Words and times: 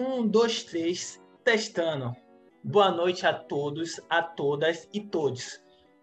Um, 0.00 0.26
dois, 0.26 0.64
três, 0.64 1.20
testando. 1.44 2.16
Boa 2.64 2.90
noite 2.90 3.26
a 3.26 3.34
todos, 3.34 4.00
a 4.08 4.22
todas 4.22 4.88
e 4.94 5.00
todos. 5.02 5.60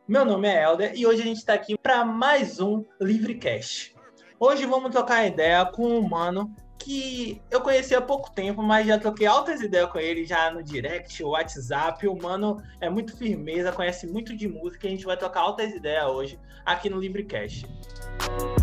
Meu 0.08 0.23
nome 0.23 0.47
é 0.47 0.63
Helder 0.63 0.92
e 0.96 1.08
hoje 1.08 1.23
a 1.23 1.25
gente 1.25 1.38
está 1.38 1.55
aqui 1.55 1.75
para 1.75 2.05
mais 2.05 2.59
um 2.59 2.85
Livrecast. 3.01 3.95
Hoje 4.39 4.67
vamos 4.67 4.91
trocar 4.91 5.25
ideia 5.25 5.65
com 5.65 5.97
um 5.97 6.07
mano 6.07 6.55
que 6.77 7.41
eu 7.49 7.59
conheci 7.59 7.95
há 7.95 8.02
pouco 8.02 8.29
tempo, 8.29 8.61
mas 8.61 8.86
já 8.86 8.99
troquei 8.99 9.25
altas 9.25 9.61
ideias 9.61 9.91
com 9.91 9.98
ele 9.98 10.25
já 10.25 10.52
no 10.52 10.61
direct, 10.61 11.23
WhatsApp. 11.23 12.07
O 12.07 12.16
mano 12.16 12.61
é 12.79 12.91
muito 12.91 13.18
firmeza, 13.18 13.71
conhece 13.71 14.05
muito 14.05 14.38
de 14.38 14.48
música 14.48 14.86
e 14.86 14.89
a 14.89 14.91
gente 14.91 15.05
vai 15.05 15.18
trocar 15.18 15.41
altas 15.41 15.73
ideias 15.73 16.05
hoje 16.05 16.39
aqui 16.64 16.88
no 16.88 17.00
Livrecast. 17.00 17.66
Então, 17.66 18.57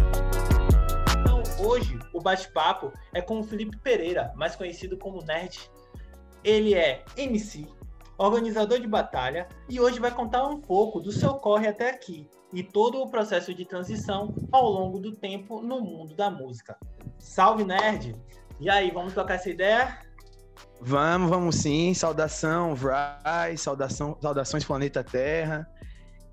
hoje 1.65 1.99
o 2.13 2.21
bate-papo 2.21 2.93
é 3.13 3.21
com 3.21 3.41
o 3.41 3.45
Felipe 3.45 3.77
Pereira, 3.79 4.33
mais 4.37 4.55
conhecido 4.55 4.97
como 4.99 5.23
Nerd. 5.23 5.71
Ele 6.43 6.75
é 6.75 7.05
MC, 7.17 7.67
organizador 8.19 8.79
de 8.81 8.87
batalha, 8.87 9.49
e 9.69 9.81
hoje 9.81 9.99
vai 9.99 10.11
contar 10.11 10.47
um 10.47 10.61
pouco 10.61 11.01
do 11.01 11.11
seu 11.11 11.35
corre 11.35 11.69
até 11.69 11.91
aqui 11.91 12.29
e 12.53 12.63
todo 12.63 13.01
o 13.01 13.11
processo 13.11 13.53
de 13.53 13.65
transição 13.65 14.35
ao 14.53 14.71
longo 14.71 15.01
do 15.01 15.13
tempo 15.13 15.61
no 15.61 15.81
mundo 15.81 16.15
da 16.15 16.31
música. 16.31 16.77
Salve, 17.19 17.65
nerd! 17.65 18.15
E 18.61 18.71
aí, 18.71 18.91
vamos 18.93 19.13
tocar 19.13 19.35
essa 19.35 19.51
ideia? 19.51 19.99
Vamos, 20.81 21.29
vamos 21.29 21.57
sim. 21.57 21.93
Saudação, 21.95 22.75
Vry, 22.75 23.57
saudação, 23.57 24.17
saudações 24.21 24.65
Planeta 24.65 25.03
Terra. 25.03 25.69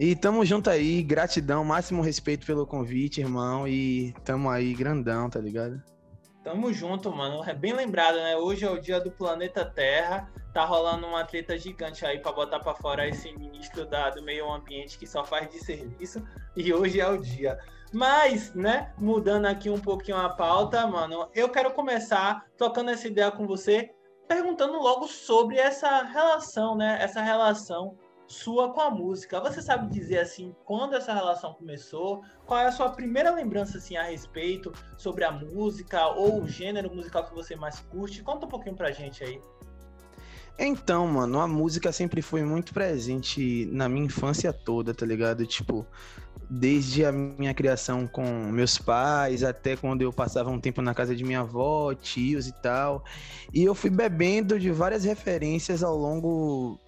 E 0.04 0.16
tamo 0.16 0.44
junto 0.44 0.68
aí, 0.68 1.04
gratidão, 1.04 1.64
máximo 1.64 2.02
respeito 2.02 2.44
pelo 2.44 2.66
convite, 2.66 3.22
irmão. 3.22 3.68
E 3.68 4.16
tamo 4.26 4.50
aí, 4.50 4.74
grandão, 4.74 5.30
tá 5.30 5.40
ligado? 5.40 5.80
Tamo 6.44 6.74
junto, 6.74 7.12
mano. 7.16 7.48
É 7.48 7.54
bem 7.54 7.72
lembrado, 7.72 8.16
né? 8.16 8.36
Hoje 8.36 8.66
é 8.66 8.72
o 8.72 8.82
dia 8.82 9.00
do 9.00 9.12
planeta 9.12 9.64
Terra. 9.64 10.28
Tá 10.56 10.66
rolando 10.66 11.06
uma 11.06 11.24
treta 11.24 11.56
gigante 11.56 12.04
aí 12.04 12.18
para 12.18 12.32
botar 12.32 12.60
para 12.60 12.74
fora 12.74 13.08
esse 13.08 13.32
ministro 13.34 13.86
da, 13.86 14.10
do 14.10 14.24
meio 14.24 14.52
ambiente 14.52 14.98
que 14.98 15.06
só 15.06 15.24
faz 15.24 15.48
de 15.52 15.60
serviço. 15.60 16.28
E 16.58 16.74
hoje 16.74 17.00
é 17.00 17.08
o 17.08 17.22
dia. 17.22 17.60
Mas, 17.94 18.56
né, 18.56 18.92
mudando 18.98 19.46
aqui 19.46 19.70
um 19.70 19.80
pouquinho 19.80 20.18
a 20.18 20.30
pauta, 20.30 20.88
mano, 20.88 21.30
eu 21.36 21.48
quero 21.48 21.74
começar 21.74 22.48
tocando 22.58 22.90
essa 22.90 23.08
ideia 23.08 23.30
com 23.30 23.46
você, 23.46 23.92
perguntando 24.28 24.80
logo 24.80 25.08
sobre 25.08 25.58
essa 25.58 26.02
relação, 26.02 26.76
né? 26.76 26.98
Essa 27.00 27.22
relação 27.22 28.00
sua 28.32 28.74
com 28.74 28.82
a 28.82 28.90
música. 28.90 29.40
Você 29.42 29.62
sabe 29.62 29.92
dizer 29.92 30.20
assim 30.20 30.56
quando 30.66 30.96
essa 30.96 31.14
relação 31.14 31.54
começou? 31.54 32.24
Qual 32.46 32.60
é 32.60 32.66
a 32.66 32.72
sua 32.72 32.90
primeira 32.90 33.34
lembrança 33.34 33.78
assim 33.78 33.98
a 33.98 34.04
respeito 34.04 34.72
sobre 34.98 35.24
a 35.24 35.32
música 35.32 36.08
ou 36.08 36.42
o 36.42 36.48
gênero 36.48 36.94
musical 36.94 37.26
que 37.26 37.36
você 37.36 37.56
mais 37.56 37.80
curte? 37.82 38.24
Conta 38.24 38.46
um 38.46 38.50
pouquinho 38.50 38.76
pra 38.76 38.92
gente 38.92 39.24
aí. 39.24 39.40
Então, 40.58 41.08
mano, 41.08 41.40
a 41.40 41.48
música 41.48 41.92
sempre 41.92 42.22
foi 42.22 42.44
muito 42.44 42.74
presente 42.74 43.66
na 43.72 43.90
minha 43.90 44.06
infância 44.06 44.54
toda, 44.54 44.94
tá 44.94 45.06
ligado? 45.06 45.46
Tipo, 45.46 45.86
desde 46.50 47.06
a 47.06 47.12
minha 47.12 47.54
criação 47.54 48.06
com 48.06 48.24
meus 48.52 48.78
pais 48.78 49.44
até 49.44 49.76
quando 49.76 50.02
eu 50.02 50.14
passava 50.14 50.50
um 50.50 50.60
tempo 50.60 50.82
na 50.82 50.94
casa 50.94 51.16
de 51.16 51.24
minha 51.24 51.40
avó, 51.40 51.94
tios 51.94 52.48
e 52.48 52.54
tal. 52.62 53.04
E 53.54 53.64
eu 53.64 53.74
fui 53.74 53.90
bebendo 53.90 54.60
de 54.60 54.70
várias 54.72 55.04
referências 55.04 55.84
ao 55.84 55.96
longo 55.96 56.80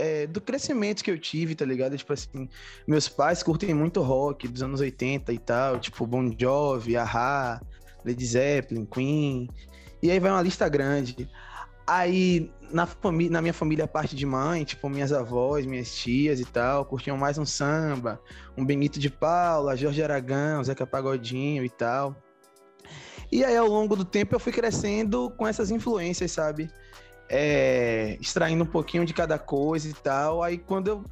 é, 0.00 0.26
do 0.26 0.40
crescimento 0.40 1.04
que 1.04 1.10
eu 1.10 1.18
tive, 1.18 1.54
tá 1.54 1.64
ligado? 1.64 1.96
Tipo 1.96 2.14
assim, 2.14 2.48
meus 2.86 3.06
pais 3.06 3.42
curtem 3.42 3.74
muito 3.74 4.00
rock 4.00 4.48
dos 4.48 4.62
anos 4.62 4.80
80 4.80 5.32
e 5.32 5.38
tal, 5.38 5.78
tipo 5.78 6.06
Bon 6.06 6.34
Jovi, 6.36 6.96
Ahá, 6.96 7.60
Led 8.04 8.24
Zeppelin, 8.24 8.86
Queen. 8.86 9.48
E 10.02 10.10
aí 10.10 10.18
vai 10.18 10.30
uma 10.30 10.40
lista 10.40 10.68
grande. 10.68 11.28
Aí, 11.86 12.50
na, 12.70 12.86
família, 12.86 13.32
na 13.32 13.42
minha 13.42 13.52
família, 13.52 13.84
a 13.84 13.88
parte 13.88 14.16
de 14.16 14.24
mãe, 14.24 14.64
tipo, 14.64 14.88
minhas 14.88 15.12
avós, 15.12 15.66
minhas 15.66 15.94
tias 15.94 16.40
e 16.40 16.44
tal, 16.44 16.84
curtiam 16.84 17.16
mais 17.16 17.36
um 17.36 17.44
samba, 17.44 18.20
um 18.56 18.64
Benito 18.64 18.98
de 18.98 19.10
Paula, 19.10 19.76
Jorge 19.76 20.02
Aragão, 20.02 20.64
Zeca 20.64 20.86
Pagodinho 20.86 21.64
e 21.64 21.68
tal. 21.68 22.16
E 23.30 23.44
aí, 23.44 23.56
ao 23.56 23.68
longo 23.68 23.94
do 23.94 24.04
tempo, 24.04 24.34
eu 24.34 24.40
fui 24.40 24.52
crescendo 24.52 25.30
com 25.36 25.46
essas 25.46 25.70
influências, 25.70 26.32
sabe? 26.32 26.70
É, 27.32 28.18
extraindo 28.20 28.64
um 28.64 28.66
pouquinho 28.66 29.06
de 29.06 29.14
cada 29.14 29.38
coisa 29.38 29.88
e 29.88 29.92
tal. 29.92 30.42
Aí, 30.42 30.58
quando 30.58 30.88
eu 30.88 31.04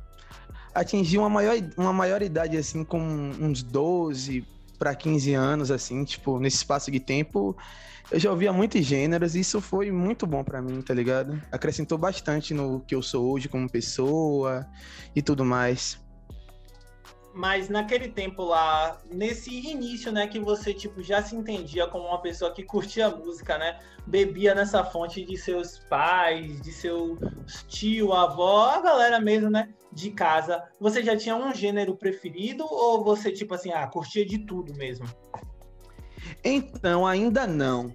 atingi 0.74 1.16
uma 1.16 1.30
maior, 1.30 1.56
uma 1.76 1.92
maior 1.92 2.22
idade, 2.22 2.56
assim, 2.56 2.84
com 2.84 3.00
uns 3.00 3.62
12 3.62 4.44
para 4.78 4.94
15 4.94 5.34
anos, 5.34 5.70
assim, 5.70 6.04
tipo, 6.04 6.38
nesse 6.40 6.56
espaço 6.58 6.90
de 6.90 7.00
tempo, 7.00 7.56
eu 8.10 8.18
já 8.18 8.30
ouvia 8.30 8.52
muitos 8.52 8.84
gêneros 8.84 9.34
e 9.34 9.40
isso 9.40 9.60
foi 9.60 9.90
muito 9.92 10.26
bom 10.26 10.42
para 10.42 10.62
mim, 10.62 10.80
tá 10.80 10.94
ligado? 10.94 11.40
Acrescentou 11.52 11.98
bastante 11.98 12.54
no 12.54 12.80
que 12.80 12.94
eu 12.94 13.02
sou 13.02 13.32
hoje 13.32 13.48
como 13.48 13.68
pessoa 13.68 14.66
e 15.14 15.20
tudo 15.20 15.44
mais. 15.44 15.98
Mas 17.38 17.68
naquele 17.68 18.08
tempo 18.08 18.42
lá, 18.42 19.00
nesse 19.08 19.48
início, 19.70 20.10
né, 20.10 20.26
que 20.26 20.40
você 20.40 20.74
tipo 20.74 21.00
já 21.00 21.22
se 21.22 21.36
entendia 21.36 21.86
como 21.86 22.08
uma 22.08 22.20
pessoa 22.20 22.52
que 22.52 22.64
curtia 22.64 23.08
música, 23.08 23.56
né? 23.56 23.78
Bebia 24.04 24.56
nessa 24.56 24.82
fonte 24.82 25.24
de 25.24 25.36
seus 25.36 25.78
pais, 25.78 26.60
de 26.60 26.72
seu 26.72 27.16
tio, 27.68 28.12
avó, 28.12 28.70
a 28.70 28.80
galera 28.80 29.20
mesmo, 29.20 29.48
né, 29.50 29.68
de 29.92 30.10
casa. 30.10 30.64
Você 30.80 31.00
já 31.00 31.16
tinha 31.16 31.36
um 31.36 31.54
gênero 31.54 31.94
preferido 31.94 32.64
ou 32.68 33.04
você 33.04 33.30
tipo 33.30 33.54
assim, 33.54 33.70
ah, 33.70 33.86
curtia 33.86 34.26
de 34.26 34.38
tudo 34.38 34.74
mesmo? 34.74 35.06
Então, 36.42 37.06
ainda 37.06 37.46
não. 37.46 37.94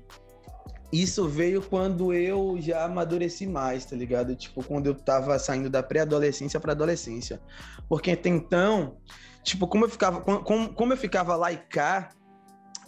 Isso 0.89 1.27
veio 1.27 1.61
quando 1.61 2.13
eu 2.13 2.55
já 2.61 2.85
amadureci 2.85 3.45
mais, 3.45 3.83
tá 3.83 3.95
ligado? 3.95 4.35
Tipo, 4.37 4.63
quando 4.63 4.87
eu 4.87 4.95
tava 4.95 5.37
saindo 5.37 5.69
da 5.69 5.83
pré-adolescência 5.83 6.61
pra 6.61 6.71
adolescência. 6.71 7.41
Porque 7.89 8.11
até 8.11 8.29
então, 8.29 8.97
tipo, 9.43 9.67
como 9.67 9.85
eu 9.85 9.89
ficava, 9.89 10.21
como, 10.21 10.73
como 10.73 10.93
eu 10.93 10.97
ficava 10.97 11.35
lá 11.35 11.51
e 11.51 11.57
cá, 11.57 12.09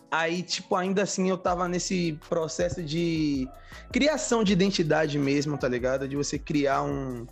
aí, 0.10 0.42
tipo, 0.42 0.76
ainda 0.76 1.04
assim 1.04 1.30
eu 1.30 1.38
tava 1.38 1.68
nesse 1.68 2.18
processo 2.30 2.82
de 2.82 3.48
criação 3.92 4.44
de 4.44 4.54
identidade 4.54 5.20
mesmo, 5.20 5.58
tá 5.58 5.68
ligado? 5.68 6.08
De 6.08 6.16
você 6.16 6.40
criar 6.40 6.84
um, 6.84 7.28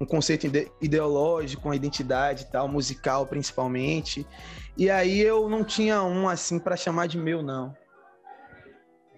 um 0.00 0.06
conceito 0.06 0.46
ide 0.46 0.70
ideológico, 0.80 1.68
uma 1.68 1.76
identidade 1.76 2.46
tal, 2.46 2.68
musical 2.68 3.26
principalmente. 3.26 4.26
E 4.76 4.88
aí 4.88 5.20
eu 5.20 5.48
não 5.48 5.64
tinha 5.64 6.02
um 6.02 6.28
assim 6.28 6.58
para 6.58 6.76
chamar 6.76 7.08
de 7.08 7.18
meu, 7.18 7.42
não. 7.42 7.76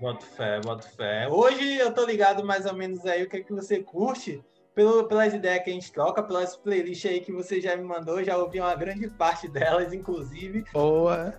Boto 0.01 0.25
fé, 0.25 0.59
boto 0.61 0.89
fé. 0.97 1.29
Hoje 1.29 1.77
eu 1.77 1.93
tô 1.93 2.07
ligado 2.07 2.43
mais 2.43 2.65
ou 2.65 2.73
menos 2.73 3.05
aí 3.05 3.23
o 3.23 3.29
que 3.29 3.37
é 3.37 3.43
que 3.43 3.53
você 3.53 3.81
curte, 3.81 4.43
pelo, 4.75 5.05
pelas 5.05 5.35
ideias 5.35 5.65
que 5.65 5.71
a 5.71 5.73
gente 5.73 5.93
troca, 5.93 6.23
pelas 6.23 6.57
playlists 6.57 7.11
aí 7.11 7.21
que 7.21 7.33
você 7.33 7.61
já 7.61 7.77
me 7.77 7.85
mandou, 7.85 8.23
já 8.23 8.37
ouvi 8.37 8.61
uma 8.61 8.75
grande 8.75 9.09
parte 9.09 9.47
delas, 9.49 9.93
inclusive. 9.93 10.65
Boa! 10.73 11.35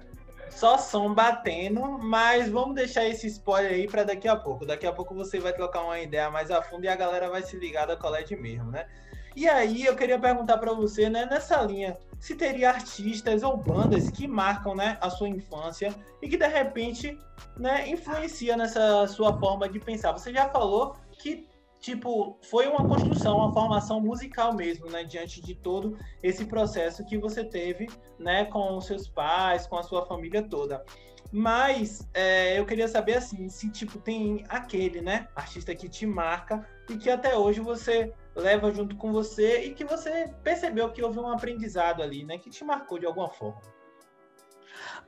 Só 0.50 0.78
som 0.78 1.14
batendo, 1.14 1.82
mas 2.00 2.50
vamos 2.50 2.76
deixar 2.76 3.06
esse 3.06 3.26
spoiler 3.28 3.72
aí 3.72 3.88
para 3.88 4.04
daqui 4.04 4.28
a 4.28 4.36
pouco. 4.36 4.66
Daqui 4.66 4.86
a 4.86 4.92
pouco 4.92 5.16
você 5.16 5.40
vai 5.40 5.54
trocar 5.54 5.82
uma 5.84 6.00
ideia 6.00 6.30
mais 6.30 6.52
a 6.52 6.62
fundo 6.62 6.84
e 6.84 6.90
a 6.90 6.96
galera 6.96 7.30
vai 7.30 7.42
se 7.42 7.56
ligar 7.56 7.88
da 7.88 7.96
colete 7.96 8.36
mesmo, 8.36 8.70
né? 8.70 8.86
E 9.34 9.48
aí 9.48 9.86
eu 9.86 9.96
queria 9.96 10.20
perguntar 10.20 10.58
para 10.58 10.74
você, 10.74 11.10
né, 11.10 11.26
nessa 11.26 11.62
linha, 11.62 11.98
se 12.20 12.36
teria 12.36 12.70
artistas 12.70 13.44
ou 13.44 13.56
bandas 13.56 14.12
que 14.12 14.28
marcam, 14.28 14.76
né, 14.76 14.98
a 15.00 15.10
sua 15.10 15.30
infância 15.30 15.96
e 16.22 16.28
que 16.28 16.36
de 16.36 16.48
repente, 16.48 17.18
né, 17.58 17.88
influencia 17.88 18.58
nessa 18.58 19.08
sua 19.08 19.40
forma 19.40 19.70
de 19.70 19.80
pensar. 19.80 20.12
Você 20.12 20.34
já 20.34 20.50
falou 20.50 20.98
que 21.14 21.48
tipo 21.82 22.38
foi 22.44 22.68
uma 22.68 22.88
construção, 22.88 23.38
uma 23.40 23.52
formação 23.52 24.00
musical 24.00 24.54
mesmo, 24.54 24.90
né, 24.90 25.04
diante 25.04 25.42
de 25.42 25.56
todo 25.56 25.98
esse 26.24 26.46
processo 26.46 27.04
que 27.04 27.18
você 27.18 27.44
teve, 27.44 27.90
né, 28.18 28.46
com 28.46 28.78
os 28.78 28.86
seus 28.86 29.08
pais, 29.08 29.68
com 29.68 29.78
a 29.78 29.84
sua 29.84 30.06
família 30.06 30.42
toda. 30.42 30.86
Mas 31.34 32.08
é, 32.14 32.60
eu 32.60 32.66
queria 32.66 32.88
saber 32.88 33.18
assim, 33.18 33.50
se 33.50 33.70
tipo 33.70 34.00
tem 34.00 34.46
aquele, 34.48 35.02
né, 35.02 35.28
artista 35.36 35.76
que 35.76 35.90
te 35.90 36.06
marca 36.06 36.66
e 36.90 36.98
que 36.98 37.10
até 37.10 37.38
hoje 37.38 37.60
você 37.60 38.14
leva 38.36 38.72
junto 38.72 38.96
com 38.96 39.12
você 39.12 39.66
e 39.66 39.74
que 39.74 39.84
você 39.84 40.34
percebeu 40.44 40.92
que 40.92 41.04
houve 41.04 41.20
um 41.20 41.32
aprendizado 41.32 42.02
ali, 42.02 42.24
né? 42.24 42.38
Que 42.38 42.50
te 42.50 42.64
marcou 42.64 42.98
de 42.98 43.06
alguma 43.06 43.30
forma. 43.30 43.62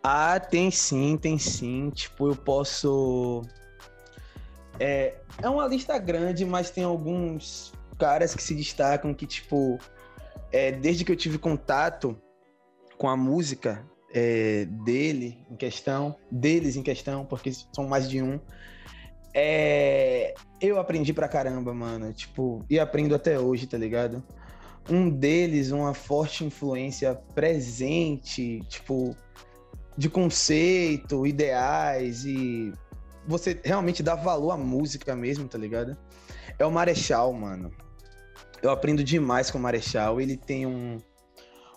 Ah, 0.04 0.40
tem 0.40 0.70
sim, 0.70 1.18
tem 1.18 1.38
sim. 1.38 1.90
Tipo, 1.90 2.30
eu 2.30 2.36
posso. 2.36 3.42
É, 4.80 5.16
é 5.42 5.50
uma 5.50 5.68
lista 5.68 5.98
grande, 5.98 6.46
mas 6.46 6.70
tem 6.70 6.84
alguns 6.84 7.74
caras 7.98 8.34
que 8.34 8.42
se 8.42 8.56
destacam 8.56 9.14
que, 9.14 9.26
tipo, 9.26 9.80
é, 10.52 10.72
desde 10.72 11.06
que 11.06 11.12
eu 11.12 11.16
tive 11.16 11.38
contato 11.38 12.18
com 12.98 13.08
a 13.08 13.16
música 13.16 13.86
é, 14.14 14.66
dele 14.66 15.46
em 15.50 15.56
questão, 15.56 16.16
deles 16.32 16.76
em 16.76 16.84
questão, 16.84 17.26
porque 17.26 17.52
são 17.74 17.88
mais 17.88 18.10
de 18.10 18.22
um, 18.22 18.40
é, 19.34 20.36
eu 20.62 20.80
aprendi 20.80 21.12
pra 21.12 21.28
caramba, 21.28 21.74
mano. 21.74 22.14
Tipo, 22.14 22.64
e 22.70 22.80
aprendo 22.80 23.16
até 23.16 23.40
hoje, 23.40 23.66
tá 23.66 23.78
ligado? 23.78 24.24
Um 24.90 25.10
deles, 25.10 25.72
uma 25.72 25.94
forte 25.94 26.46
influência 26.46 27.16
presente, 27.34 28.62
tipo, 28.68 29.16
de 29.98 30.10
conceito, 30.10 31.26
ideais 31.26 32.26
e 32.26 32.72
você 33.28 33.60
realmente 33.64 34.04
dá 34.04 34.16
valor 34.16 34.52
à 34.52 34.58
música 34.58 35.16
mesmo, 35.16 35.48
tá 35.48 35.58
ligado? 35.58 35.98
É 36.58 36.66
o 36.66 36.72
Marechal, 36.72 37.32
mano. 37.34 37.72
Eu 38.62 38.70
aprendo 38.70 39.04
demais 39.04 39.50
com 39.50 39.58
o 39.58 39.62
Marechal. 39.62 40.22
Ele 40.22 40.38
tem 40.38 40.66
um, 40.66 41.00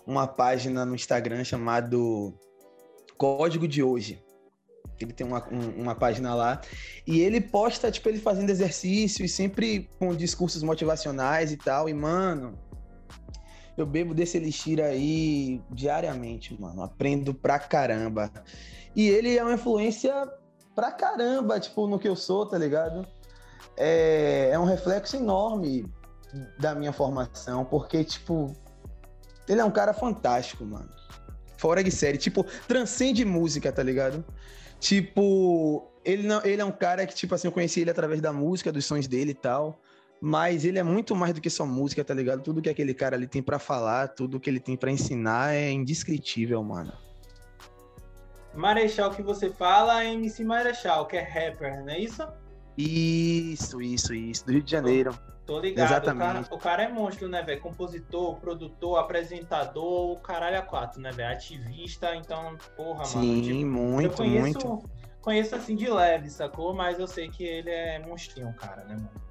uma 0.05 0.27
página 0.27 0.85
no 0.85 0.95
Instagram 0.95 1.43
chamado 1.43 2.33
Código 3.17 3.67
de 3.67 3.83
Hoje. 3.83 4.23
Ele 4.99 5.13
tem 5.13 5.27
uma, 5.27 5.47
um, 5.51 5.81
uma 5.81 5.95
página 5.95 6.33
lá. 6.33 6.61
E 7.05 7.19
ele 7.21 7.39
posta, 7.39 7.91
tipo, 7.91 8.09
ele 8.09 8.19
fazendo 8.19 8.49
exercício 8.49 9.23
e 9.23 9.29
sempre 9.29 9.89
com 9.99 10.15
discursos 10.15 10.63
motivacionais 10.63 11.51
e 11.51 11.57
tal. 11.57 11.87
E, 11.87 11.93
mano, 11.93 12.57
eu 13.77 13.85
bebo 13.85 14.13
desse 14.13 14.37
elixir 14.37 14.81
aí 14.81 15.61
diariamente, 15.69 16.59
mano. 16.59 16.81
Aprendo 16.81 17.33
pra 17.33 17.59
caramba. 17.59 18.31
E 18.95 19.07
ele 19.07 19.37
é 19.37 19.43
uma 19.43 19.53
influência 19.53 20.27
pra 20.77 20.91
caramba, 20.91 21.59
tipo, 21.59 21.87
no 21.87 21.97
que 21.97 22.07
eu 22.07 22.15
sou, 22.15 22.45
tá 22.45 22.55
ligado? 22.55 23.03
É, 23.75 24.51
é 24.51 24.59
um 24.59 24.63
reflexo 24.63 25.15
enorme 25.17 25.91
da 26.59 26.75
minha 26.75 26.93
formação, 26.93 27.65
porque, 27.65 28.03
tipo, 28.03 28.55
ele 29.49 29.59
é 29.59 29.65
um 29.65 29.71
cara 29.71 29.91
fantástico, 29.91 30.63
mano. 30.63 30.87
Fora 31.57 31.83
de 31.83 31.89
série, 31.89 32.19
tipo, 32.19 32.45
transcende 32.67 33.25
música, 33.25 33.71
tá 33.71 33.81
ligado? 33.81 34.23
Tipo, 34.79 35.91
ele, 36.05 36.27
não, 36.27 36.45
ele 36.45 36.61
é 36.61 36.65
um 36.65 36.71
cara 36.71 37.07
que, 37.07 37.15
tipo 37.15 37.33
assim, 37.33 37.47
eu 37.47 37.51
conheci 37.51 37.81
ele 37.81 37.89
através 37.89 38.21
da 38.21 38.31
música, 38.31 38.71
dos 38.71 38.85
sons 38.85 39.07
dele 39.07 39.31
e 39.31 39.33
tal. 39.33 39.81
Mas 40.21 40.63
ele 40.63 40.77
é 40.77 40.83
muito 40.83 41.15
mais 41.15 41.33
do 41.33 41.41
que 41.41 41.49
só 41.49 41.65
música, 41.65 42.03
tá 42.03 42.13
ligado? 42.13 42.43
Tudo 42.43 42.61
que 42.61 42.69
aquele 42.69 42.93
cara 42.93 43.15
ali 43.15 43.25
tem 43.25 43.41
para 43.41 43.57
falar, 43.57 44.09
tudo 44.09 44.39
que 44.39 44.47
ele 44.47 44.59
tem 44.59 44.77
para 44.77 44.91
ensinar 44.91 45.55
é 45.55 45.71
indescritível, 45.71 46.63
mano. 46.63 47.06
Marechal 48.57 49.11
que 49.11 49.21
você 49.21 49.49
fala 49.49 50.03
é 50.03 50.13
MC 50.13 50.43
Marechal, 50.43 51.05
que 51.05 51.15
é 51.15 51.21
rapper, 51.21 51.83
não 51.83 51.89
é 51.89 51.99
isso? 51.99 52.27
Isso, 52.77 53.81
isso, 53.81 54.13
isso. 54.13 54.45
Do 54.45 54.51
Rio 54.51 54.63
de 54.63 54.71
Janeiro. 54.71 55.13
Tô, 55.45 55.53
tô 55.53 55.59
ligado. 55.59 55.91
Exatamente. 55.91 56.15
O 56.15 56.33
cara, 56.33 56.47
o 56.51 56.57
cara 56.57 56.83
é 56.83 56.87
monstro, 56.89 57.27
né, 57.27 57.41
velho? 57.43 57.61
Compositor, 57.61 58.35
produtor, 58.37 58.99
apresentador, 58.99 60.11
o 60.11 60.19
caralho 60.19 60.59
a 60.59 60.61
quatro, 60.61 60.99
né, 60.99 61.11
velho? 61.11 61.31
Ativista, 61.31 62.15
então, 62.15 62.57
porra, 62.75 63.05
Sim, 63.05 63.17
mano. 63.17 63.33
Sim, 63.33 63.41
tipo, 63.41 63.65
muito, 63.65 64.17
conheço, 64.17 64.41
muito. 64.41 64.89
Conheço 65.21 65.55
assim 65.55 65.75
de 65.75 65.89
leve, 65.89 66.29
sacou? 66.29 66.73
Mas 66.73 66.99
eu 66.99 67.07
sei 67.07 67.29
que 67.29 67.43
ele 67.43 67.69
é 67.69 67.99
monstrinho, 67.99 68.53
cara, 68.53 68.83
né, 68.85 68.95
mano? 68.95 69.27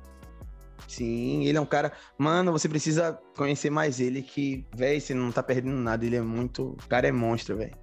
Sim, 0.87 1.45
ele 1.45 1.59
é 1.59 1.61
um 1.61 1.67
cara. 1.67 1.93
Mano, 2.17 2.53
você 2.53 2.69
precisa 2.69 3.19
conhecer 3.37 3.71
mais 3.71 3.99
ele, 3.99 4.23
que, 4.23 4.65
velho, 4.75 5.01
você 5.01 5.15
não 5.15 5.33
tá 5.33 5.43
perdendo 5.43 5.77
nada. 5.77 6.05
Ele 6.05 6.17
é 6.17 6.21
muito. 6.21 6.77
O 6.83 6.89
cara 6.89 7.09
é 7.09 7.13
monstro, 7.13 7.57
velho. 7.57 7.77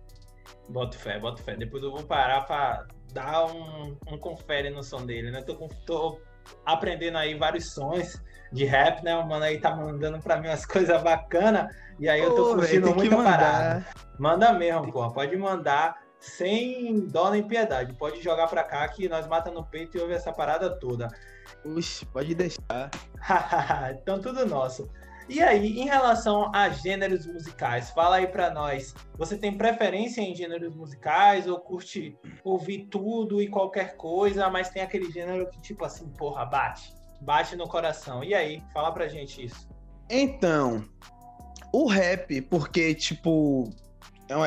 Boto 0.69 0.97
fé, 0.97 1.19
boto 1.19 1.41
fé. 1.41 1.55
Depois 1.55 1.83
eu 1.83 1.91
vou 1.91 2.03
parar 2.03 2.41
pra 2.45 2.85
dar 3.13 3.45
um, 3.45 3.97
um 4.07 4.17
confere 4.17 4.69
no 4.69 4.83
som 4.83 5.05
dele, 5.05 5.31
né? 5.31 5.41
Tô, 5.41 5.55
tô 5.85 6.19
aprendendo 6.65 7.17
aí 7.17 7.35
vários 7.35 7.73
sons 7.73 8.21
de 8.51 8.65
rap, 8.65 9.03
né? 9.03 9.15
O 9.15 9.27
mano 9.27 9.43
aí 9.43 9.59
tá 9.59 9.75
mandando 9.75 10.19
pra 10.19 10.37
mim 10.37 10.47
umas 10.47 10.65
coisas 10.67 11.01
bacanas. 11.01 11.73
E 11.99 12.09
aí 12.09 12.21
eu 12.21 12.33
tô 12.33 12.55
curtindo 12.55 12.85
véio, 12.85 12.95
muito 12.95 13.15
parada. 13.15 13.85
Manda 14.17 14.53
mesmo, 14.53 14.91
porra. 14.91 15.11
Pode 15.11 15.35
mandar 15.37 16.01
sem 16.19 17.05
dó 17.07 17.29
nem 17.31 17.43
piedade. 17.43 17.93
Pode 17.93 18.21
jogar 18.21 18.47
pra 18.47 18.63
cá 18.63 18.87
que 18.87 19.09
nós 19.09 19.27
mata 19.27 19.51
no 19.51 19.63
peito 19.63 19.97
e 19.97 20.01
ouve 20.01 20.13
essa 20.13 20.31
parada 20.31 20.69
toda. 20.69 21.09
Puxa, 21.61 22.05
pode 22.11 22.33
deixar. 22.33 22.89
então 24.01 24.19
tudo 24.19 24.45
nosso. 24.45 24.89
E 25.29 25.41
aí, 25.41 25.79
em 25.79 25.85
relação 25.85 26.51
a 26.53 26.69
gêneros 26.69 27.25
musicais, 27.25 27.89
fala 27.91 28.17
aí 28.17 28.27
para 28.27 28.49
nós. 28.51 28.93
Você 29.17 29.37
tem 29.37 29.57
preferência 29.57 30.21
em 30.21 30.35
gêneros 30.35 30.75
musicais 30.75 31.47
ou 31.47 31.59
curte 31.59 32.17
ouvir 32.43 32.87
tudo 32.89 33.41
e 33.41 33.47
qualquer 33.47 33.95
coisa, 33.95 34.49
mas 34.49 34.69
tem 34.69 34.81
aquele 34.81 35.09
gênero 35.11 35.49
que 35.49 35.61
tipo 35.61 35.85
assim, 35.85 36.09
porra, 36.09 36.45
bate, 36.45 36.93
bate 37.21 37.55
no 37.55 37.67
coração. 37.67 38.23
E 38.23 38.33
aí, 38.33 38.61
fala 38.73 38.91
pra 38.91 39.07
gente 39.07 39.45
isso. 39.45 39.67
Então, 40.09 40.83
o 41.71 41.87
rap, 41.87 42.41
porque 42.41 42.93
tipo 42.93 43.69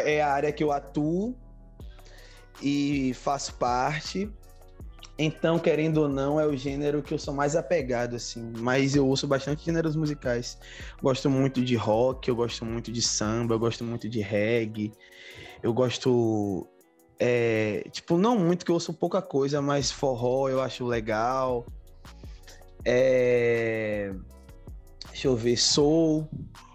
é 0.04 0.20
a 0.20 0.32
área 0.32 0.52
que 0.52 0.62
eu 0.62 0.72
atuo 0.72 1.36
e 2.62 3.12
faço 3.14 3.54
parte. 3.54 4.30
Então, 5.18 5.58
querendo 5.58 6.02
ou 6.02 6.08
não, 6.08 6.38
é 6.38 6.46
o 6.46 6.54
gênero 6.54 7.02
que 7.02 7.14
eu 7.14 7.18
sou 7.18 7.32
mais 7.32 7.56
apegado, 7.56 8.16
assim. 8.16 8.52
Mas 8.58 8.94
eu 8.94 9.06
ouço 9.06 9.26
bastante 9.26 9.64
gêneros 9.64 9.96
musicais. 9.96 10.58
Gosto 11.02 11.30
muito 11.30 11.62
de 11.62 11.74
rock, 11.74 12.28
eu 12.28 12.36
gosto 12.36 12.66
muito 12.66 12.92
de 12.92 13.00
samba, 13.00 13.54
eu 13.54 13.58
gosto 13.58 13.82
muito 13.82 14.08
de 14.10 14.20
reggae. 14.20 14.92
Eu 15.62 15.72
gosto. 15.72 16.66
É, 17.18 17.88
tipo, 17.90 18.18
não 18.18 18.38
muito, 18.38 18.62
que 18.62 18.70
eu 18.70 18.74
ouço 18.74 18.92
pouca 18.92 19.22
coisa, 19.22 19.62
mas 19.62 19.90
forró 19.90 20.50
eu 20.50 20.60
acho 20.60 20.84
legal. 20.84 21.66
É, 22.84 24.12
deixa 25.08 25.28
eu 25.28 25.34
ver, 25.34 25.56
soul, 25.56 26.28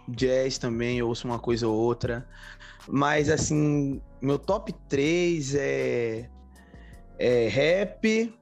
jazz 0.10 0.58
também, 0.58 0.98
eu 0.98 1.08
ouço 1.08 1.28
uma 1.28 1.38
coisa 1.38 1.68
ou 1.68 1.76
outra. 1.76 2.28
Mas, 2.88 3.30
assim, 3.30 4.02
meu 4.20 4.40
top 4.40 4.74
3 4.90 5.54
é 5.54 6.28
é 7.22 7.48
rap, 7.48 8.34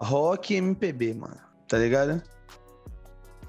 rock 0.00 0.54
e 0.54 0.58
MPB, 0.58 1.14
mano. 1.14 1.40
Tá 1.66 1.76
ligado? 1.76 2.22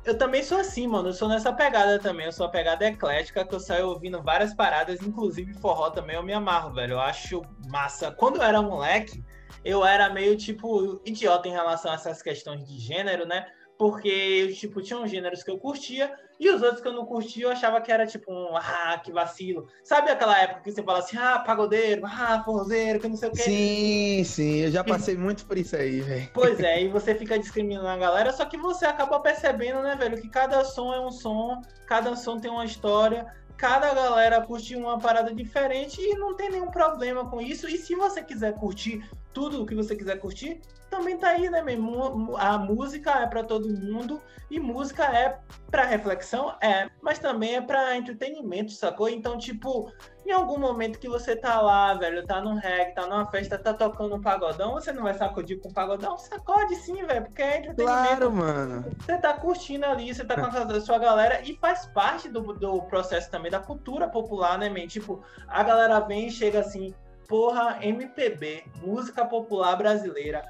Eu 0.04 0.18
também 0.18 0.42
sou 0.42 0.58
assim, 0.58 0.88
mano. 0.88 1.10
Eu 1.10 1.14
sou 1.14 1.30
nessa 1.30 1.54
pegada 1.54 2.00
também. 2.00 2.26
Eu 2.26 2.32
sou 2.32 2.48
a 2.48 2.50
pegada 2.50 2.88
eclética, 2.88 3.46
que 3.46 3.54
eu 3.54 3.60
saio 3.60 3.88
ouvindo 3.88 4.22
várias 4.22 4.54
paradas, 4.54 5.02
inclusive 5.02 5.54
forró 5.54 5.92
também. 5.92 6.16
Eu 6.16 6.24
me 6.24 6.34
amarro, 6.34 6.74
velho. 6.74 6.94
Eu 6.94 7.00
acho 7.00 7.44
massa. 7.70 8.12
Quando 8.12 8.38
eu 8.38 8.42
era 8.42 8.62
moleque, 8.62 9.24
eu 9.64 9.86
era 9.86 10.10
meio, 10.10 10.36
tipo, 10.36 11.00
idiota 11.06 11.48
em 11.48 11.52
relação 11.52 11.92
a 11.92 11.96
essas 11.96 12.22
questões 12.22 12.68
de 12.68 12.80
gênero, 12.80 13.28
né? 13.28 13.46
Porque, 13.78 14.54
tipo, 14.60 14.82
tinham 14.82 15.06
gêneros 15.08 15.44
que 15.44 15.52
eu 15.52 15.60
curtia 15.60 16.12
e 16.42 16.50
os 16.50 16.64
outros 16.64 16.82
que 16.82 16.88
eu 16.88 16.94
não 16.94 17.06
curtia 17.06 17.46
eu 17.46 17.52
achava 17.52 17.80
que 17.80 17.92
era, 17.92 18.08
tipo, 18.08 18.34
um, 18.34 18.58
ah, 18.58 19.00
que 19.04 19.12
vacilo. 19.12 19.68
Sabe 19.84 20.10
aquela 20.10 20.36
época 20.40 20.62
que 20.62 20.72
você 20.72 20.82
fala 20.82 20.98
assim, 20.98 21.16
ah, 21.16 21.38
pagodeiro, 21.38 22.02
ah, 22.04 22.42
forrozeiro, 22.44 23.00
que 23.00 23.08
não 23.08 23.16
sei 23.16 23.30
o 23.30 23.32
quê? 23.32 23.44
Sim, 23.44 24.24
sim, 24.24 24.56
eu 24.62 24.72
já 24.72 24.84
passei 24.84 25.16
muito 25.16 25.46
por 25.46 25.56
isso 25.56 25.76
aí, 25.76 26.02
velho. 26.02 26.30
Pois 26.34 26.60
é, 26.60 26.82
e 26.82 26.88
você 26.88 27.14
fica 27.14 27.38
discriminando 27.38 27.88
a 27.88 27.96
galera, 27.96 28.34
só 28.34 28.44
que 28.44 28.58
você 28.58 28.88
acaba 28.88 29.20
percebendo, 29.20 29.84
né, 29.84 29.96
velho, 29.96 30.20
que 30.20 30.28
cada 30.28 30.66
som 30.66 30.92
é 30.92 31.00
um 31.00 31.12
som, 31.12 31.62
cada 31.86 32.16
som 32.16 32.40
tem 32.40 32.50
uma 32.50 32.66
história, 32.66 33.32
cada 33.56 33.94
galera 33.94 34.42
curte 34.42 34.76
uma 34.76 34.98
parada 34.98 35.32
diferente 35.32 36.02
e 36.02 36.16
não 36.16 36.36
tem 36.36 36.50
nenhum 36.50 36.72
problema 36.72 37.30
com 37.30 37.40
isso. 37.40 37.68
E 37.68 37.78
se 37.78 37.94
você 37.94 38.24
quiser 38.24 38.56
curtir 38.56 39.08
tudo 39.32 39.62
o 39.62 39.66
que 39.68 39.76
você 39.76 39.96
quiser 39.96 40.18
curtir, 40.18 40.60
também 40.92 41.18
tá 41.18 41.30
aí, 41.30 41.50
né, 41.50 41.62
mesmo? 41.62 42.36
A 42.38 42.58
música 42.58 43.12
é 43.22 43.26
para 43.26 43.44
todo 43.44 43.70
mundo 43.70 44.22
e 44.50 44.60
música 44.60 45.06
é 45.06 45.40
para 45.72 45.86
reflexão, 45.86 46.54
é, 46.62 46.90
mas 47.02 47.18
também 47.18 47.56
é 47.56 47.62
para 47.62 47.96
entretenimento, 47.96 48.74
sacou? 48.74 49.08
Então, 49.08 49.38
tipo, 49.38 49.90
em 50.26 50.32
algum 50.32 50.60
momento 50.60 51.00
que 51.00 51.08
você 51.08 51.34
tá 51.34 51.62
lá, 51.62 51.94
velho, 51.94 52.28
tá 52.28 52.42
num 52.42 52.56
reggae, 52.56 52.94
tá 52.94 53.08
numa 53.08 53.26
festa, 53.26 53.58
tá 53.58 53.74
tocando 53.74 54.16
um 54.16 54.22
pagodão, 54.22 54.74
você 54.74 54.92
não 54.92 55.04
vai 55.04 55.14
sacudir 55.14 55.62
com 55.62 55.70
um 55.70 55.74
pagodão? 55.74 56.18
Sacode 56.18 56.76
sim, 56.76 57.02
velho, 57.06 57.24
porque 57.24 57.42
é 57.42 57.60
entretenimento. 57.60 58.04
Claro, 58.04 58.32
mano. 58.32 58.86
Você 59.00 59.18
tá 59.18 59.34
curtindo 59.34 59.86
ali, 59.86 60.14
você 60.14 60.26
tá 60.26 60.36
com 60.36 60.46
a 60.46 60.82
sua 60.82 60.98
galera 60.98 61.42
e 61.42 61.56
faz 61.56 61.86
parte 61.88 62.28
do, 62.28 62.42
do 62.54 62.82
processo 62.84 63.32
também 63.32 63.50
da 63.50 63.60
cultura 63.60 64.10
popular, 64.10 64.60
né, 64.60 64.70
man? 64.70 64.86
Tipo, 64.88 65.24
a 65.48 65.64
galera 65.64 66.02
vem 66.02 66.28
e 66.28 66.32
chega 66.32 66.60
assim, 66.60 66.94
porra, 67.30 67.78
MPB, 67.82 68.66
música 68.84 69.24
popular 69.24 69.78
brasileira 69.78 70.44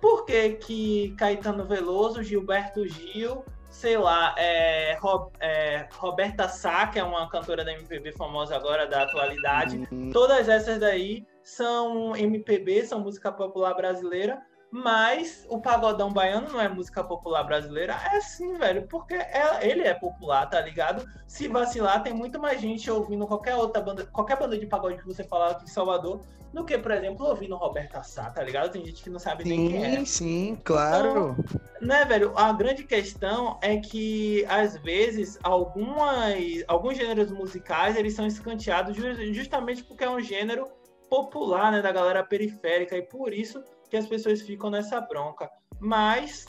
por 0.00 0.24
que, 0.24 0.50
que 0.50 1.14
Caetano 1.16 1.64
Veloso, 1.64 2.22
Gilberto 2.22 2.86
Gil, 2.86 3.44
sei 3.70 3.96
lá, 3.96 4.34
é, 4.36 4.96
Rob, 5.00 5.30
é, 5.40 5.88
Roberta 5.94 6.48
Sá, 6.48 6.86
que 6.86 6.98
é 6.98 7.04
uma 7.04 7.28
cantora 7.28 7.64
da 7.64 7.72
MPB 7.72 8.12
famosa 8.12 8.54
agora 8.54 8.86
da 8.86 9.02
atualidade, 9.02 9.88
uhum. 9.90 10.10
todas 10.10 10.48
essas 10.48 10.78
daí 10.78 11.26
são 11.42 12.16
MPB, 12.16 12.84
são 12.84 13.00
música 13.00 13.32
popular 13.32 13.74
brasileira, 13.74 14.40
mas 14.72 15.46
o 15.50 15.60
pagodão 15.60 16.10
baiano 16.10 16.48
não 16.50 16.58
é 16.58 16.66
música 16.66 17.04
popular 17.04 17.44
brasileira. 17.44 17.94
É 18.10 18.22
sim, 18.22 18.54
velho, 18.54 18.86
porque 18.88 19.12
é, 19.12 19.58
ele 19.60 19.82
é 19.82 19.92
popular, 19.92 20.46
tá 20.46 20.58
ligado? 20.62 21.06
Se 21.26 21.46
vacilar, 21.46 22.02
tem 22.02 22.14
muito 22.14 22.40
mais 22.40 22.58
gente 22.58 22.90
ouvindo 22.90 23.26
qualquer 23.26 23.54
outra 23.54 23.82
banda, 23.82 24.06
qualquer 24.06 24.38
banda 24.38 24.56
de 24.56 24.64
pagode 24.64 24.96
que 24.96 25.06
você 25.06 25.22
falar 25.22 25.50
aqui 25.50 25.64
em 25.64 25.68
Salvador, 25.68 26.22
do 26.54 26.64
que, 26.64 26.78
por 26.78 26.90
exemplo, 26.90 27.26
ouvindo 27.26 27.54
Roberta 27.54 28.02
Sá, 28.02 28.30
tá 28.30 28.42
ligado? 28.42 28.72
Tem 28.72 28.82
gente 28.82 29.02
que 29.02 29.10
não 29.10 29.18
sabe 29.18 29.42
sim, 29.42 29.50
nem 29.50 29.68
quem 29.68 29.84
é. 29.84 29.96
Sim, 29.98 30.04
sim, 30.06 30.58
claro. 30.64 31.36
Então, 31.38 31.60
né, 31.82 32.06
velho? 32.06 32.32
A 32.34 32.50
grande 32.52 32.84
questão 32.84 33.58
é 33.60 33.76
que, 33.76 34.42
às 34.48 34.78
vezes, 34.78 35.38
algumas, 35.42 36.64
alguns 36.66 36.96
gêneros 36.96 37.30
musicais, 37.30 37.94
eles 37.94 38.14
são 38.14 38.26
escanteados 38.26 38.96
justamente 39.34 39.84
porque 39.84 40.04
é 40.04 40.10
um 40.10 40.20
gênero 40.20 40.68
popular, 41.10 41.72
né, 41.72 41.82
da 41.82 41.92
galera 41.92 42.24
periférica, 42.24 42.96
e 42.96 43.02
por 43.02 43.34
isso 43.34 43.62
que 43.92 43.96
as 43.98 44.06
pessoas 44.06 44.40
ficam 44.40 44.70
nessa 44.70 44.98
bronca. 45.02 45.50
Mas 45.78 46.46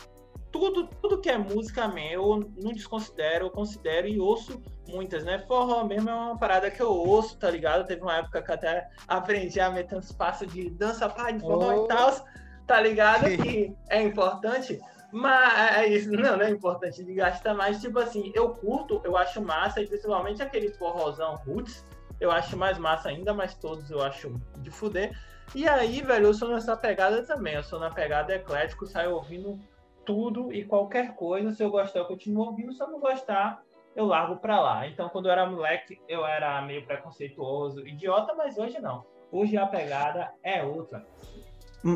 tudo, 0.49 0.87
tudo 1.01 1.19
que 1.19 1.29
é 1.29 1.37
música 1.37 1.89
meu, 1.89 2.21
eu 2.21 2.51
não 2.55 2.71
desconsidero, 2.71 3.47
eu 3.47 3.51
considero 3.51 4.07
e 4.07 4.17
ouço 4.17 4.63
muitas, 4.87 5.25
né? 5.25 5.43
Forró 5.45 5.83
mesmo 5.83 6.09
é 6.09 6.13
uma 6.13 6.37
parada 6.37 6.71
que 6.71 6.81
eu 6.81 6.89
ouço, 6.89 7.37
tá 7.37 7.51
ligado? 7.51 7.85
Teve 7.85 8.01
uma 8.01 8.15
época 8.15 8.41
que 8.41 8.49
até 8.49 8.89
aprendi 9.09 9.59
a 9.59 9.69
meter 9.69 9.97
uns 9.97 10.13
passos 10.13 10.47
de 10.53 10.69
dança, 10.69 11.09
pá, 11.09 11.31
de 11.31 11.41
forró 11.41 11.81
oh. 11.81 11.83
e 11.83 11.87
tal. 11.89 12.25
tá 12.65 12.79
ligado? 12.79 13.25
Que 13.25 13.75
é 13.89 14.01
importante. 14.01 14.79
Mas 15.11 16.07
não, 16.07 16.37
não 16.37 16.45
é 16.45 16.49
importante 16.49 17.03
de 17.03 17.13
gastar, 17.13 17.53
mas 17.53 17.81
tipo 17.81 17.99
assim, 17.99 18.31
eu 18.33 18.51
curto, 18.51 19.01
eu 19.03 19.17
acho 19.17 19.41
massa, 19.41 19.81
e 19.81 19.85
principalmente 19.87 20.41
aquele 20.41 20.69
forrozão 20.69 21.35
roots, 21.45 21.85
eu 22.21 22.31
acho 22.31 22.55
mais 22.55 22.77
massa 22.77 23.09
ainda, 23.09 23.33
mas 23.33 23.53
todos 23.53 23.91
eu 23.91 24.01
acho 24.01 24.33
de 24.59 24.71
fuder. 24.71 25.11
E 25.55 25.67
aí, 25.67 26.01
velho, 26.01 26.27
eu 26.27 26.33
sou 26.33 26.49
nessa 26.49 26.75
pegada 26.75 27.23
também, 27.23 27.53
eu 27.53 27.63
sou 27.63 27.79
na 27.79 27.91
pegada 27.91 28.33
eclético, 28.33 28.87
saio 28.87 29.13
ouvindo 29.13 29.59
tudo 30.03 30.51
e 30.51 30.65
qualquer 30.65 31.15
coisa, 31.15 31.51
se 31.51 31.63
eu 31.63 31.69
gostar 31.69 31.99
eu 31.99 32.05
continuo 32.05 32.47
ouvindo, 32.47 32.73
se 32.73 32.81
eu 32.81 32.89
não 32.89 32.99
gostar, 32.99 33.61
eu 33.95 34.05
largo 34.05 34.37
pra 34.37 34.59
lá. 34.59 34.87
Então, 34.87 35.09
quando 35.09 35.27
eu 35.27 35.31
era 35.31 35.45
moleque, 35.45 35.99
eu 36.07 36.25
era 36.25 36.61
meio 36.63 36.85
preconceituoso, 36.85 37.87
idiota, 37.87 38.33
mas 38.33 38.57
hoje 38.57 38.79
não. 38.79 39.05
Hoje 39.31 39.55
a 39.55 39.65
pegada 39.65 40.31
é 40.43 40.63
outra. 40.63 41.05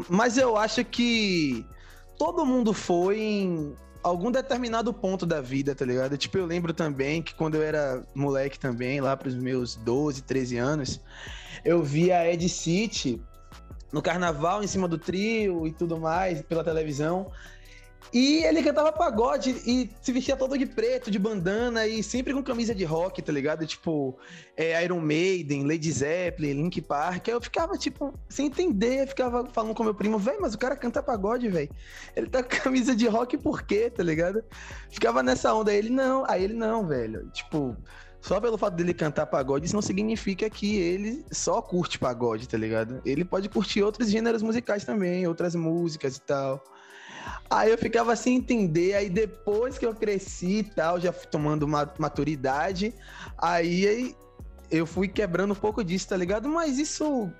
Mas 0.09 0.37
eu 0.37 0.55
acho 0.55 0.83
que 0.85 1.65
todo 2.17 2.45
mundo 2.45 2.73
foi 2.73 3.19
em 3.19 3.75
algum 4.03 4.31
determinado 4.31 4.93
ponto 4.93 5.25
da 5.25 5.41
vida, 5.41 5.73
tá 5.73 5.85
ligado? 5.85 6.17
Tipo, 6.17 6.37
eu 6.37 6.45
lembro 6.45 6.73
também 6.73 7.21
que 7.21 7.33
quando 7.35 7.55
eu 7.55 7.63
era 7.63 8.05
moleque 8.13 8.59
também, 8.59 9.01
lá 9.01 9.15
pros 9.17 9.35
meus 9.35 9.75
12, 9.75 10.23
13 10.23 10.57
anos, 10.57 11.01
eu 11.65 11.83
via 11.83 12.19
a 12.19 12.31
Ed 12.31 12.47
City 12.47 13.21
no 13.91 14.01
carnaval, 14.01 14.63
em 14.63 14.67
cima 14.67 14.87
do 14.87 14.97
trio 14.97 15.65
e 15.67 15.71
tudo 15.71 15.99
mais, 15.99 16.41
pela 16.41 16.63
televisão. 16.63 17.31
E 18.13 18.43
ele 18.45 18.63
cantava 18.63 18.91
pagode 18.91 19.49
e 19.65 19.89
se 20.01 20.11
vestia 20.13 20.37
todo 20.37 20.57
de 20.57 20.65
preto, 20.65 21.11
de 21.11 21.19
bandana 21.19 21.85
e 21.85 22.01
sempre 22.01 22.33
com 22.33 22.41
camisa 22.41 22.73
de 22.73 22.85
rock, 22.85 23.21
tá 23.21 23.33
ligado? 23.33 23.65
Tipo, 23.65 24.17
é, 24.55 24.81
Iron 24.83 25.01
Maiden, 25.01 25.67
Lady 25.67 25.91
Zeppelin, 25.91 26.53
Link 26.53 26.81
Park. 26.81 27.27
Aí 27.27 27.33
eu 27.33 27.41
ficava, 27.41 27.77
tipo, 27.77 28.13
sem 28.29 28.47
entender, 28.47 29.07
ficava 29.07 29.45
falando 29.47 29.75
com 29.75 29.83
meu 29.83 29.93
primo, 29.93 30.17
velho, 30.17 30.39
mas 30.41 30.53
o 30.53 30.57
cara 30.57 30.75
canta 30.75 31.03
pagode, 31.03 31.49
velho. 31.49 31.69
Ele 32.15 32.29
tá 32.29 32.41
com 32.41 32.49
camisa 32.63 32.95
de 32.95 33.07
rock 33.07 33.37
por 33.37 33.63
quê, 33.63 33.89
tá 33.89 34.03
ligado? 34.03 34.41
Ficava 34.89 35.21
nessa 35.21 35.53
onda. 35.53 35.71
Aí 35.71 35.77
ele, 35.77 35.89
não, 35.89 36.23
aí 36.29 36.43
ele, 36.45 36.53
não, 36.53 36.87
velho. 36.87 37.29
Tipo, 37.31 37.75
só 38.21 38.41
pelo 38.41 38.57
fato 38.57 38.75
dele 38.75 38.93
cantar 38.93 39.25
pagode, 39.27 39.65
isso 39.65 39.75
não 39.75 39.81
significa 39.81 40.49
que 40.49 40.77
ele 40.77 41.25
só 41.31 41.61
curte 41.61 41.99
pagode, 41.99 42.47
tá 42.47 42.57
ligado? 42.57 43.01
Ele 43.05 43.23
pode 43.23 43.47
curtir 43.47 43.83
outros 43.83 44.09
gêneros 44.09 44.41
musicais 44.41 44.83
também, 44.83 45.27
outras 45.27 45.55
músicas 45.55 46.17
e 46.17 46.21
tal. 46.21 46.63
Aí 47.49 47.71
eu 47.71 47.77
ficava 47.77 48.15
sem 48.15 48.35
entender, 48.35 48.93
aí 48.95 49.09
depois 49.09 49.77
que 49.77 49.85
eu 49.85 49.93
cresci 49.93 50.59
e 50.59 50.63
tal, 50.63 50.99
já 50.99 51.13
fui 51.13 51.27
tomando 51.27 51.67
maturidade, 51.67 52.93
aí 53.37 54.15
eu 54.69 54.85
fui 54.85 55.07
quebrando 55.07 55.51
um 55.51 55.55
pouco 55.55 55.83
disso, 55.83 56.09
tá 56.09 56.17
ligado? 56.17 56.49
Mas 56.49 56.77
isso 56.77 57.31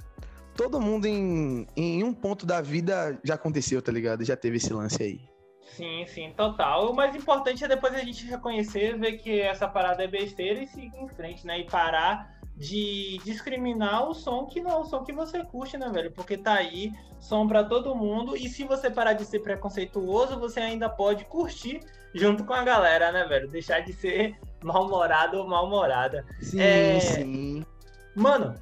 todo 0.55 0.79
mundo 0.79 1.05
em, 1.05 1.67
em 1.75 2.03
um 2.03 2.13
ponto 2.13 2.45
da 2.45 2.61
vida 2.61 3.19
já 3.23 3.35
aconteceu, 3.35 3.81
tá 3.81 3.91
ligado? 3.91 4.23
Já 4.23 4.35
teve 4.35 4.57
esse 4.57 4.71
lance 4.71 5.01
aí. 5.01 5.36
Sim, 5.75 6.05
sim, 6.07 6.33
total. 6.35 6.91
O 6.91 6.95
mais 6.95 7.15
importante 7.15 7.63
é 7.63 7.67
depois 7.67 7.93
a 7.93 7.99
gente 7.99 8.25
reconhecer, 8.25 8.97
ver 8.97 9.17
que 9.17 9.39
essa 9.39 9.67
parada 9.67 10.03
é 10.03 10.07
besteira 10.07 10.61
e 10.61 10.67
seguir 10.67 10.97
em 10.97 11.07
frente, 11.07 11.45
né? 11.45 11.59
E 11.59 11.65
parar 11.65 12.35
de 12.55 13.19
discriminar 13.23 14.09
o 14.09 14.15
som 14.15 14.45
que 14.47 14.59
não 14.59 14.71
é 14.71 14.77
o 14.77 14.85
som 14.85 15.03
que 15.03 15.13
você 15.13 15.43
curte, 15.43 15.77
né, 15.77 15.89
velho? 15.89 16.11
Porque 16.11 16.35
tá 16.35 16.55
aí, 16.55 16.91
som 17.19 17.47
para 17.47 17.63
todo 17.63 17.95
mundo, 17.95 18.35
e 18.35 18.49
se 18.49 18.63
você 18.63 18.89
parar 18.89 19.13
de 19.13 19.25
ser 19.25 19.41
preconceituoso, 19.41 20.39
você 20.39 20.59
ainda 20.59 20.89
pode 20.89 21.23
curtir 21.25 21.81
junto 22.15 22.43
com 22.43 22.53
a 22.53 22.63
galera, 22.63 23.11
né, 23.11 23.25
velho? 23.25 23.47
Deixar 23.47 23.81
de 23.81 23.93
ser 23.93 24.35
mal-humorado 24.63 25.37
ou 25.37 25.47
mal-humorada. 25.47 26.25
Sim, 26.41 26.59
é... 26.59 26.99
sim. 26.99 27.65
Mano, 28.15 28.55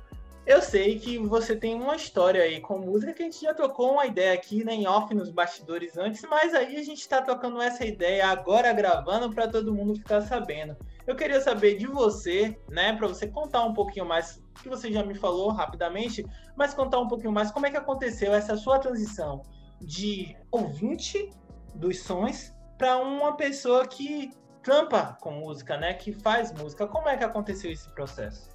eu 0.46 0.62
sei 0.62 1.00
que 1.00 1.18
você 1.18 1.56
tem 1.56 1.74
uma 1.74 1.96
história 1.96 2.44
aí 2.44 2.62
com 2.62 2.78
música 2.78 3.14
que 3.14 3.24
a 3.24 3.26
gente 3.26 3.42
já 3.42 3.54
trocou 3.54 3.94
uma 3.94 4.06
ideia 4.06 4.34
aqui, 4.34 4.64
né, 4.64 4.74
em 4.74 4.88
off 4.88 5.14
nos 5.14 5.32
bastidores 5.32 5.98
antes, 5.98 6.22
mas 6.30 6.54
aí 6.54 6.78
a 6.78 6.84
gente 6.84 7.08
tá 7.10 7.22
trocando 7.22 7.60
essa 7.62 7.84
ideia 7.84 8.28
agora 8.28 8.72
gravando 8.72 9.34
para 9.34 9.48
todo 9.48 9.74
mundo 9.74 9.96
ficar 9.96 10.22
sabendo. 10.22 10.78
Eu 11.08 11.16
queria 11.16 11.42
saber 11.42 11.78
de 11.78 11.88
você, 11.88 12.56
né, 12.70 12.94
para 12.94 13.08
você 13.08 13.28
contar 13.28 13.64
um 13.64 13.74
pouquinho 13.74 14.06
mais, 14.06 14.42
que 14.62 14.70
você 14.70 14.92
já 14.92 15.04
me 15.04 15.16
falou 15.16 15.50
rapidamente, 15.50 16.24
mas 16.56 16.76
contar 16.76 17.00
um 17.00 17.08
pouquinho 17.08 17.32
mais 17.32 17.50
como 17.50 17.66
é 17.66 17.72
que 17.72 17.78
aconteceu 17.78 18.34
essa 18.34 18.56
sua 18.56 18.78
transição 18.78 19.42
de 19.82 20.38
ouvinte 20.52 21.32
dos 21.74 22.04
sons 22.04 22.54
para 22.78 22.98
uma 22.98 23.36
pessoa 23.36 23.88
que 23.88 24.32
trampa 24.62 25.18
com 25.22 25.32
música, 25.32 25.76
né, 25.78 25.94
que 25.94 26.12
faz 26.12 26.52
música. 26.52 26.88
Como 26.88 27.10
é 27.10 27.18
que 27.18 27.24
aconteceu 27.24 27.72
esse 27.72 27.90
processo? 27.94 28.55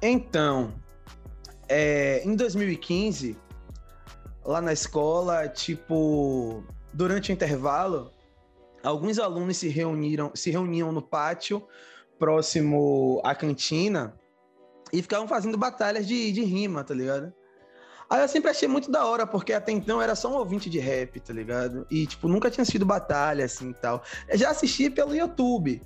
Então, 0.00 0.74
é, 1.68 2.22
em 2.24 2.36
2015, 2.36 3.36
lá 4.44 4.60
na 4.60 4.72
escola, 4.72 5.48
tipo, 5.48 6.62
durante 6.92 7.30
o 7.30 7.32
intervalo, 7.32 8.12
alguns 8.82 9.18
alunos 9.18 9.56
se 9.56 9.68
reuniram, 9.68 10.30
se 10.34 10.50
reuniam 10.50 10.92
no 10.92 11.02
pátio 11.02 11.66
próximo 12.18 13.20
à 13.24 13.34
cantina 13.34 14.14
e 14.92 15.02
ficavam 15.02 15.26
fazendo 15.26 15.58
batalhas 15.58 16.06
de, 16.06 16.30
de 16.32 16.42
rima, 16.42 16.84
tá 16.84 16.94
ligado? 16.94 17.32
Aí 18.08 18.20
eu 18.20 18.28
sempre 18.28 18.50
achei 18.50 18.68
muito 18.68 18.88
da 18.88 19.04
hora, 19.04 19.26
porque 19.26 19.52
até 19.52 19.72
então 19.72 20.00
era 20.00 20.14
só 20.14 20.30
um 20.30 20.36
ouvinte 20.36 20.70
de 20.70 20.78
rap, 20.78 21.18
tá 21.18 21.32
ligado? 21.32 21.84
E, 21.90 22.06
tipo, 22.06 22.28
nunca 22.28 22.48
tinha 22.48 22.64
sido 22.64 22.86
batalha, 22.86 23.44
assim, 23.44 23.72
tal. 23.72 24.02
Eu 24.28 24.38
já 24.38 24.50
assisti 24.50 24.88
pelo 24.88 25.14
YouTube 25.14 25.82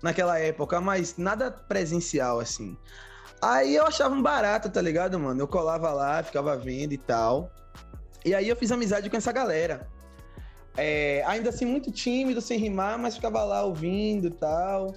naquela 0.00 0.38
época, 0.38 0.80
mas 0.80 1.16
nada 1.16 1.50
presencial, 1.50 2.38
assim. 2.38 2.76
Aí 3.44 3.76
eu 3.76 3.84
achava 3.84 4.14
um 4.14 4.22
barato, 4.22 4.70
tá 4.70 4.80
ligado, 4.80 5.20
mano? 5.20 5.38
Eu 5.38 5.46
colava 5.46 5.92
lá, 5.92 6.22
ficava 6.22 6.56
vendo 6.56 6.94
e 6.94 6.96
tal. 6.96 7.52
E 8.24 8.34
aí 8.34 8.48
eu 8.48 8.56
fiz 8.56 8.72
amizade 8.72 9.10
com 9.10 9.18
essa 9.18 9.32
galera. 9.32 9.86
É, 10.78 11.22
ainda 11.26 11.50
assim, 11.50 11.66
muito 11.66 11.92
tímido, 11.92 12.40
sem 12.40 12.58
rimar, 12.58 12.98
mas 12.98 13.16
ficava 13.16 13.44
lá 13.44 13.62
ouvindo 13.62 14.28
e 14.28 14.30
tal. 14.30 14.94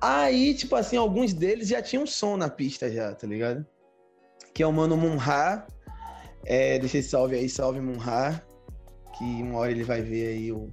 Aí, 0.00 0.54
tipo 0.54 0.76
assim, 0.76 0.96
alguns 0.96 1.34
deles 1.34 1.66
já 1.66 1.82
tinham 1.82 2.06
som 2.06 2.36
na 2.36 2.48
pista 2.48 2.88
já, 2.88 3.12
tá 3.16 3.26
ligado? 3.26 3.66
Que 4.54 4.62
é 4.62 4.66
o 4.66 4.72
Mano 4.72 4.96
Munha. 4.96 5.66
É, 6.46 6.78
deixa 6.78 6.98
esse 6.98 7.08
salve 7.08 7.34
aí, 7.34 7.48
salve 7.48 7.80
Munha. 7.80 8.40
Que 9.18 9.24
uma 9.24 9.58
hora 9.58 9.72
ele 9.72 9.82
vai 9.82 10.00
ver 10.00 10.28
aí 10.28 10.52
o, 10.52 10.70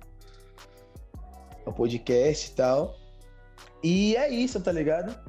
o 1.65 1.73
podcast 1.73 2.51
e 2.51 2.53
tal. 2.53 2.95
E 3.83 4.15
é 4.15 4.29
isso, 4.29 4.61
tá 4.61 4.71
ligado? 4.71 5.26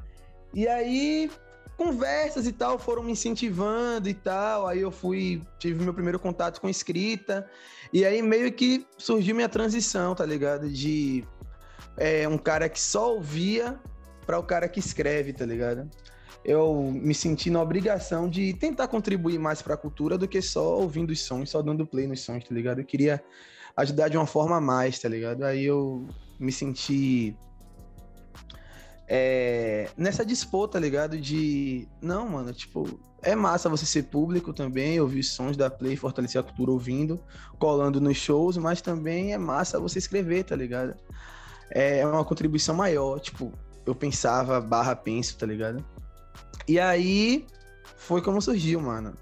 E 0.59 0.67
aí 0.67 1.31
conversas 1.77 2.45
e 2.49 2.53
tal 2.53 2.81
foram 2.81 3.05
me 3.05 3.13
incentivando 3.13 4.09
e 4.09 4.15
tal. 4.15 4.67
Aí 4.67 4.81
eu 4.81 4.91
fui, 4.91 5.41
tive 5.57 5.85
meu 5.85 5.95
primeiro 5.95 6.19
contato 6.19 6.61
com 6.61 6.69
escrita. 6.69 7.49
E 7.93 8.05
aí 8.05 8.21
meio 8.21 8.53
que 8.53 8.85
surgiu 8.99 9.37
minha 9.37 9.49
transição, 9.49 10.17
tá 10.17 10.27
ligado? 10.27 10.69
De 10.69 11.25
é, 11.97 12.27
um 12.27 12.37
cara 12.37 12.69
que 12.69 12.81
só 12.81 13.15
ouvia 13.15 13.79
para 14.27 14.37
o 14.37 14.43
cara 14.43 14.69
que 14.69 14.81
escreve, 14.81 15.33
tá 15.33 15.47
ligado? 15.47 15.89
Eu 16.45 16.91
me 16.93 17.15
senti 17.15 17.51
na 17.51 17.63
obrigação 17.63 18.29
de 18.29 18.53
tentar 18.55 18.89
contribuir 18.89 19.39
mais 19.39 19.63
para 19.63 19.75
a 19.75 19.77
cultura 19.77 20.19
do 20.19 20.27
que 20.27 20.43
só 20.43 20.77
ouvindo 20.81 21.11
os 21.11 21.21
sons, 21.21 21.51
só 21.51 21.63
dando 21.63 21.87
play 21.87 22.09
nos 22.09 22.23
sons, 22.23 22.43
tá 22.43 22.53
ligado? 22.53 22.81
Eu 22.81 22.85
queria 22.85 23.23
ajudar 23.77 24.09
de 24.09 24.17
uma 24.17 24.27
forma 24.27 24.57
a 24.57 24.61
mais, 24.61 24.99
tá 24.99 25.09
ligado? 25.09 25.45
Aí 25.45 25.65
eu 25.65 26.05
me 26.37 26.51
senti 26.51 27.37
é, 29.09 29.89
nessa 29.97 30.25
disputa, 30.25 30.75
tá 30.75 30.81
ligado? 30.81 31.19
De. 31.19 31.89
Não, 32.01 32.29
mano, 32.29 32.53
tipo, 32.53 33.01
é 33.23 33.35
massa 33.35 33.69
você 33.69 33.87
ser 33.87 34.05
público 34.05 34.53
também, 34.53 35.01
ouvir 35.01 35.23
sons 35.23 35.57
da 35.57 35.71
Play, 35.71 35.97
fortalecer 35.97 36.39
a 36.39 36.45
cultura 36.45 36.71
ouvindo, 36.71 37.19
colando 37.59 38.01
nos 38.01 38.19
shows, 38.19 38.59
mas 38.59 38.83
também 38.83 39.33
é 39.33 39.39
massa 39.39 39.81
você 39.81 39.99
escrever, 39.99 40.45
tá 40.45 40.55
ligado? 40.55 40.95
É 41.71 42.07
uma 42.07 42.25
contribuição 42.25 42.75
maior, 42.75 43.19
tipo, 43.19 43.53
eu 43.87 43.95
pensava, 43.95 44.61
barra 44.61 44.95
penso, 44.95 45.37
tá 45.39 45.47
ligado? 45.47 45.83
E 46.67 46.79
aí 46.79 47.47
foi 47.97 48.21
como 48.21 48.43
surgiu, 48.43 48.81
mano. 48.81 49.15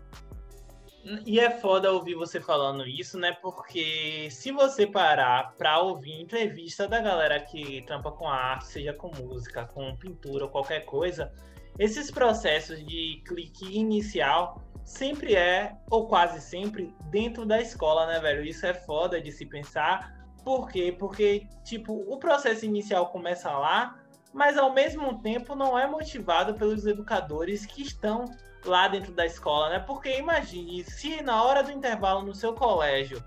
E 1.25 1.39
é 1.39 1.51
foda 1.51 1.93
ouvir 1.93 2.15
você 2.15 2.41
falando 2.41 2.85
isso, 2.85 3.17
né? 3.17 3.33
Porque 3.41 4.29
se 4.31 4.51
você 4.51 4.87
parar 4.87 5.55
pra 5.57 5.79
ouvir 5.79 6.21
entrevista 6.21 6.89
da 6.89 7.01
galera 7.01 7.39
que 7.41 7.83
trampa 7.83 8.11
com 8.11 8.29
arte, 8.29 8.67
seja 8.67 8.93
com 8.93 9.13
música, 9.15 9.67
com 9.67 9.97
pintura 9.97 10.45
ou 10.47 10.51
qualquer 10.51 10.81
coisa, 10.81 11.33
esses 11.79 12.11
processos 12.11 12.85
de 12.85 13.23
clique 13.25 13.77
inicial 13.77 14.61
sempre 14.85 15.37
é, 15.37 15.77
ou 15.91 16.09
quase 16.09 16.41
sempre, 16.41 16.93
dentro 17.11 17.47
da 17.47 17.61
escola, 17.61 18.07
né, 18.07 18.19
velho? 18.19 18.45
Isso 18.45 18.67
é 18.67 18.75
foda 18.75 19.21
de 19.21 19.31
se 19.31 19.47
pensar. 19.47 20.13
Por 20.45 20.69
quê? 20.69 20.95
Porque, 20.97 21.47
tipo, 21.65 21.93
o 21.93 22.19
processo 22.19 22.65
inicial 22.65 23.11
começa 23.11 23.51
lá, 23.51 23.99
mas 24.33 24.57
ao 24.57 24.73
mesmo 24.73 25.21
tempo 25.21 25.55
não 25.55 25.79
é 25.79 25.87
motivado 25.87 26.55
pelos 26.55 26.87
educadores 26.87 27.65
que 27.65 27.83
estão 27.83 28.25
lá 28.67 28.89
dentro 28.89 29.13
da 29.13 29.25
escola, 29.25 29.71
né? 29.71 29.79
Porque 29.79 30.19
imagine, 30.19 30.85
se 30.85 31.23
na 31.23 31.43
hora 31.43 31.63
do 31.63 31.73
intervalo 31.73 32.23
no 32.23 32.35
seu 32.35 32.53
colégio 32.53 33.23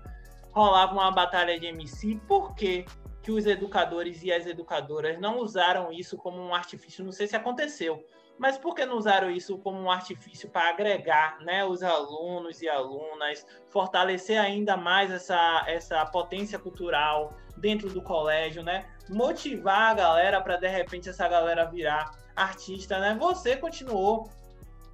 rolava 0.52 0.92
uma 0.92 1.10
batalha 1.10 1.58
de 1.58 1.66
MC, 1.66 2.20
por 2.26 2.54
que, 2.54 2.84
que 3.22 3.30
os 3.30 3.46
educadores 3.46 4.22
e 4.22 4.32
as 4.32 4.46
educadoras 4.46 5.18
não 5.18 5.38
usaram 5.38 5.92
isso 5.92 6.16
como 6.16 6.40
um 6.40 6.54
artifício? 6.54 7.04
Não 7.04 7.12
sei 7.12 7.26
se 7.26 7.36
aconteceu, 7.36 8.04
mas 8.38 8.56
por 8.56 8.74
que 8.74 8.86
não 8.86 8.96
usaram 8.96 9.30
isso 9.30 9.58
como 9.58 9.78
um 9.78 9.90
artifício 9.90 10.48
para 10.48 10.70
agregar 10.70 11.38
né, 11.40 11.64
os 11.64 11.82
alunos 11.82 12.62
e 12.62 12.68
alunas, 12.68 13.46
fortalecer 13.68 14.40
ainda 14.40 14.76
mais 14.76 15.10
essa, 15.10 15.64
essa 15.66 16.06
potência 16.06 16.58
cultural 16.58 17.34
dentro 17.58 17.90
do 17.90 18.00
colégio, 18.00 18.62
né? 18.62 18.86
Motivar 19.10 19.90
a 19.90 19.94
galera 19.94 20.40
para 20.40 20.56
de 20.56 20.68
repente 20.68 21.10
essa 21.10 21.28
galera 21.28 21.66
virar 21.66 22.10
artista, 22.34 22.98
né? 22.98 23.14
Você 23.20 23.56
continuou 23.56 24.30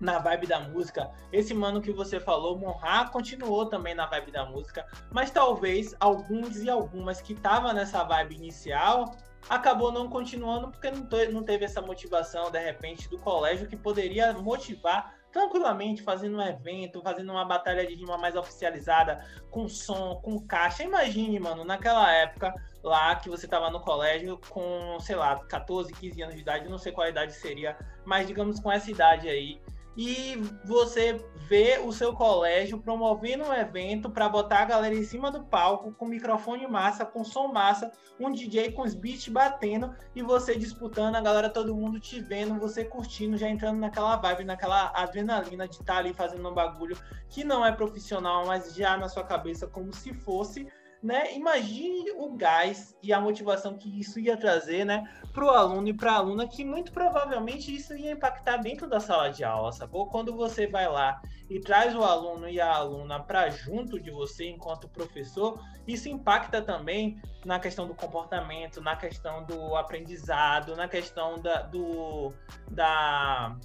na 0.00 0.18
vibe 0.18 0.46
da 0.46 0.60
música. 0.60 1.10
Esse 1.32 1.54
mano 1.54 1.80
que 1.80 1.92
você 1.92 2.20
falou, 2.20 2.58
Monra, 2.58 3.08
continuou 3.08 3.66
também 3.66 3.94
na 3.94 4.06
vibe 4.06 4.30
da 4.30 4.44
música, 4.44 4.86
mas 5.10 5.30
talvez 5.30 5.94
alguns 6.00 6.62
e 6.62 6.70
algumas 6.70 7.20
que 7.20 7.32
estavam 7.32 7.72
nessa 7.72 8.02
vibe 8.04 8.34
inicial 8.34 9.14
acabou 9.48 9.92
não 9.92 10.08
continuando 10.08 10.70
porque 10.70 10.90
não, 10.90 11.06
não 11.32 11.42
teve 11.42 11.64
essa 11.64 11.80
motivação 11.80 12.50
de 12.50 12.58
repente 12.58 13.08
do 13.08 13.18
colégio 13.18 13.68
que 13.68 13.76
poderia 13.76 14.32
motivar 14.32 15.14
tranquilamente 15.36 16.02
fazendo 16.02 16.38
um 16.38 16.42
evento, 16.42 17.02
fazendo 17.02 17.30
uma 17.30 17.44
batalha 17.44 17.86
de 17.86 17.94
rima 17.94 18.16
mais 18.16 18.34
oficializada, 18.34 19.22
com 19.50 19.68
som, 19.68 20.18
com 20.22 20.40
caixa. 20.40 20.82
Imagine, 20.82 21.38
mano, 21.38 21.62
naquela 21.62 22.10
época 22.10 22.54
lá 22.82 23.14
que 23.16 23.28
você 23.28 23.46
tava 23.46 23.68
no 23.68 23.80
colégio 23.80 24.40
com, 24.48 24.98
sei 24.98 25.14
lá, 25.14 25.38
14, 25.44 25.92
15 25.92 26.22
anos 26.22 26.34
de 26.36 26.40
idade, 26.40 26.68
não 26.70 26.78
sei 26.78 26.90
qual 26.90 27.06
idade 27.06 27.32
seria, 27.34 27.76
mas 28.04 28.26
digamos 28.26 28.58
com 28.60 28.72
essa 28.72 28.90
idade 28.90 29.28
aí, 29.28 29.60
e 29.96 30.36
você 30.64 31.24
vê 31.48 31.78
o 31.78 31.92
seu 31.92 32.12
colégio 32.12 32.78
promovendo 32.78 33.44
um 33.44 33.52
evento 33.52 34.10
para 34.10 34.28
botar 34.28 34.60
a 34.60 34.64
galera 34.64 34.94
em 34.94 35.02
cima 35.02 35.30
do 35.30 35.44
palco 35.44 35.92
com 35.92 36.06
microfone 36.06 36.66
massa, 36.66 37.06
com 37.06 37.24
som 37.24 37.48
massa, 37.48 37.90
um 38.18 38.30
DJ 38.30 38.72
com 38.72 38.82
os 38.82 38.94
beats 38.94 39.28
batendo 39.28 39.94
e 40.14 40.22
você 40.22 40.56
disputando, 40.56 41.14
a 41.14 41.20
galera 41.20 41.48
todo 41.48 41.74
mundo 41.74 41.98
te 42.00 42.20
vendo, 42.20 42.58
você 42.58 42.84
curtindo, 42.84 43.36
já 43.36 43.48
entrando 43.48 43.78
naquela 43.78 44.16
vibe, 44.16 44.44
naquela 44.44 44.92
adrenalina 44.94 45.66
de 45.66 45.76
estar 45.76 45.94
tá 45.94 45.98
ali 45.98 46.12
fazendo 46.12 46.48
um 46.48 46.54
bagulho 46.54 46.96
que 47.28 47.44
não 47.44 47.64
é 47.64 47.72
profissional, 47.72 48.46
mas 48.46 48.74
já 48.74 48.96
na 48.96 49.08
sua 49.08 49.24
cabeça 49.24 49.66
como 49.66 49.94
se 49.94 50.12
fosse 50.12 50.66
né? 51.02 51.34
Imagine 51.34 52.10
o 52.12 52.36
gás 52.36 52.96
e 53.02 53.12
a 53.12 53.20
motivação 53.20 53.76
que 53.76 54.00
isso 54.00 54.18
ia 54.18 54.36
trazer, 54.36 54.84
né, 54.84 55.08
para 55.32 55.44
o 55.44 55.50
aluno 55.50 55.88
e 55.88 55.92
para 55.92 56.12
a 56.12 56.16
aluna, 56.16 56.48
que 56.48 56.64
muito 56.64 56.92
provavelmente 56.92 57.74
isso 57.74 57.94
ia 57.94 58.12
impactar 58.12 58.56
dentro 58.56 58.88
da 58.88 58.98
sala 59.00 59.28
de 59.28 59.44
aula, 59.44 59.70
sacou? 59.72 60.06
Quando 60.06 60.34
você 60.34 60.66
vai 60.66 60.88
lá 60.88 61.20
e 61.48 61.60
traz 61.60 61.94
o 61.94 62.02
aluno 62.02 62.48
e 62.48 62.60
a 62.60 62.74
aluna 62.74 63.20
para 63.20 63.48
junto 63.50 64.00
de 64.00 64.10
você 64.10 64.48
enquanto 64.48 64.88
professor, 64.88 65.60
isso 65.86 66.08
impacta 66.08 66.60
também 66.60 67.20
na 67.44 67.60
questão 67.60 67.86
do 67.86 67.94
comportamento, 67.94 68.80
na 68.80 68.96
questão 68.96 69.44
do 69.44 69.76
aprendizado, 69.76 70.74
na 70.74 70.88
questão 70.88 71.38
da, 71.38 71.62
do, 71.62 72.32
da, 72.70 73.56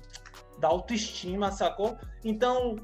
da 0.60 0.68
autoestima, 0.68 1.52
sacou? 1.52 1.98
Então, 2.24 2.76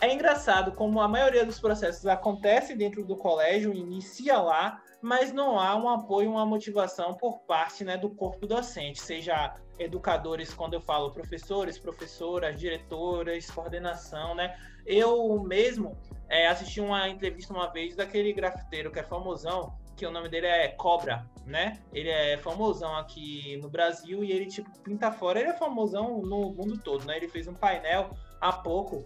é 0.00 0.12
engraçado 0.12 0.72
como 0.72 1.00
a 1.00 1.08
maioria 1.08 1.44
dos 1.44 1.58
processos 1.58 2.06
acontece 2.06 2.74
dentro 2.74 3.04
do 3.04 3.16
colégio, 3.16 3.72
inicia 3.72 4.38
lá, 4.38 4.80
mas 5.00 5.32
não 5.32 5.58
há 5.58 5.74
um 5.76 5.88
apoio, 5.88 6.30
uma 6.30 6.44
motivação 6.44 7.14
por 7.14 7.40
parte 7.40 7.84
né, 7.84 7.96
do 7.96 8.10
corpo 8.10 8.46
docente, 8.46 9.00
seja 9.00 9.54
educadores, 9.78 10.52
quando 10.54 10.74
eu 10.74 10.80
falo 10.80 11.12
professores, 11.12 11.78
professoras, 11.78 12.58
diretoras, 12.58 13.50
coordenação, 13.50 14.34
né? 14.34 14.58
Eu 14.86 15.38
mesmo 15.42 15.96
é, 16.28 16.46
assisti 16.46 16.80
uma 16.80 17.08
entrevista 17.08 17.52
uma 17.52 17.70
vez 17.70 17.94
daquele 17.94 18.32
grafiteiro 18.32 18.90
que 18.90 18.98
é 18.98 19.02
famosão, 19.02 19.76
que 19.96 20.06
o 20.06 20.10
nome 20.10 20.28
dele 20.28 20.46
é 20.46 20.68
Cobra, 20.68 21.26
né? 21.44 21.78
Ele 21.92 22.10
é 22.10 22.36
famosão 22.36 22.94
aqui 22.96 23.56
no 23.58 23.68
Brasil 23.68 24.22
e 24.22 24.30
ele, 24.30 24.46
tipo, 24.46 24.70
pinta 24.80 25.10
fora. 25.10 25.40
Ele 25.40 25.50
é 25.50 25.54
famosão 25.54 26.20
no 26.20 26.52
mundo 26.52 26.78
todo, 26.78 27.04
né? 27.06 27.16
Ele 27.16 27.28
fez 27.28 27.46
um 27.48 27.54
painel 27.54 28.10
há 28.40 28.52
pouco 28.52 29.04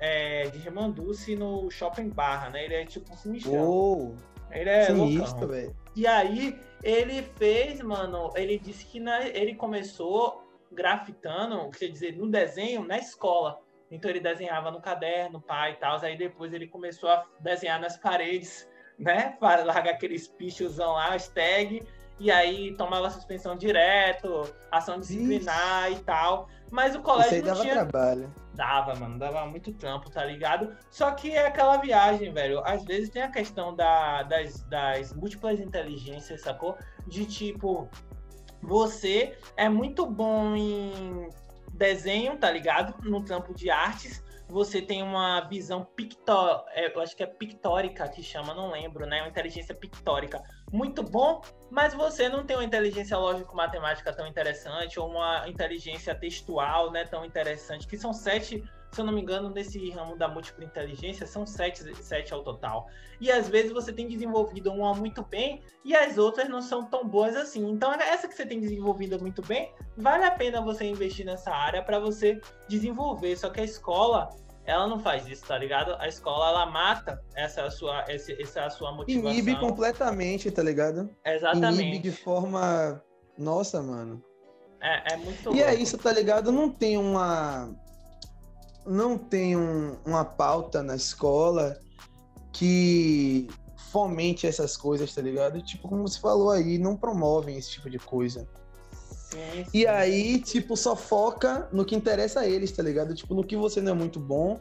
é, 0.00 0.48
de 0.48 0.58
Remanduce 0.58 1.36
no 1.36 1.70
Shopping 1.70 2.08
Barra, 2.08 2.50
né? 2.50 2.64
Ele 2.64 2.74
é 2.74 2.84
tipo 2.84 3.12
um 3.12 3.16
sinistrão. 3.16 3.68
Oh, 3.68 4.14
ele 4.50 4.70
é 4.70 4.86
sinistro, 4.86 5.46
velho. 5.46 5.76
E 5.94 6.06
aí, 6.06 6.58
ele 6.82 7.22
fez, 7.36 7.80
mano, 7.82 8.32
ele 8.34 8.58
disse 8.58 8.86
que 8.86 8.98
na, 8.98 9.28
ele 9.28 9.54
começou 9.54 10.42
grafitando, 10.72 11.68
quer 11.70 11.88
dizer, 11.88 12.16
no 12.16 12.28
desenho, 12.28 12.84
na 12.84 12.98
escola. 12.98 13.60
Então 13.90 14.10
ele 14.10 14.20
desenhava 14.20 14.70
no 14.70 14.80
caderno, 14.80 15.40
pai 15.40 15.72
e 15.72 15.76
tal. 15.76 16.00
Aí 16.00 16.16
depois 16.16 16.52
ele 16.52 16.66
começou 16.68 17.10
a 17.10 17.26
desenhar 17.40 17.80
nas 17.80 17.96
paredes, 17.96 18.68
né? 18.98 19.36
Para 19.40 19.64
largar 19.64 19.94
aqueles 19.94 20.28
pichosão 20.28 20.92
lá, 20.92 21.14
as 21.14 21.28
tag 21.28 21.82
e 22.20 22.30
aí 22.30 22.74
tomava 22.76 23.08
suspensão 23.08 23.56
direto, 23.56 24.46
ação 24.70 25.00
disciplinar 25.00 25.90
e 25.90 25.96
tal. 26.00 26.48
Mas 26.70 26.94
o 26.94 27.00
colégio 27.00 27.28
Isso 27.28 27.34
aí 27.36 27.42
dava 27.42 27.60
tinha... 27.62 27.72
trabalho. 27.72 28.34
Dava, 28.52 28.94
mano, 28.94 29.18
dava 29.18 29.46
muito 29.46 29.72
trampo, 29.72 30.10
tá 30.10 30.22
ligado? 30.22 30.76
Só 30.90 31.10
que 31.12 31.30
é 31.30 31.46
aquela 31.46 31.78
viagem, 31.78 32.30
velho. 32.30 32.62
Às 32.66 32.84
vezes 32.84 33.08
tem 33.08 33.22
a 33.22 33.30
questão 33.30 33.74
da, 33.74 34.22
das, 34.24 34.62
das 34.64 35.14
múltiplas 35.14 35.58
inteligências, 35.60 36.42
sacou? 36.42 36.76
De 37.06 37.24
tipo, 37.24 37.88
você 38.62 39.38
é 39.56 39.70
muito 39.70 40.04
bom 40.04 40.54
em 40.54 41.30
desenho, 41.72 42.36
tá 42.36 42.50
ligado? 42.50 42.94
No 43.02 43.24
trampo 43.24 43.54
de 43.54 43.70
artes, 43.70 44.22
você 44.50 44.82
tem 44.82 45.02
uma 45.02 45.40
visão 45.42 45.84
pictó, 45.84 46.66
é, 46.70 46.94
eu 46.94 47.00
acho 47.00 47.16
que 47.16 47.22
é 47.22 47.26
pictórica 47.26 48.08
que 48.08 48.22
chama, 48.22 48.52
não 48.52 48.70
lembro, 48.70 49.06
né? 49.06 49.22
Uma 49.22 49.28
inteligência 49.28 49.74
pictórica 49.74 50.42
muito 50.72 51.02
bom, 51.02 51.40
mas 51.70 51.94
você 51.94 52.28
não 52.28 52.44
tem 52.44 52.56
uma 52.56 52.64
inteligência 52.64 53.16
lógico-matemática 53.16 54.12
tão 54.12 54.26
interessante 54.26 54.98
ou 54.98 55.08
uma 55.08 55.48
inteligência 55.48 56.14
textual, 56.14 56.90
né, 56.90 57.04
tão 57.04 57.24
interessante, 57.24 57.86
que 57.86 57.96
são 57.96 58.12
sete, 58.12 58.62
se 58.92 59.00
eu 59.00 59.04
não 59.04 59.12
me 59.12 59.20
engano, 59.20 59.50
nesse 59.50 59.90
ramo 59.90 60.16
da 60.16 60.26
múltipla 60.28 60.64
inteligência, 60.64 61.26
são 61.26 61.46
sete, 61.46 61.94
sete 62.02 62.34
ao 62.34 62.42
total. 62.42 62.88
E 63.20 63.30
às 63.30 63.48
vezes 63.48 63.72
você 63.72 63.92
tem 63.92 64.08
desenvolvido 64.08 64.72
uma 64.72 64.94
muito 64.94 65.22
bem 65.22 65.62
e 65.84 65.94
as 65.94 66.18
outras 66.18 66.48
não 66.48 66.60
são 66.60 66.84
tão 66.86 67.06
boas 67.06 67.36
assim. 67.36 67.68
Então, 67.70 67.92
essa 67.92 68.26
que 68.26 68.34
você 68.34 68.44
tem 68.44 68.58
desenvolvido 68.60 69.20
muito 69.20 69.42
bem, 69.42 69.72
vale 69.96 70.24
a 70.24 70.30
pena 70.30 70.60
você 70.60 70.84
investir 70.84 71.24
nessa 71.24 71.50
área 71.52 71.82
para 71.82 71.98
você 72.00 72.40
desenvolver. 72.68 73.36
Só 73.36 73.50
que 73.50 73.60
a 73.60 73.64
escola, 73.64 74.30
ela 74.64 74.86
não 74.88 74.98
faz 74.98 75.26
isso, 75.28 75.46
tá 75.46 75.56
ligado? 75.56 75.94
A 75.98 76.08
escola, 76.08 76.48
ela 76.48 76.66
mata 76.66 77.22
essa 77.34 77.70
sua, 77.70 78.04
essa, 78.08 78.32
essa 78.42 78.70
sua 78.70 78.92
motivação. 78.92 79.30
Inibe 79.30 79.58
completamente, 79.60 80.50
tá 80.50 80.62
ligado? 80.62 81.08
Exatamente. 81.24 81.82
Inibe 81.82 81.98
de 81.98 82.12
forma... 82.12 83.02
Nossa, 83.38 83.82
mano. 83.82 84.22
É, 84.80 85.14
é 85.14 85.16
muito 85.16 85.54
E 85.54 85.60
é 85.60 85.64
louco. 85.66 85.70
é 85.70 85.74
isso, 85.74 85.96
tá 85.96 86.12
ligado? 86.12 86.50
Não 86.50 86.68
tem 86.70 86.96
uma... 86.98 87.70
Não 88.90 89.16
tem 89.16 89.56
um, 89.56 89.96
uma 90.04 90.24
pauta 90.24 90.82
na 90.82 90.96
escola 90.96 91.78
que 92.52 93.48
fomente 93.92 94.46
essas 94.46 94.76
coisas, 94.76 95.14
tá 95.14 95.22
ligado? 95.22 95.62
Tipo, 95.62 95.88
como 95.88 96.06
você 96.06 96.18
falou 96.18 96.50
aí, 96.50 96.76
não 96.76 96.96
promovem 96.96 97.56
esse 97.56 97.70
tipo 97.70 97.88
de 97.88 97.98
coisa. 97.98 98.48
Sim, 99.12 99.64
sim. 99.64 99.66
E 99.72 99.86
aí, 99.86 100.40
tipo, 100.40 100.76
só 100.76 100.96
foca 100.96 101.68
no 101.72 101.84
que 101.84 101.94
interessa 101.94 102.40
a 102.40 102.48
eles, 102.48 102.72
tá 102.72 102.82
ligado? 102.82 103.14
Tipo, 103.14 103.32
no 103.34 103.44
que 103.44 103.56
você 103.56 103.80
não 103.80 103.92
é 103.92 103.94
muito 103.94 104.18
bom. 104.18 104.60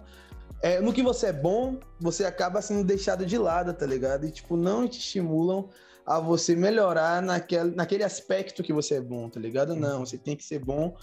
É, 0.62 0.80
no 0.80 0.94
que 0.94 1.02
você 1.02 1.28
é 1.28 1.34
bom, 1.34 1.80
você 2.00 2.24
acaba 2.24 2.62
sendo 2.62 2.84
deixado 2.84 3.26
de 3.26 3.38
lado, 3.38 3.74
tá 3.74 3.86
ligado? 3.86 4.28
E, 4.28 4.32
tipo, 4.32 4.56
não 4.56 4.88
te 4.88 5.00
estimulam 5.00 5.70
a 6.06 6.20
você 6.20 6.56
melhorar 6.56 7.22
naquele, 7.22 7.76
naquele 7.76 8.04
aspecto 8.04 8.62
que 8.62 8.74
você 8.74 8.96
é 8.96 9.02
bom, 9.02 9.30
tá 9.30 9.40
ligado? 9.40 9.76
Não, 9.76 10.06
você 10.06 10.18
tem 10.18 10.36
que 10.36 10.44
ser 10.44 10.60
bom. 10.60 10.96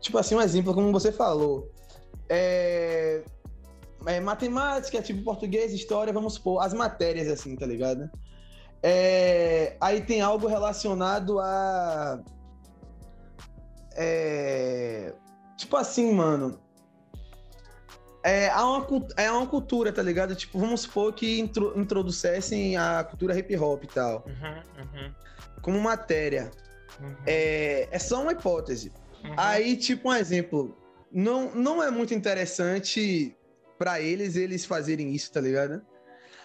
Tipo 0.00 0.16
assim, 0.18 0.34
um 0.34 0.40
exemplo, 0.40 0.72
como 0.72 0.92
você 0.92 1.10
falou. 1.10 1.70
É, 2.30 3.22
é, 4.06 4.20
matemática, 4.20 5.02
tipo 5.02 5.22
português, 5.24 5.72
história, 5.72 6.12
vamos 6.12 6.34
supor, 6.34 6.62
as 6.62 6.72
matérias 6.72 7.28
assim, 7.28 7.56
tá 7.56 7.66
ligado? 7.66 8.08
É, 8.82 9.76
aí 9.80 10.00
tem 10.00 10.20
algo 10.20 10.46
relacionado 10.46 11.38
a. 11.40 12.20
É, 13.96 15.12
tipo 15.56 15.76
assim, 15.76 16.12
mano. 16.12 16.58
É, 18.22 18.50
há 18.50 18.64
uma, 18.66 18.86
é 19.16 19.30
uma 19.30 19.46
cultura, 19.46 19.92
tá 19.92 20.02
ligado? 20.02 20.36
Tipo, 20.36 20.58
vamos 20.58 20.82
supor 20.82 21.12
que 21.12 21.40
intro, 21.40 21.72
introduzessem 21.78 22.76
a 22.76 23.02
cultura 23.02 23.38
hip 23.38 23.56
hop 23.56 23.82
e 23.82 23.86
tal. 23.86 24.24
Uhum, 24.26 24.84
uhum. 24.84 25.14
Como 25.62 25.80
matéria. 25.80 26.50
Uhum. 27.00 27.16
É, 27.26 27.88
é 27.90 27.98
só 27.98 28.22
uma 28.22 28.32
hipótese. 28.32 28.92
Uhum. 29.24 29.34
Aí, 29.36 29.76
tipo, 29.76 30.10
um 30.10 30.14
exemplo. 30.14 30.76
Não, 31.12 31.54
não 31.54 31.82
é 31.82 31.90
muito 31.90 32.14
interessante 32.14 33.36
para 33.78 34.00
eles 34.00 34.36
eles 34.36 34.64
fazerem 34.64 35.14
isso, 35.14 35.32
tá 35.32 35.40
ligado? 35.40 35.82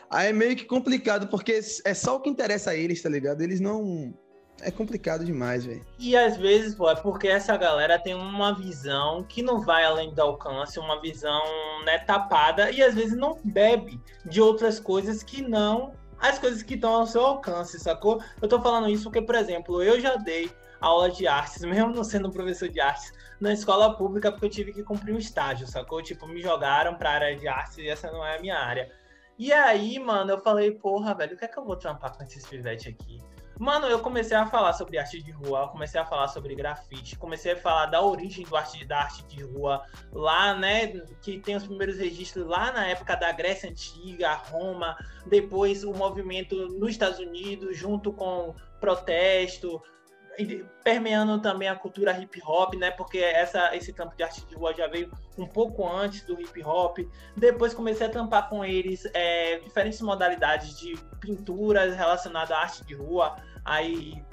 Aí 0.10 0.30
é 0.30 0.34
meio 0.34 0.56
que 0.56 0.66
complicado, 0.66 1.28
porque 1.28 1.60
é 1.84 1.94
só 1.94 2.16
o 2.16 2.20
que 2.20 2.30
interessa 2.30 2.72
a 2.72 2.76
eles, 2.76 3.02
tá 3.02 3.10
ligado? 3.10 3.42
Eles 3.42 3.60
não. 3.60 4.14
É 4.62 4.72
complicado 4.72 5.26
demais, 5.26 5.66
velho. 5.66 5.86
E 6.00 6.16
às 6.16 6.38
vezes, 6.38 6.76
pô, 6.76 6.90
é 6.90 6.96
porque 6.96 7.28
essa 7.28 7.58
galera 7.58 8.00
tem 8.00 8.16
uma 8.16 8.54
visão 8.56 9.22
que 9.24 9.44
não 9.44 9.60
vai 9.60 9.84
além 9.84 10.14
do 10.14 10.22
alcance, 10.22 10.80
uma 10.80 11.02
visão, 11.02 11.44
né, 11.84 12.00
tapada, 12.00 12.72
e 12.72 12.82
às 12.82 12.96
vezes 12.96 13.18
não 13.18 13.38
bebe 13.44 14.00
de 14.26 14.42
outras 14.42 14.80
coisas 14.80 15.22
que 15.22 15.42
não 15.42 15.94
as 16.18 16.40
coisas 16.40 16.64
que 16.64 16.76
estão 16.76 16.94
ao 16.94 17.08
seu 17.08 17.22
alcance, 17.22 17.78
sacou? 17.80 18.22
Eu 18.42 18.48
tô 18.48 18.62
falando 18.62 18.90
isso 18.90 19.04
porque, 19.04 19.22
por 19.22 19.36
exemplo, 19.36 19.84
eu 19.84 20.00
já 20.00 20.16
dei 20.16 20.50
aula 20.80 21.10
de 21.10 21.28
artes, 21.28 21.62
mesmo 21.66 21.94
não 21.94 22.04
sendo 22.04 22.32
professor 22.32 22.70
de 22.70 22.80
artes, 22.80 23.14
na 23.40 23.54
escola 23.54 23.96
pública, 23.96 24.32
porque 24.32 24.46
eu 24.46 24.50
tive 24.50 24.74
que 24.74 24.84
cumprir 24.84 25.14
um 25.14 25.18
estágio, 25.18 25.68
sacou? 25.68 26.02
Tipo, 26.02 26.28
me 26.28 26.42
jogaram 26.42 26.96
pra 26.96 27.12
área 27.12 27.36
de 27.36 27.48
artes 27.48 27.78
e 27.78 27.88
essa 27.88 28.12
não 28.12 28.26
é 28.26 28.38
a 28.38 28.42
minha 28.42 28.58
área. 28.58 28.92
E 29.38 29.52
aí, 29.52 30.00
mano, 30.00 30.32
eu 30.32 30.40
falei, 30.40 30.72
porra, 30.72 31.14
velho, 31.14 31.36
o 31.36 31.38
que 31.38 31.44
é 31.44 31.48
que 31.48 31.58
eu 31.58 31.66
vou 31.66 31.76
trampar 31.76 32.16
com 32.16 32.24
esses 32.24 32.46
pivetes 32.46 32.88
aqui? 32.88 33.22
Mano, 33.58 33.88
eu 33.88 34.00
comecei 34.00 34.36
a 34.36 34.46
falar 34.46 34.74
sobre 34.74 34.98
arte 34.98 35.22
de 35.22 35.32
rua, 35.32 35.70
comecei 35.70 36.00
a 36.00 36.06
falar 36.06 36.28
sobre 36.28 36.54
grafite, 36.56 37.18
comecei 37.18 37.54
a 37.54 37.58
falar 37.58 37.86
da 37.86 38.02
origem 38.02 38.46
do 38.46 38.56
arte, 38.56 38.84
da 38.84 39.00
arte 39.00 39.26
de 39.28 39.44
rua 39.44 39.82
lá, 40.12 40.54
né? 40.54 40.88
Que 41.22 41.40
tem 41.40 41.56
os 41.56 41.66
primeiros 41.66 41.98
registros 41.98 42.46
lá 42.46 42.74
na 42.74 42.86
época 42.88 43.16
da 43.16 43.32
Grécia 43.32 43.70
Antiga, 43.70 44.34
Roma, 44.34 44.98
depois 45.26 45.86
o 45.86 45.94
movimento 45.94 46.68
nos 46.78 46.92
Estados 46.92 47.20
Unidos, 47.20 47.78
junto 47.78 48.12
com 48.12 48.54
protesto, 48.82 49.82
permeando 50.84 51.40
também 51.40 51.68
a 51.68 51.76
cultura 51.76 52.18
hip 52.20 52.42
hop, 52.46 52.74
né? 52.76 52.92
Porque 52.92 53.20
essa, 53.20 53.76
esse 53.76 53.94
campo 53.94 54.16
de 54.16 54.24
arte 54.24 54.46
de 54.46 54.56
rua 54.56 54.74
já 54.74 54.88
veio 54.88 55.12
um 55.38 55.48
pouco 55.48 55.88
antes 55.88 56.24
do 56.24 56.40
hip 56.40 56.64
hop. 56.64 57.00
Depois 57.36 57.74
comecei 57.74 58.08
a 58.08 58.10
tampar 58.10 58.50
com 58.50 58.64
eles 58.64 59.08
é, 59.14 59.60
diferentes 59.60 60.02
modalidades 60.02 60.78
de 60.80 60.96
pinturas 61.20 61.96
relacionadas 61.96 62.52
à 62.52 62.60
arte 62.60 62.86
de 62.86 62.94
rua. 62.94 63.36
Aí 63.64 64.24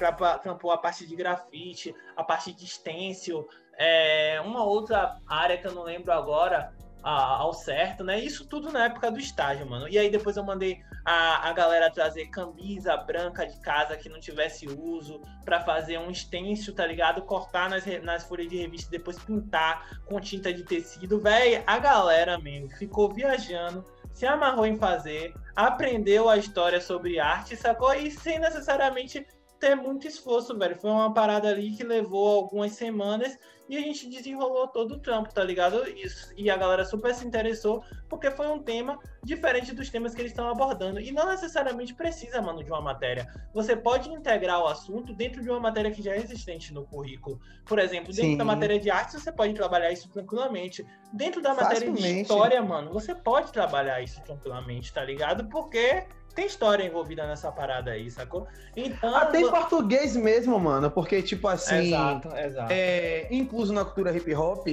trampou 0.43 0.71
a 0.71 0.79
parte 0.79 1.07
de 1.07 1.17
grafite, 1.17 1.95
a 2.17 2.23
parte 2.23 2.53
de 2.53 2.67
stencil, 2.67 3.49
é, 3.79 4.41
uma 4.43 4.63
outra 4.65 5.19
área 5.27 5.57
que 5.57 5.67
eu 5.67 5.73
não 5.73 5.83
lembro 5.83 6.13
agora, 6.13 6.73
ao 7.03 7.53
certo, 7.53 8.05
né? 8.05 8.19
Isso 8.21 8.47
tudo 8.47 8.71
na 8.71 8.85
época 8.85 9.11
do 9.11 9.19
estágio, 9.19 9.69
mano. 9.69 9.89
E 9.89 9.99
aí 9.99 10.11
depois 10.11 10.37
eu 10.37 10.45
mandei 10.45 10.81
a, 11.05 11.49
a 11.49 11.53
galera 11.53 11.91
trazer 11.91 12.27
camisa 12.27 12.97
branca 12.97 13.47
de 13.47 13.59
casa 13.61 13.97
que 13.97 14.09
não 14.09 14.21
tivesse 14.21 14.67
uso 14.69 15.21
para 15.45 15.61
fazer 15.61 15.99
um 15.99 16.15
stencil, 16.15 16.75
tá 16.75 16.87
ligado? 16.87 17.23
Cortar 17.23 17.69
nas, 17.69 17.85
nas 18.03 18.25
folhas 18.25 18.49
de 18.49 18.57
revista 18.57 18.91
depois 18.91 19.19
pintar 19.19 20.01
com 20.07 20.21
tinta 20.21 20.53
de 20.53 20.63
tecido. 20.63 21.21
Véi, 21.21 21.63
a 21.67 21.79
galera 21.79 22.39
mesmo 22.39 22.71
ficou 22.77 23.13
viajando, 23.13 23.85
se 24.15 24.27
amarrou 24.27 24.67
em 24.67 24.77
fazer, 24.77 25.35
aprendeu 25.57 26.29
a 26.29 26.37
história 26.37 26.81
sobre 26.81 27.19
arte, 27.19 27.57
sacou? 27.57 27.93
E 27.95 28.11
sem 28.11 28.39
necessariamente 28.39 29.27
ter 29.59 29.75
muito 29.75 30.07
esforço, 30.07 30.59
velho. 30.59 30.77
Foi 30.77 30.91
uma 30.91 31.15
parada 31.15 31.49
ali 31.49 31.73
que 31.73 31.85
levou 31.85 32.29
algumas 32.29 32.73
semanas 32.73 33.39
e 33.73 33.79
a 33.79 33.81
gente 33.81 34.07
desenrolou 34.07 34.69
todo 34.69 34.97
o 34.97 34.99
trampo, 34.99 35.33
tá 35.33 35.43
ligado? 35.43 35.89
Isso. 35.89 36.31
E 36.37 36.51
a 36.51 36.57
galera 36.59 36.85
super 36.85 37.15
se 37.15 37.27
interessou, 37.27 37.83
porque 38.07 38.31
foi 38.31 38.47
um 38.49 38.63
tema 38.63 38.99
diferente 39.25 39.75
dos 39.75 39.89
temas 39.89 40.15
que 40.15 40.21
eles 40.21 40.33
estão 40.33 40.47
abordando. 40.47 41.01
E 41.01 41.11
não 41.11 41.27
necessariamente 41.27 41.95
precisa, 41.95 42.43
mano, 42.43 42.63
de 42.63 42.71
uma 42.71 42.83
matéria. 42.83 43.27
Você 43.55 43.75
pode 43.75 44.11
integrar 44.11 44.61
o 44.61 44.67
assunto 44.67 45.15
dentro 45.15 45.41
de 45.41 45.49
uma 45.49 45.59
matéria 45.59 45.91
que 45.91 46.03
já 46.03 46.13
é 46.13 46.19
existente 46.19 46.75
no 46.75 46.85
currículo. 46.85 47.41
Por 47.65 47.79
exemplo, 47.79 48.13
dentro 48.13 48.33
Sim. 48.33 48.37
da 48.37 48.45
matéria 48.45 48.79
de 48.79 48.91
arte, 48.91 49.19
você 49.19 49.33
pode 49.33 49.55
trabalhar 49.55 49.91
isso 49.91 50.07
tranquilamente. 50.11 50.87
Dentro 51.11 51.41
da 51.41 51.55
matéria 51.55 51.91
de 51.91 52.21
história, 52.21 52.61
mano, 52.61 52.93
você 52.93 53.15
pode 53.15 53.51
trabalhar 53.53 54.03
isso 54.03 54.21
tranquilamente, 54.21 54.93
tá 54.93 55.03
ligado? 55.03 55.49
Porque 55.49 56.05
tem 56.35 56.47
história 56.47 56.85
envolvida 56.85 57.27
nessa 57.27 57.51
parada 57.53 57.91
aí, 57.91 58.11
sacou? 58.11 58.47
Então. 58.77 59.15
Até 59.15 59.41
em 59.41 59.51
português 59.51 60.17
mesmo, 60.17 60.59
mano, 60.59 60.91
porque, 60.91 61.23
tipo 61.23 61.49
assim. 61.49 61.89
Exato, 61.89 62.37
exato. 62.37 62.73
É, 62.73 63.29
incluso 63.31 63.73
na 63.73 63.85
cultura 63.85 64.17
hip 64.17 64.35
hop, 64.35 64.67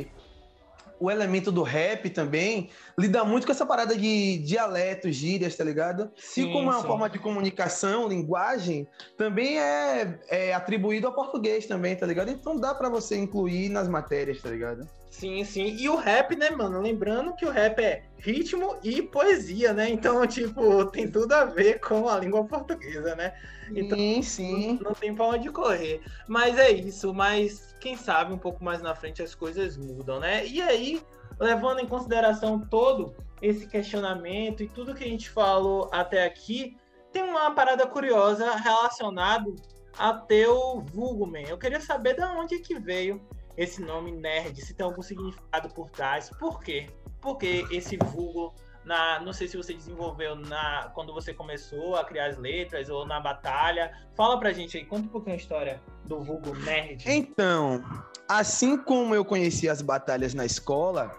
o 0.99 1.09
elemento 1.09 1.51
do 1.51 1.63
rap 1.63 2.09
também 2.09 2.69
lida 2.97 3.23
muito 3.23 3.45
com 3.45 3.51
essa 3.51 3.65
parada 3.65 3.95
de 3.95 4.37
dialetos, 4.39 5.15
gírias, 5.15 5.55
tá 5.55 5.63
ligado? 5.63 6.11
Sim, 6.17 6.49
e 6.49 6.53
como 6.53 6.69
é 6.69 6.73
uma 6.73 6.81
sim. 6.81 6.87
forma 6.87 7.09
de 7.09 7.17
comunicação, 7.17 8.07
linguagem, 8.07 8.85
também 9.17 9.59
é, 9.59 10.19
é 10.27 10.53
atribuído 10.53 11.07
ao 11.07 11.13
português 11.13 11.65
também, 11.65 11.95
tá 11.95 12.05
ligado? 12.05 12.29
Então 12.29 12.59
dá 12.59 12.75
para 12.75 12.89
você 12.89 13.17
incluir 13.17 13.69
nas 13.69 13.87
matérias, 13.87 14.41
tá 14.41 14.49
ligado? 14.49 14.87
Sim, 15.09 15.43
sim. 15.43 15.75
E 15.77 15.89
o 15.89 15.95
rap, 15.95 16.35
né, 16.35 16.49
mano? 16.51 16.79
Lembrando 16.79 17.35
que 17.35 17.45
o 17.45 17.49
rap 17.49 17.79
é 17.79 18.03
ritmo 18.17 18.77
e 18.83 19.01
poesia, 19.01 19.73
né? 19.73 19.89
Então, 19.89 20.25
tipo, 20.27 20.85
tem 20.85 21.09
tudo 21.09 21.33
a 21.33 21.45
ver 21.45 21.79
com 21.79 22.07
a 22.07 22.19
língua 22.19 22.45
portuguesa, 22.45 23.15
né? 23.15 23.33
Então, 23.75 23.97
sim, 23.97 24.21
sim. 24.21 24.73
Não, 24.75 24.89
não 24.89 24.93
tem 24.93 25.13
pra 25.13 25.25
onde 25.25 25.49
correr. 25.49 26.01
Mas 26.27 26.57
é 26.57 26.71
isso, 26.71 27.13
mas 27.13 27.75
quem 27.79 27.97
sabe 27.97 28.33
um 28.33 28.37
pouco 28.37 28.63
mais 28.63 28.81
na 28.81 28.95
frente 28.95 29.21
as 29.21 29.33
coisas 29.33 29.77
mudam, 29.77 30.19
né? 30.19 30.45
E 30.45 30.61
aí, 30.61 31.01
levando 31.39 31.79
em 31.79 31.87
consideração 31.87 32.59
todo 32.59 33.15
esse 33.41 33.67
questionamento 33.67 34.61
e 34.61 34.67
tudo 34.67 34.93
que 34.93 35.03
a 35.03 35.07
gente 35.07 35.29
falou 35.29 35.89
até 35.91 36.25
aqui, 36.25 36.77
tem 37.11 37.23
uma 37.23 37.51
parada 37.51 37.87
curiosa 37.87 38.55
relacionado 38.55 39.55
a 39.97 40.13
teu 40.13 40.81
vulgo, 40.81 41.25
man. 41.25 41.41
Eu 41.47 41.57
queria 41.57 41.81
saber 41.81 42.15
de 42.15 42.21
onde 42.21 42.55
é 42.55 42.59
que 42.59 42.77
veio 42.79 43.21
esse 43.59 43.81
nome 43.81 44.09
nerd, 44.09 44.55
se 44.61 44.73
tem 44.73 44.85
algum 44.85 45.01
significado 45.01 45.67
por 45.73 45.89
trás. 45.89 46.29
Por 46.39 46.63
quê? 46.63 46.87
Porque 47.19 47.67
esse 47.69 47.97
vulgo, 47.97 48.55
na, 48.85 49.19
não 49.19 49.33
sei 49.33 49.49
se 49.49 49.57
você 49.57 49.73
desenvolveu 49.73 50.33
na, 50.33 50.89
quando 50.95 51.13
você 51.13 51.33
começou 51.33 51.97
a 51.97 52.05
criar 52.05 52.27
as 52.27 52.37
letras 52.37 52.87
ou 52.87 53.05
na 53.05 53.19
batalha. 53.19 53.91
Fala 54.15 54.39
pra 54.39 54.53
gente 54.53 54.77
aí, 54.77 54.85
conta 54.85 55.07
um 55.07 55.09
pouquinho 55.09 55.35
a 55.35 55.37
história 55.37 55.81
do 56.05 56.21
vulgo 56.21 56.55
nerd. 56.55 57.03
Então, 57.05 57.83
assim 58.29 58.77
como 58.77 59.13
eu 59.13 59.25
conheci 59.25 59.67
as 59.67 59.81
batalhas 59.81 60.33
na 60.33 60.45
escola, 60.45 61.13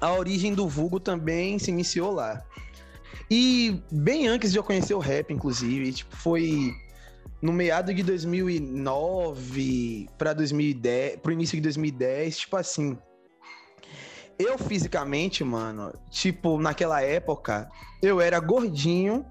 a 0.00 0.12
origem 0.12 0.54
do 0.54 0.68
vulgo 0.68 1.00
também 1.00 1.58
se 1.58 1.72
iniciou 1.72 2.12
lá. 2.12 2.44
E 3.28 3.82
bem 3.90 4.28
antes 4.28 4.52
de 4.52 4.58
eu 4.58 4.62
conhecer 4.62 4.94
o 4.94 5.00
rap, 5.00 5.32
inclusive, 5.32 5.92
tipo, 5.92 6.14
foi 6.14 6.72
no 7.40 7.52
meado 7.52 7.92
de 7.92 8.02
2009 8.02 10.08
para 10.16 10.32
2010, 10.32 11.20
pro 11.20 11.32
início 11.32 11.56
de 11.56 11.62
2010, 11.62 12.38
tipo 12.38 12.56
assim, 12.56 12.96
eu 14.38 14.58
fisicamente, 14.58 15.44
mano, 15.44 15.92
tipo, 16.10 16.58
naquela 16.58 17.02
época, 17.02 17.68
eu 18.02 18.20
era 18.20 18.38
gordinho, 18.38 19.24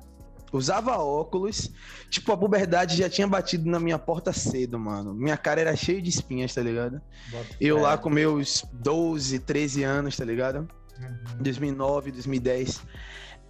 usava 0.51 0.97
óculos, 0.97 1.71
tipo, 2.09 2.31
a 2.31 2.37
puberdade 2.37 2.97
já 2.97 3.09
tinha 3.09 3.27
batido 3.27 3.69
na 3.69 3.79
minha 3.79 3.99
porta 3.99 4.33
cedo, 4.33 4.79
mano. 4.79 5.13
Minha 5.13 5.37
cara 5.37 5.61
era 5.61 5.75
cheia 5.75 6.01
de 6.01 6.09
espinhas, 6.09 6.53
tá 6.53 6.61
ligado? 6.61 7.01
eu 7.59 7.79
lá 7.79 7.97
com 7.97 8.09
meus 8.09 8.63
12, 8.73 9.39
13 9.39 9.83
anos, 9.83 10.17
tá 10.17 10.25
ligado? 10.25 10.67
Uhum. 10.99 11.37
2009, 11.39 12.11
2010. 12.11 12.81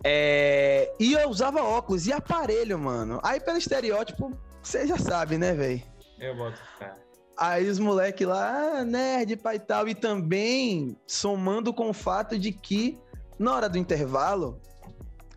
É... 0.03 0.93
E 0.99 1.13
eu 1.13 1.29
usava 1.29 1.63
óculos 1.63 2.07
e 2.07 2.13
aparelho, 2.13 2.77
mano. 2.77 3.19
Aí, 3.23 3.39
pelo 3.39 3.57
estereótipo, 3.57 4.31
você 4.61 4.85
já 4.87 4.97
sabe, 4.97 5.37
né, 5.37 5.53
velho? 5.53 5.81
Eu 6.19 6.35
boto 6.35 6.59
fé. 6.77 6.93
Aí 7.37 7.69
os 7.69 7.79
moleques 7.79 8.25
lá, 8.25 8.79
ah, 8.79 8.85
nerd, 8.85 9.35
pai 9.37 9.57
e 9.57 9.59
tal. 9.59 9.87
E 9.87 9.95
também 9.95 10.97
somando 11.05 11.73
com 11.73 11.89
o 11.89 11.93
fato 11.93 12.39
de 12.39 12.51
que, 12.51 12.97
na 13.37 13.53
hora 13.53 13.69
do 13.69 13.77
intervalo, 13.77 14.61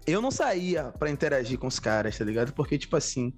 eu 0.07 0.23
não 0.23 0.31
saía 0.31 0.93
para 0.99 1.11
interagir 1.11 1.59
com 1.59 1.67
os 1.67 1.79
caras, 1.79 2.17
tá 2.17 2.25
ligado? 2.25 2.53
Porque, 2.53 2.79
tipo 2.79 2.97
assim, 2.97 3.33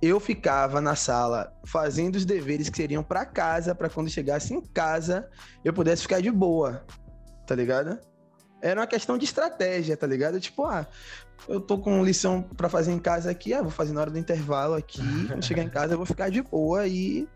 eu 0.00 0.20
ficava 0.20 0.80
na 0.80 0.94
sala 0.94 1.52
fazendo 1.66 2.16
os 2.16 2.24
deveres 2.24 2.70
que 2.70 2.76
seriam 2.76 3.02
para 3.02 3.26
casa, 3.26 3.74
para 3.74 3.90
quando 3.90 4.08
chegasse 4.08 4.54
em 4.54 4.60
casa 4.60 5.28
eu 5.64 5.72
pudesse 5.72 6.02
ficar 6.02 6.22
de 6.22 6.30
boa, 6.30 6.86
tá 7.46 7.54
ligado? 7.54 7.98
Era 8.60 8.80
uma 8.80 8.86
questão 8.86 9.16
de 9.16 9.24
estratégia, 9.24 9.96
tá 9.96 10.06
ligado? 10.06 10.40
Tipo, 10.40 10.64
ah, 10.64 10.86
eu 11.48 11.60
tô 11.60 11.78
com 11.78 12.04
lição 12.04 12.42
para 12.42 12.68
fazer 12.68 12.92
em 12.92 12.98
casa 12.98 13.30
aqui, 13.30 13.54
ah, 13.54 13.62
vou 13.62 13.70
fazer 13.70 13.92
na 13.92 14.00
hora 14.00 14.10
do 14.10 14.18
intervalo 14.18 14.74
aqui, 14.74 15.26
quando 15.28 15.44
chegar 15.44 15.62
em 15.62 15.68
casa 15.68 15.94
eu 15.94 15.98
vou 15.98 16.06
ficar 16.06 16.30
de 16.30 16.42
boa 16.42 16.86
e 16.86 17.28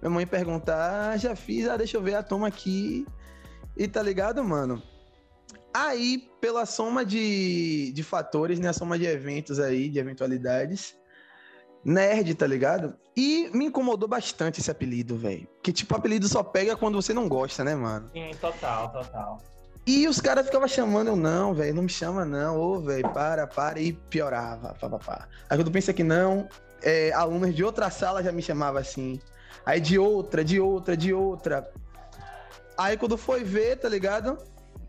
minha 0.00 0.10
mãe 0.10 0.26
perguntar, 0.26 1.10
ah, 1.10 1.16
já 1.16 1.34
fiz, 1.34 1.68
ah, 1.68 1.76
deixa 1.76 1.96
eu 1.96 2.02
ver 2.02 2.14
a 2.14 2.22
toma 2.22 2.46
aqui. 2.48 3.06
E 3.76 3.88
tá 3.88 4.02
ligado, 4.02 4.42
mano? 4.44 4.82
Aí, 5.72 6.28
pela 6.40 6.66
soma 6.66 7.04
de, 7.04 7.92
de 7.92 8.02
fatores, 8.02 8.58
né, 8.58 8.68
a 8.68 8.72
soma 8.72 8.98
de 8.98 9.06
eventos 9.06 9.60
aí, 9.60 9.88
de 9.88 9.98
eventualidades, 9.98 10.96
nerd, 11.84 12.34
tá 12.34 12.46
ligado? 12.46 12.94
E 13.16 13.48
me 13.52 13.66
incomodou 13.66 14.08
bastante 14.08 14.60
esse 14.60 14.70
apelido, 14.70 15.16
velho. 15.16 15.46
Que 15.62 15.72
tipo, 15.72 15.94
apelido 15.94 16.28
só 16.28 16.42
pega 16.42 16.76
quando 16.76 17.00
você 17.00 17.14
não 17.14 17.28
gosta, 17.28 17.62
né, 17.62 17.74
mano? 17.74 18.08
Sim, 18.12 18.30
total, 18.40 18.90
total. 18.90 19.38
E 19.86 20.06
os 20.06 20.20
caras 20.20 20.46
ficavam 20.46 20.68
chamando 20.68 21.08
eu, 21.08 21.16
não, 21.16 21.54
velho, 21.54 21.74
não 21.74 21.82
me 21.82 21.88
chama 21.88 22.24
não, 22.24 22.58
ô, 22.58 22.80
velho, 22.80 23.08
para, 23.12 23.46
para, 23.46 23.80
e 23.80 23.92
piorava, 23.92 24.74
pá, 24.80 24.88
pá, 24.88 24.98
pá. 24.98 25.28
Aí 25.48 25.56
quando 25.56 25.70
pensa 25.70 25.92
que 25.92 26.04
não, 26.04 26.48
é, 26.82 27.12
alunos 27.12 27.54
de 27.54 27.64
outra 27.64 27.90
sala 27.90 28.22
já 28.22 28.30
me 28.30 28.42
chamavam 28.42 28.80
assim. 28.80 29.18
Aí 29.64 29.80
de 29.80 29.98
outra, 29.98 30.44
de 30.44 30.60
outra, 30.60 30.96
de 30.96 31.12
outra. 31.12 31.70
Aí 32.76 32.96
quando 32.96 33.16
foi 33.16 33.42
ver, 33.42 33.76
tá 33.76 33.88
ligado? 33.88 34.38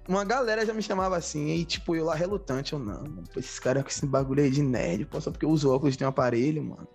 Uma 0.08 0.26
galera 0.26 0.66
já 0.66 0.74
me 0.74 0.82
chamava 0.82 1.16
assim, 1.16 1.50
e 1.50 1.64
tipo, 1.64 1.96
eu 1.96 2.06
lá 2.06 2.16
relutante, 2.16 2.74
eu 2.74 2.80
não, 2.80 3.02
mano, 3.04 3.24
esses 3.38 3.60
caras 3.60 3.84
com 3.84 3.90
esse 3.90 4.06
bagulho 4.06 4.44
aí 4.44 4.50
de 4.50 4.62
nerd, 4.62 5.06
pô, 5.06 5.22
só 5.22 5.32
porque 5.32 5.46
eu 5.46 5.50
uso 5.50 5.74
óculos 5.74 5.96
de 5.96 6.04
um 6.04 6.08
aparelho, 6.08 6.64
mano. 6.64 6.88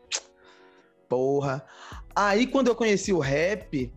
Porra. 1.09 1.65
Aí 2.15 2.47
quando 2.47 2.69
eu 2.69 2.75
conheci 2.75 3.13
o 3.13 3.19
rap, 3.19 3.93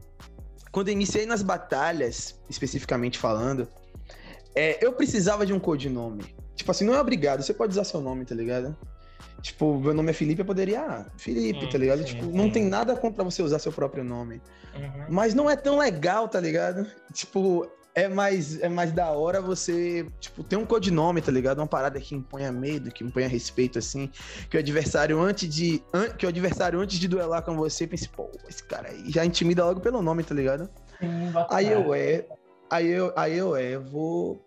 quando 0.71 0.89
eu 0.89 0.93
iniciei 0.93 1.25
nas 1.25 1.41
batalhas, 1.41 2.39
especificamente 2.49 3.17
falando, 3.17 3.67
é, 4.55 4.83
eu 4.83 4.93
precisava 4.93 5.45
de 5.45 5.53
um 5.53 5.59
codinome. 5.59 6.23
Tipo 6.55 6.71
assim, 6.71 6.85
não 6.85 6.93
é 6.93 6.99
obrigado, 6.99 7.41
você 7.41 7.53
pode 7.53 7.71
usar 7.71 7.83
seu 7.83 8.01
nome, 8.01 8.25
tá 8.25 8.35
ligado? 8.35 8.75
Tipo, 9.41 9.79
meu 9.79 9.93
nome 9.93 10.09
é 10.09 10.13
Felipe, 10.13 10.41
eu 10.41 10.45
poderia. 10.45 10.81
Ah, 10.81 11.05
Felipe, 11.17 11.65
hum, 11.65 11.69
tá 11.69 11.77
ligado? 11.77 11.99
Sim, 11.99 12.05
tipo, 12.05 12.25
sim. 12.25 12.31
não 12.31 12.49
tem 12.49 12.65
nada 12.65 12.95
contra 12.95 13.23
você 13.23 13.41
usar 13.41 13.59
seu 13.59 13.71
próprio 13.71 14.03
nome. 14.03 14.41
Uhum. 14.75 15.05
Mas 15.09 15.33
não 15.33 15.49
é 15.49 15.55
tão 15.55 15.77
legal, 15.77 16.27
tá 16.27 16.39
ligado? 16.39 16.85
Tipo, 17.13 17.65
é 17.95 18.07
mais, 18.07 18.61
é 18.61 18.69
mais 18.69 18.91
da 18.91 19.11
hora 19.11 19.41
você, 19.41 20.05
tipo, 20.19 20.43
ter 20.43 20.55
um 20.55 20.65
codinome, 20.65 21.21
tá 21.21 21.31
ligado? 21.31 21.59
Uma 21.59 21.67
parada 21.67 21.99
que 21.99 22.15
imponha 22.15 22.51
medo, 22.51 22.91
que 22.91 23.03
imponha 23.03 23.27
respeito, 23.27 23.79
assim. 23.79 24.11
Que 24.49 24.57
o 24.57 24.59
adversário, 24.59 25.19
antes 25.19 25.53
de. 25.53 25.81
An, 25.93 26.09
que 26.09 26.25
o 26.25 26.29
adversário, 26.29 26.79
antes 26.79 26.99
de 26.99 27.07
duelar 27.07 27.41
com 27.43 27.55
você, 27.55 27.87
pense, 27.87 28.07
pô, 28.09 28.29
esse 28.47 28.63
cara 28.63 28.89
aí 28.89 29.09
já 29.09 29.25
intimida 29.25 29.65
logo 29.65 29.79
pelo 29.79 30.01
nome, 30.01 30.23
tá 30.23 30.35
ligado? 30.35 30.69
Sim, 30.99 31.31
aí 31.49 31.71
eu 31.71 31.93
é. 31.93 32.25
Aí 32.69 32.87
eu, 32.87 33.11
aí 33.15 33.37
eu 33.37 33.55
é, 33.55 33.77
vou 33.77 34.45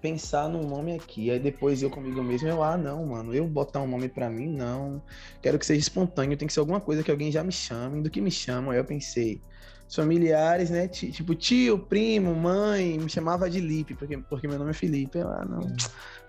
pensar 0.00 0.48
num 0.48 0.66
nome 0.66 0.94
aqui. 0.94 1.30
Aí 1.30 1.38
depois 1.38 1.82
eu 1.82 1.88
comigo 1.88 2.22
mesmo, 2.22 2.48
eu, 2.48 2.62
ah, 2.62 2.76
não, 2.76 3.06
mano, 3.06 3.34
eu 3.34 3.46
botar 3.46 3.80
um 3.80 3.86
nome 3.86 4.08
para 4.08 4.28
mim, 4.28 4.48
não. 4.48 5.02
Quero 5.40 5.58
que 5.58 5.64
seja 5.64 5.80
espontâneo, 5.80 6.36
tem 6.36 6.46
que 6.46 6.52
ser 6.52 6.60
alguma 6.60 6.80
coisa 6.80 7.02
que 7.02 7.10
alguém 7.10 7.30
já 7.30 7.42
me 7.42 7.52
chame, 7.52 8.02
do 8.02 8.10
que 8.10 8.20
me 8.20 8.30
chama. 8.30 8.72
Aí 8.72 8.78
eu 8.78 8.84
pensei, 8.84 9.40
familiares, 9.88 10.70
né? 10.70 10.88
Tipo, 10.88 11.34
tio, 11.34 11.78
primo, 11.78 12.34
mãe, 12.34 12.98
me 12.98 13.08
chamava 13.08 13.48
de 13.48 13.60
Lipe, 13.60 13.94
porque, 13.94 14.18
porque 14.18 14.48
meu 14.48 14.58
nome 14.58 14.70
é 14.70 14.74
Felipe. 14.74 15.18
Eu, 15.18 15.28
ah, 15.28 15.44
não, 15.44 15.60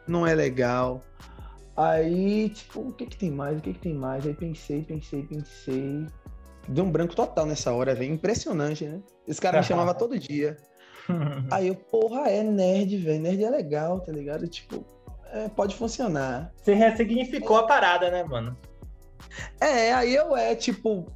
não 0.08 0.28
é 0.28 0.36
legal. 0.36 1.04
Aí, 1.76 2.50
tipo, 2.50 2.82
o 2.82 2.94
que 2.94 3.08
que 3.08 3.18
tem 3.18 3.32
mais? 3.32 3.58
O 3.58 3.62
que 3.62 3.74
que 3.74 3.80
tem 3.80 3.96
mais? 3.96 4.26
Aí 4.26 4.34
pensei, 4.34 4.84
pensei, 4.84 5.24
pensei. 5.24 6.06
Deu 6.68 6.86
um 6.86 6.92
branco 6.92 7.16
total 7.16 7.46
nessa 7.46 7.72
hora, 7.72 7.96
velho. 7.96 8.14
Impressionante, 8.14 8.86
né? 8.86 9.02
Esse 9.28 9.42
cara 9.42 9.58
me 9.58 9.64
chamava 9.66 9.94
todo 9.94 10.18
dia. 10.20 10.58
Aí 11.52 11.68
eu, 11.68 11.76
porra, 11.76 12.30
é 12.30 12.44
nerd, 12.44 12.98
velho. 12.98 13.22
Nerd 13.22 13.44
é 13.44 13.50
legal, 13.50 14.00
tá 14.00 14.12
ligado? 14.12 14.48
Tipo, 14.48 14.86
é, 15.32 15.50
pode 15.50 15.76
funcionar. 15.76 16.52
Você 16.56 16.74
ressignificou 16.74 17.58
é. 17.58 17.60
a 17.62 17.64
parada, 17.64 18.12
né, 18.12 18.24
mano? 18.24 18.58
É, 19.60 19.94
aí 19.94 20.14
eu 20.14 20.36
é, 20.36 20.54
tipo, 20.54 21.08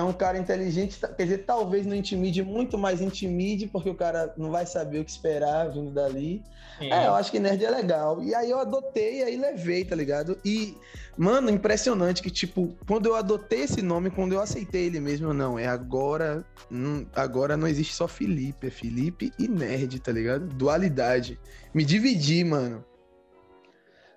é 0.00 0.04
um 0.04 0.12
cara 0.12 0.38
inteligente, 0.38 0.98
quer 0.98 1.22
dizer, 1.22 1.38
talvez 1.38 1.86
não 1.86 1.94
intimide 1.94 2.42
muito, 2.42 2.76
mas 2.76 3.00
intimide, 3.00 3.66
porque 3.66 3.88
o 3.88 3.94
cara 3.94 4.32
não 4.36 4.50
vai 4.50 4.66
saber 4.66 5.00
o 5.00 5.04
que 5.04 5.10
esperar 5.10 5.70
vindo 5.70 5.90
dali. 5.90 6.42
Sim. 6.78 6.92
É, 6.92 7.06
eu 7.06 7.14
acho 7.14 7.30
que 7.30 7.38
nerd 7.38 7.64
é 7.64 7.70
legal. 7.70 8.22
E 8.22 8.34
aí 8.34 8.50
eu 8.50 8.58
adotei 8.58 9.22
aí 9.22 9.36
levei, 9.36 9.84
tá 9.84 9.94
ligado? 9.94 10.38
E, 10.44 10.76
mano, 11.16 11.50
impressionante 11.50 12.22
que, 12.22 12.30
tipo, 12.30 12.74
quando 12.86 13.06
eu 13.06 13.14
adotei 13.14 13.62
esse 13.62 13.82
nome, 13.82 14.10
quando 14.10 14.32
eu 14.32 14.40
aceitei 14.40 14.86
ele 14.86 14.98
mesmo, 14.98 15.34
não, 15.34 15.58
é 15.58 15.66
agora. 15.66 16.44
Não, 16.70 17.06
agora 17.14 17.56
não 17.56 17.68
existe 17.68 17.94
só 17.94 18.08
Felipe, 18.08 18.68
é 18.68 18.70
Felipe 18.70 19.32
e 19.38 19.46
nerd, 19.46 20.00
tá 20.00 20.10
ligado? 20.10 20.46
Dualidade. 20.46 21.38
Me 21.74 21.84
dividi, 21.84 22.42
mano. 22.42 22.84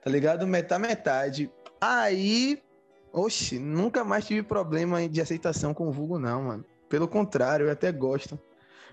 Tá 0.04 0.10
ligado? 0.10 0.48
Metade, 0.48 0.82
metade. 0.82 1.52
Aí 1.80 2.62
Oxe, 3.14 3.60
nunca 3.60 4.04
mais 4.04 4.26
tive 4.26 4.42
problema 4.42 5.08
de 5.08 5.22
aceitação 5.22 5.72
com 5.72 5.88
o 5.88 5.92
vulgo, 5.92 6.18
não, 6.18 6.46
mano. 6.46 6.66
Pelo 6.90 7.08
contrário, 7.08 7.68
eu 7.68 7.72
até 7.72 7.92
gosto. 7.92 8.40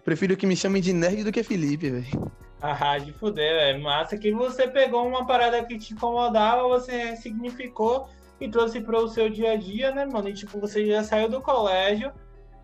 Prefiro 0.04 0.36
que 0.36 0.46
me 0.46 0.54
chamem 0.54 0.82
de 0.82 0.92
nerd 0.92 1.24
do 1.24 1.32
que 1.32 1.42
Felipe, 1.42 1.88
velho. 1.88 2.30
Ah, 2.62 2.98
de 2.98 3.10
fuder, 3.14 3.54
velho. 3.54 3.82
Massa 3.82 4.18
que 4.18 4.30
você 4.32 4.68
pegou 4.68 5.08
uma 5.08 5.26
parada 5.26 5.64
que 5.64 5.78
te 5.78 5.94
incomodava, 5.94 6.68
você 6.68 7.16
significou 7.16 8.06
e 8.38 8.50
trouxe 8.50 8.82
para 8.82 8.98
o 8.98 9.08
seu 9.08 9.30
dia 9.30 9.52
a 9.52 9.56
dia, 9.56 9.94
né, 9.94 10.04
mano? 10.04 10.28
E 10.28 10.34
tipo, 10.34 10.60
você 10.60 10.84
já 10.84 11.02
saiu 11.02 11.30
do 11.30 11.40
colégio 11.40 12.12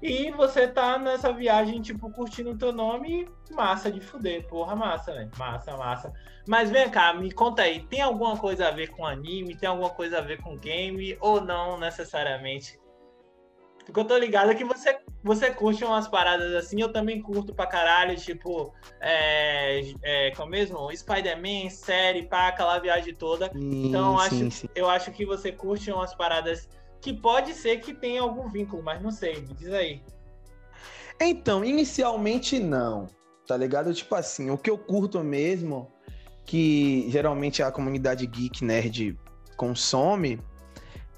e 0.03 0.31
você 0.31 0.69
tá 0.69 0.99
nessa 0.99 1.33
viagem, 1.33 1.81
tipo, 1.81 2.11
curtindo 2.11 2.51
o 2.51 2.59
teu 2.59 2.73
nome, 2.73 3.29
massa 3.51 3.91
de 3.91 4.01
fuder, 4.01 4.47
porra, 4.47 4.77
massa, 4.77 5.13
velho. 5.13 5.31
Massa, 5.39 5.77
massa. 5.77 6.13
Mas 6.47 6.71
vem 6.71 6.89
cá, 6.91 7.15
me 7.15 7.33
conta 7.33 7.63
aí, 7.63 7.81
tem 7.87 8.01
alguma 8.01 8.37
coisa 8.37 8.69
a 8.69 8.71
ver 8.71 8.89
com 8.91 9.07
anime? 9.07 9.57
Tem 9.57 9.69
alguma 9.69 9.91
coisa 9.91 10.19
a 10.19 10.21
ver 10.21 10.41
com 10.41 10.57
game? 10.57 11.17
Ou 11.21 11.41
não 11.41 11.79
necessariamente? 11.79 12.79
Porque 13.87 14.01
eu 14.01 14.05
tô 14.05 14.19
ligado 14.19 14.55
que 14.57 14.65
você, 14.65 14.99
você 15.23 15.51
curte 15.51 15.85
umas 15.85 16.09
paradas 16.09 16.53
assim, 16.55 16.81
eu 16.81 16.93
também 16.93 17.23
curto 17.23 17.55
pra 17.55 17.69
caralho, 17.69 18.17
tipo, 18.17 18.75
é, 19.01 19.81
é 20.03 20.31
como 20.33 20.51
mesmo? 20.51 20.95
Spider-Man, 20.95 21.71
série, 21.71 22.25
pá, 22.25 22.49
aquela 22.49 22.81
viagem 22.81 23.15
toda. 23.15 23.49
Então 23.55 24.19
acho, 24.19 24.35
sim, 24.35 24.51
sim. 24.51 24.69
eu 24.75 24.91
acho 24.91 25.13
que 25.13 25.25
você 25.25 25.53
curte 25.53 25.91
umas 25.93 26.13
paradas 26.17 26.69
que 27.07 27.15
pode 27.15 27.55
ser 27.55 27.79
que 27.79 27.95
tenha 27.95 28.21
algum 28.21 28.49
vínculo, 28.49 28.83
mas 28.83 29.01
não 29.01 29.13
sei, 29.13 29.37
me 29.37 29.55
diz 29.55 29.73
aí. 29.73 30.03
Então, 31.21 31.65
inicialmente 31.65 32.59
não, 32.59 33.09
tá 33.47 33.57
ligado? 33.57 33.95
Tipo 33.95 34.17
assim, 34.17 34.51
o 34.51 34.59
que 34.59 34.69
eu 34.69 34.77
curto 34.77 35.23
mesmo, 35.23 35.89
que 36.45 37.09
geralmente 37.09 37.63
a 37.63 37.71
comunidade 37.71 38.27
geek 38.27 38.65
nerd 38.65 39.17
consome, 39.57 40.41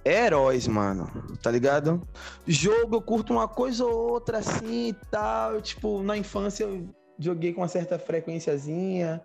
é 0.05 0.27
heróis, 0.27 0.69
mano, 0.69 1.11
tá 1.43 1.51
ligado? 1.51 2.07
Jogo 2.47 2.97
eu 2.97 3.01
curto 3.01 3.33
uma 3.33 3.49
coisa 3.49 3.87
ou 3.87 4.11
outra 4.11 4.39
assim 4.39 4.89
e 4.89 4.93
tal, 5.11 5.59
tipo, 5.63 6.03
na 6.03 6.19
infância 6.19 6.65
eu 6.65 6.87
joguei 7.19 7.55
com 7.55 7.63
uma 7.63 7.69
certa 7.69 7.99
frequenciazinha, 7.99 9.23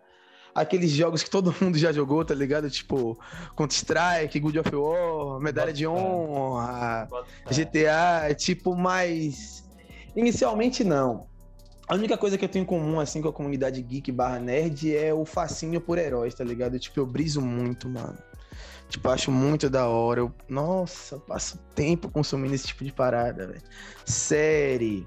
aqueles 0.54 0.92
jogos 0.92 1.24
que 1.24 1.30
todo 1.30 1.56
mundo 1.60 1.78
já 1.78 1.92
jogou, 1.92 2.24
tá 2.24 2.34
ligado? 2.34 2.70
Tipo, 2.70 3.18
Counter-Strike, 3.56 4.39
Good 4.39 4.60
of 4.60 4.76
War, 4.76 5.39
Medalha 5.39 5.74
de 5.74 5.88
Honra, 5.88 7.08
GTA, 7.48 8.34
tipo, 8.36 8.76
mas 8.76 9.63
inicialmente 10.16 10.84
não. 10.84 11.28
A 11.88 11.96
única 11.96 12.18
coisa 12.18 12.38
que 12.38 12.46
eu 12.46 12.50
tenho 12.50 12.63
em 12.63 12.66
comum, 12.66 13.00
assim, 13.00 13.22
com 13.22 13.28
a 13.28 13.34
comunidade 13.34 13.82
geek 13.82 14.12
barra 14.12 14.39
nerd 14.39 14.96
é 14.96 15.13
o 15.13 15.26
fascínio 15.26 15.82
por 15.82 15.98
heróis, 15.98 16.34
tá 16.34 16.44
ligado? 16.44 16.80
Tipo, 16.80 17.02
eu 17.02 17.06
briso 17.06 17.42
muito, 17.42 17.89
mano. 17.89 18.18
Tipo, 18.88 19.10
acho 19.10 19.32
muito 19.32 19.70
da 19.70 19.88
hora. 19.88 20.22
Eu, 20.22 20.32
nossa, 20.48 21.20
passo 21.20 21.58
tempo 21.76 22.10
consumindo 22.10 22.56
esse 22.56 22.68
tipo 22.68 22.86
de 22.86 22.94
parada, 22.94 23.48
velho. 23.48 23.62
Série, 24.06 25.06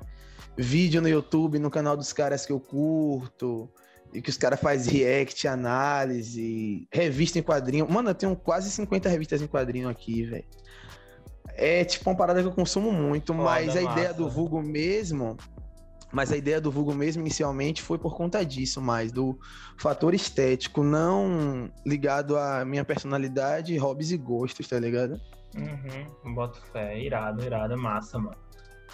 vídeo 0.57 1.01
no 1.01 1.09
YouTube, 1.09 1.59
no 1.59 1.71
canal 1.71 1.97
dos 1.97 2.13
caras 2.13 2.45
que 2.45 2.53
eu 2.53 2.61
curto 2.61 3.71
e 4.17 4.23
que 4.23 4.31
os 4.31 4.39
caras 4.39 4.59
fazem 4.59 4.95
react, 4.95 5.47
análise, 5.47 6.89
revista 6.91 7.39
em 7.39 7.43
quadrinho. 7.43 7.87
Mano, 7.89 8.11
eu 8.11 8.15
tenho 8.15 8.35
quase 8.35 8.71
50 8.71 9.09
revistas 9.11 9.43
em 9.43 9.47
quadrinho 9.47 9.89
aqui, 9.89 10.25
velho. 10.25 10.45
É 11.49 11.85
tipo 11.85 12.09
uma 12.09 12.17
parada 12.17 12.41
que 12.41 12.49
eu 12.49 12.53
consumo 12.53 12.91
muito, 12.91 13.33
Foda 13.35 13.45
mas 13.45 13.77
a 13.77 13.83
massa. 13.83 13.93
ideia 13.99 14.15
do 14.15 14.29
vulgo 14.29 14.63
mesmo. 14.63 15.37
Mas 16.13 16.33
a 16.33 16.37
ideia 16.37 16.61
do 16.61 16.71
vulgo 16.71 16.95
mesmo 16.95 17.21
inicialmente 17.21 17.83
foi 17.83 17.99
por 17.99 18.17
conta 18.17 18.45
disso, 18.45 18.81
mais 18.81 19.13
do 19.13 19.39
fator 19.77 20.15
estético, 20.15 20.83
não 20.83 21.71
ligado 21.85 22.39
à 22.39 22.65
minha 22.65 22.85
personalidade, 22.85 23.77
hobbies 23.77 24.13
e 24.13 24.17
gostos, 24.17 24.67
tá 24.69 24.79
ligado? 24.79 25.21
Uhum, 25.57 26.35
boto 26.35 26.61
fé, 26.73 26.99
irado, 26.99 27.45
irado, 27.45 27.77
massa, 27.77 28.19
mano. 28.19 28.46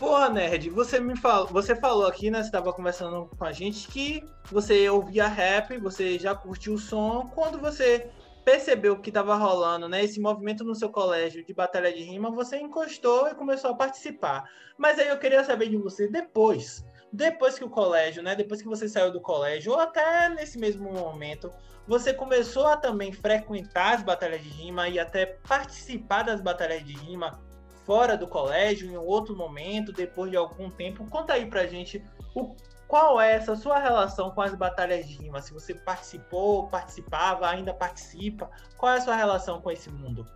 Porra, 0.03 0.29
nerd, 0.29 0.69
você 0.69 0.99
me 0.99 1.17
falou, 1.17 1.47
você 1.47 1.77
falou 1.77 2.09
aqui, 2.09 2.29
né? 2.29 2.41
Você 2.41 2.49
estava 2.49 2.73
conversando 2.73 3.31
com 3.39 3.45
a 3.45 3.53
gente 3.53 3.87
que 3.87 4.21
você 4.51 4.91
ouvia 4.91 5.29
rap, 5.29 5.79
você 5.79 6.19
já 6.19 6.35
curtiu 6.35 6.75
o 6.75 6.79
som. 6.79 7.31
Quando 7.33 7.61
você 7.61 8.11
percebeu 8.45 8.99
que 8.99 9.11
estava 9.11 9.37
rolando, 9.37 9.89
né, 9.89 10.03
esse 10.03 10.19
movimento 10.21 10.65
no 10.65 10.75
seu 10.75 10.91
colégio 10.91 11.47
de 11.47 11.55
batalha 11.55 11.93
de 11.93 12.03
rima, 12.03 12.33
você 12.33 12.59
encostou 12.59 13.29
e 13.29 13.35
começou 13.37 13.71
a 13.71 13.77
participar. 13.77 14.51
Mas 14.77 14.99
aí 14.99 15.07
eu 15.07 15.21
queria 15.21 15.45
saber 15.45 15.69
de 15.69 15.77
você 15.77 16.09
depois, 16.09 16.85
depois 17.13 17.57
que 17.57 17.65
o 17.65 17.71
colégio, 17.71 18.25
né, 18.25 18.35
depois 18.35 18.61
que 18.61 18.67
você 18.67 18.89
saiu 18.89 19.13
do 19.13 19.21
colégio 19.21 19.71
ou 19.71 19.79
até 19.79 20.29
nesse 20.31 20.59
mesmo 20.59 20.93
momento, 20.93 21.49
você 21.87 22.13
começou 22.13 22.67
a 22.67 22.77
também 22.77 23.13
frequentar 23.13 23.95
as 23.95 24.03
batalhas 24.03 24.43
de 24.43 24.49
rima 24.49 24.89
e 24.89 24.99
até 24.99 25.27
participar 25.47 26.25
das 26.25 26.41
batalhas 26.41 26.85
de 26.85 26.93
rima 26.93 27.41
fora 27.85 28.17
do 28.17 28.27
colégio, 28.27 28.91
em 28.91 28.97
outro 28.97 29.37
momento, 29.37 29.93
depois 29.93 30.31
de 30.31 30.37
algum 30.37 30.71
tempo. 30.71 31.05
Conta 31.09 31.35
aí 31.35 31.47
pra 31.47 31.67
gente 31.67 32.05
o, 32.35 32.55
qual 32.87 33.21
é 33.21 33.33
essa 33.33 33.57
sua 33.57 33.79
relação 33.79 34.31
com 34.31 34.43
as 34.43 34.55
batalhas 34.55 35.07
de 35.07 35.15
rima. 35.15 35.41
Se 35.41 35.53
você 35.53 35.75
participou, 35.75 36.69
participava, 36.69 37.49
ainda 37.49 37.73
participa, 37.73 38.51
qual 38.77 38.93
é 38.93 38.99
a 38.99 39.01
sua 39.01 39.17
relação 39.17 39.61
com 39.61 39.71
esse 39.71 39.91
mundo? 39.91 40.27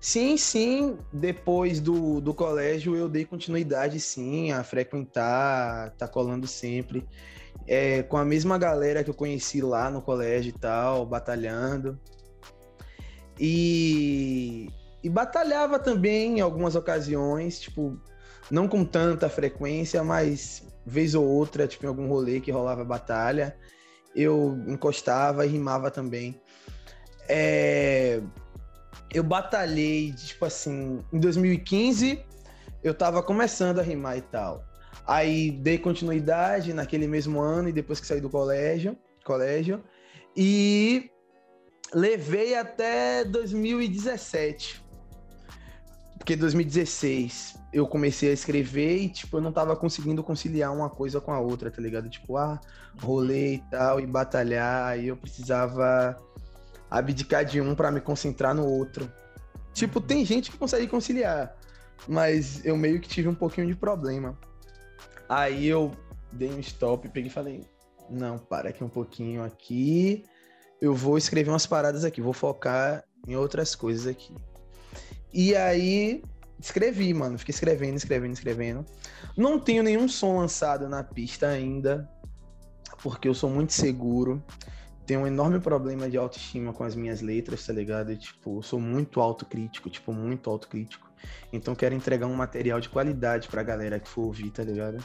Sim, 0.00 0.36
sim. 0.36 0.98
Depois 1.12 1.80
do, 1.80 2.20
do 2.20 2.32
colégio 2.32 2.96
eu 2.96 3.08
dei 3.08 3.24
continuidade, 3.24 4.00
sim, 4.00 4.50
a 4.52 4.64
frequentar, 4.64 5.90
tá 5.92 6.08
colando 6.08 6.46
sempre. 6.46 7.06
É, 7.66 8.02
com 8.02 8.16
a 8.16 8.24
mesma 8.24 8.56
galera 8.56 9.04
que 9.04 9.10
eu 9.10 9.14
conheci 9.14 9.60
lá 9.60 9.90
no 9.90 10.00
colégio 10.00 10.50
e 10.50 10.58
tal, 10.58 11.04
batalhando. 11.04 11.98
E 13.38 14.68
e 15.02 15.08
batalhava 15.08 15.78
também 15.78 16.38
em 16.38 16.40
algumas 16.40 16.74
ocasiões, 16.74 17.60
tipo, 17.60 17.98
não 18.50 18.68
com 18.68 18.84
tanta 18.84 19.28
frequência, 19.28 20.02
mas 20.04 20.62
vez 20.84 21.14
ou 21.14 21.26
outra, 21.26 21.66
tipo, 21.66 21.84
em 21.84 21.88
algum 21.88 22.08
rolê 22.08 22.40
que 22.40 22.50
rolava 22.50 22.84
batalha, 22.84 23.56
eu 24.14 24.58
encostava 24.66 25.46
e 25.46 25.48
rimava 25.48 25.90
também. 25.90 26.40
É... 27.28 28.20
Eu 29.12 29.24
batalhei, 29.24 30.12
tipo 30.12 30.44
assim, 30.44 31.00
em 31.12 31.18
2015, 31.18 32.24
eu 32.82 32.94
tava 32.94 33.22
começando 33.22 33.78
a 33.78 33.82
rimar 33.82 34.18
e 34.18 34.22
tal. 34.22 34.64
Aí 35.06 35.50
dei 35.50 35.78
continuidade 35.78 36.72
naquele 36.72 37.06
mesmo 37.06 37.40
ano 37.40 37.68
e 37.68 37.72
depois 37.72 37.98
que 38.00 38.06
saí 38.06 38.20
do 38.20 38.30
colégio, 38.30 38.96
colégio. 39.24 39.82
E 40.36 41.10
levei 41.92 42.54
até 42.54 43.24
2017. 43.24 44.89
Porque 46.20 46.36
2016 46.36 47.58
eu 47.72 47.86
comecei 47.86 48.28
a 48.28 48.34
escrever 48.34 48.98
e, 48.98 49.08
tipo, 49.08 49.38
eu 49.38 49.40
não 49.40 49.50
tava 49.50 49.74
conseguindo 49.74 50.22
conciliar 50.22 50.70
uma 50.70 50.90
coisa 50.90 51.18
com 51.18 51.32
a 51.32 51.40
outra, 51.40 51.70
tá 51.70 51.80
ligado? 51.80 52.10
Tipo, 52.10 52.36
ah, 52.36 52.60
rolê 53.00 53.54
e 53.54 53.58
tal, 53.70 53.98
e 53.98 54.06
batalhar, 54.06 55.00
e 55.00 55.08
eu 55.08 55.16
precisava 55.16 56.14
abdicar 56.90 57.42
de 57.42 57.58
um 57.58 57.74
para 57.74 57.90
me 57.90 58.02
concentrar 58.02 58.54
no 58.54 58.66
outro. 58.66 59.10
Tipo, 59.72 59.98
tem 59.98 60.22
gente 60.22 60.50
que 60.50 60.58
consegue 60.58 60.86
conciliar, 60.86 61.56
mas 62.06 62.62
eu 62.66 62.76
meio 62.76 63.00
que 63.00 63.08
tive 63.08 63.26
um 63.26 63.34
pouquinho 63.34 63.66
de 63.66 63.74
problema. 63.74 64.38
Aí 65.26 65.66
eu 65.66 65.90
dei 66.30 66.52
um 66.52 66.60
stop, 66.60 67.08
peguei 67.08 67.30
e 67.30 67.32
falei: 67.32 67.66
não, 68.10 68.38
para 68.38 68.68
aqui 68.68 68.84
um 68.84 68.90
pouquinho 68.90 69.42
aqui. 69.42 70.26
Eu 70.82 70.94
vou 70.94 71.16
escrever 71.16 71.50
umas 71.50 71.66
paradas 71.66 72.04
aqui, 72.04 72.20
vou 72.20 72.34
focar 72.34 73.04
em 73.26 73.36
outras 73.36 73.74
coisas 73.74 74.06
aqui. 74.06 74.34
E 75.32 75.54
aí 75.54 76.22
escrevi, 76.58 77.12
mano. 77.14 77.38
Fiquei 77.38 77.52
escrevendo, 77.52 77.96
escrevendo, 77.96 78.32
escrevendo. 78.32 78.84
Não 79.36 79.58
tenho 79.58 79.82
nenhum 79.82 80.08
som 80.08 80.38
lançado 80.38 80.88
na 80.88 81.02
pista 81.02 81.48
ainda, 81.48 82.08
porque 83.02 83.28
eu 83.28 83.34
sou 83.34 83.48
muito 83.48 83.72
seguro 83.72 84.42
tenho 85.10 85.22
um 85.22 85.26
enorme 85.26 85.58
problema 85.58 86.08
de 86.08 86.16
autoestima 86.16 86.72
com 86.72 86.84
as 86.84 86.94
minhas 86.94 87.20
letras, 87.20 87.66
tá 87.66 87.72
ligado? 87.72 88.16
Tipo, 88.16 88.58
eu 88.58 88.62
sou 88.62 88.78
muito 88.78 89.20
autocrítico, 89.20 89.90
tipo, 89.90 90.12
muito 90.12 90.48
autocrítico. 90.48 91.10
Então 91.52 91.74
quero 91.74 91.96
entregar 91.96 92.28
um 92.28 92.34
material 92.34 92.78
de 92.78 92.88
qualidade 92.88 93.48
pra 93.48 93.64
galera 93.64 93.98
que 93.98 94.08
for 94.08 94.22
ouvir, 94.22 94.50
tá 94.50 94.62
ligado? 94.62 95.04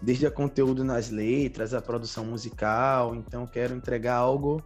Desde 0.00 0.28
o 0.28 0.30
conteúdo 0.30 0.84
nas 0.84 1.10
letras, 1.10 1.74
a 1.74 1.82
produção 1.82 2.24
musical, 2.24 3.16
então 3.16 3.48
quero 3.48 3.74
entregar 3.74 4.14
algo 4.14 4.62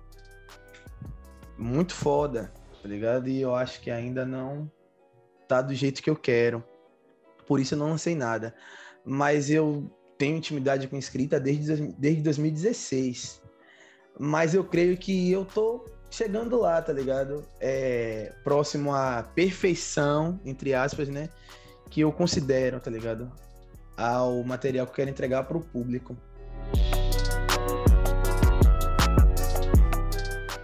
muito 1.57 1.95
foda, 1.95 2.53
tá 2.83 2.89
ligado? 2.89 3.29
E 3.29 3.41
eu 3.41 3.55
acho 3.55 3.81
que 3.81 3.91
ainda 3.91 4.25
não 4.25 4.71
tá 5.49 5.63
do 5.63 5.75
jeito 5.75 6.03
que 6.03 6.11
eu 6.11 6.17
quero. 6.17 6.63
Por 7.47 7.61
isso 7.61 7.75
eu 7.75 7.79
não 7.79 7.91
lancei 7.91 8.15
nada. 8.15 8.55
Mas 9.05 9.51
eu 9.51 9.91
tenho 10.17 10.37
intimidade 10.37 10.87
com 10.87 10.97
escrita 10.97 11.41
desde, 11.41 11.89
desde 11.99 12.23
2016 12.23 13.41
mas 14.23 14.55
eu 14.55 14.63
creio 14.63 14.99
que 14.99 15.33
eu 15.33 15.47
tô 15.47 15.87
chegando 16.11 16.61
lá, 16.61 16.83
tá 16.83 16.93
ligado? 16.93 17.43
É, 17.59 18.35
próximo 18.45 18.95
à 18.95 19.23
perfeição, 19.23 20.39
entre 20.45 20.75
aspas, 20.75 21.09
né? 21.09 21.31
Que 21.89 22.03
eu 22.03 22.13
considero, 22.13 22.79
tá 22.79 22.91
ligado? 22.91 23.33
Ao 23.97 24.43
material 24.45 24.85
que 24.85 24.93
eu 24.93 24.97
quero 24.97 25.11
entregar 25.11 25.45
para 25.45 25.57
o 25.57 25.63
público. 25.63 26.15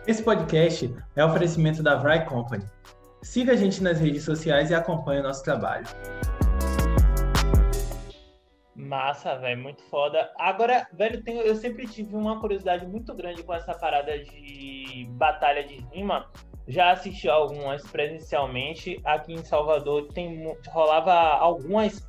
Esse 0.07 0.23
podcast 0.23 0.95
é 1.17 1.25
oferecimento 1.25 1.83
da 1.83 1.97
Vry 1.97 2.25
Company. 2.27 2.65
Siga 3.23 3.55
a 3.55 3.57
gente 3.57 3.83
nas 3.83 3.99
redes 3.99 4.23
sociais 4.23 4.71
e 4.71 4.75
acompanhe 4.75 5.19
o 5.19 5.23
nosso 5.25 5.43
trabalho. 5.43 5.85
Massa, 8.77 9.35
velho, 9.35 9.61
muito 9.61 9.83
foda. 9.91 10.31
Agora, 10.39 10.87
velho, 10.93 11.21
eu 11.27 11.57
sempre 11.57 11.89
tive 11.89 12.15
uma 12.15 12.41
curiosidade 12.41 12.87
muito 12.87 13.13
grande 13.15 13.43
com 13.43 13.53
essa 13.53 13.75
parada 13.75 14.17
de 14.17 15.09
batalha 15.15 15.65
de 15.65 15.85
rima. 15.93 16.31
Já 16.69 16.93
assisti 16.93 17.29
algumas 17.29 17.83
presencialmente. 17.83 19.01
Aqui 19.05 19.33
em 19.33 19.45
Salvador 19.45 20.07
tem 20.13 20.57
rolava 20.69 21.13
algumas 21.13 22.09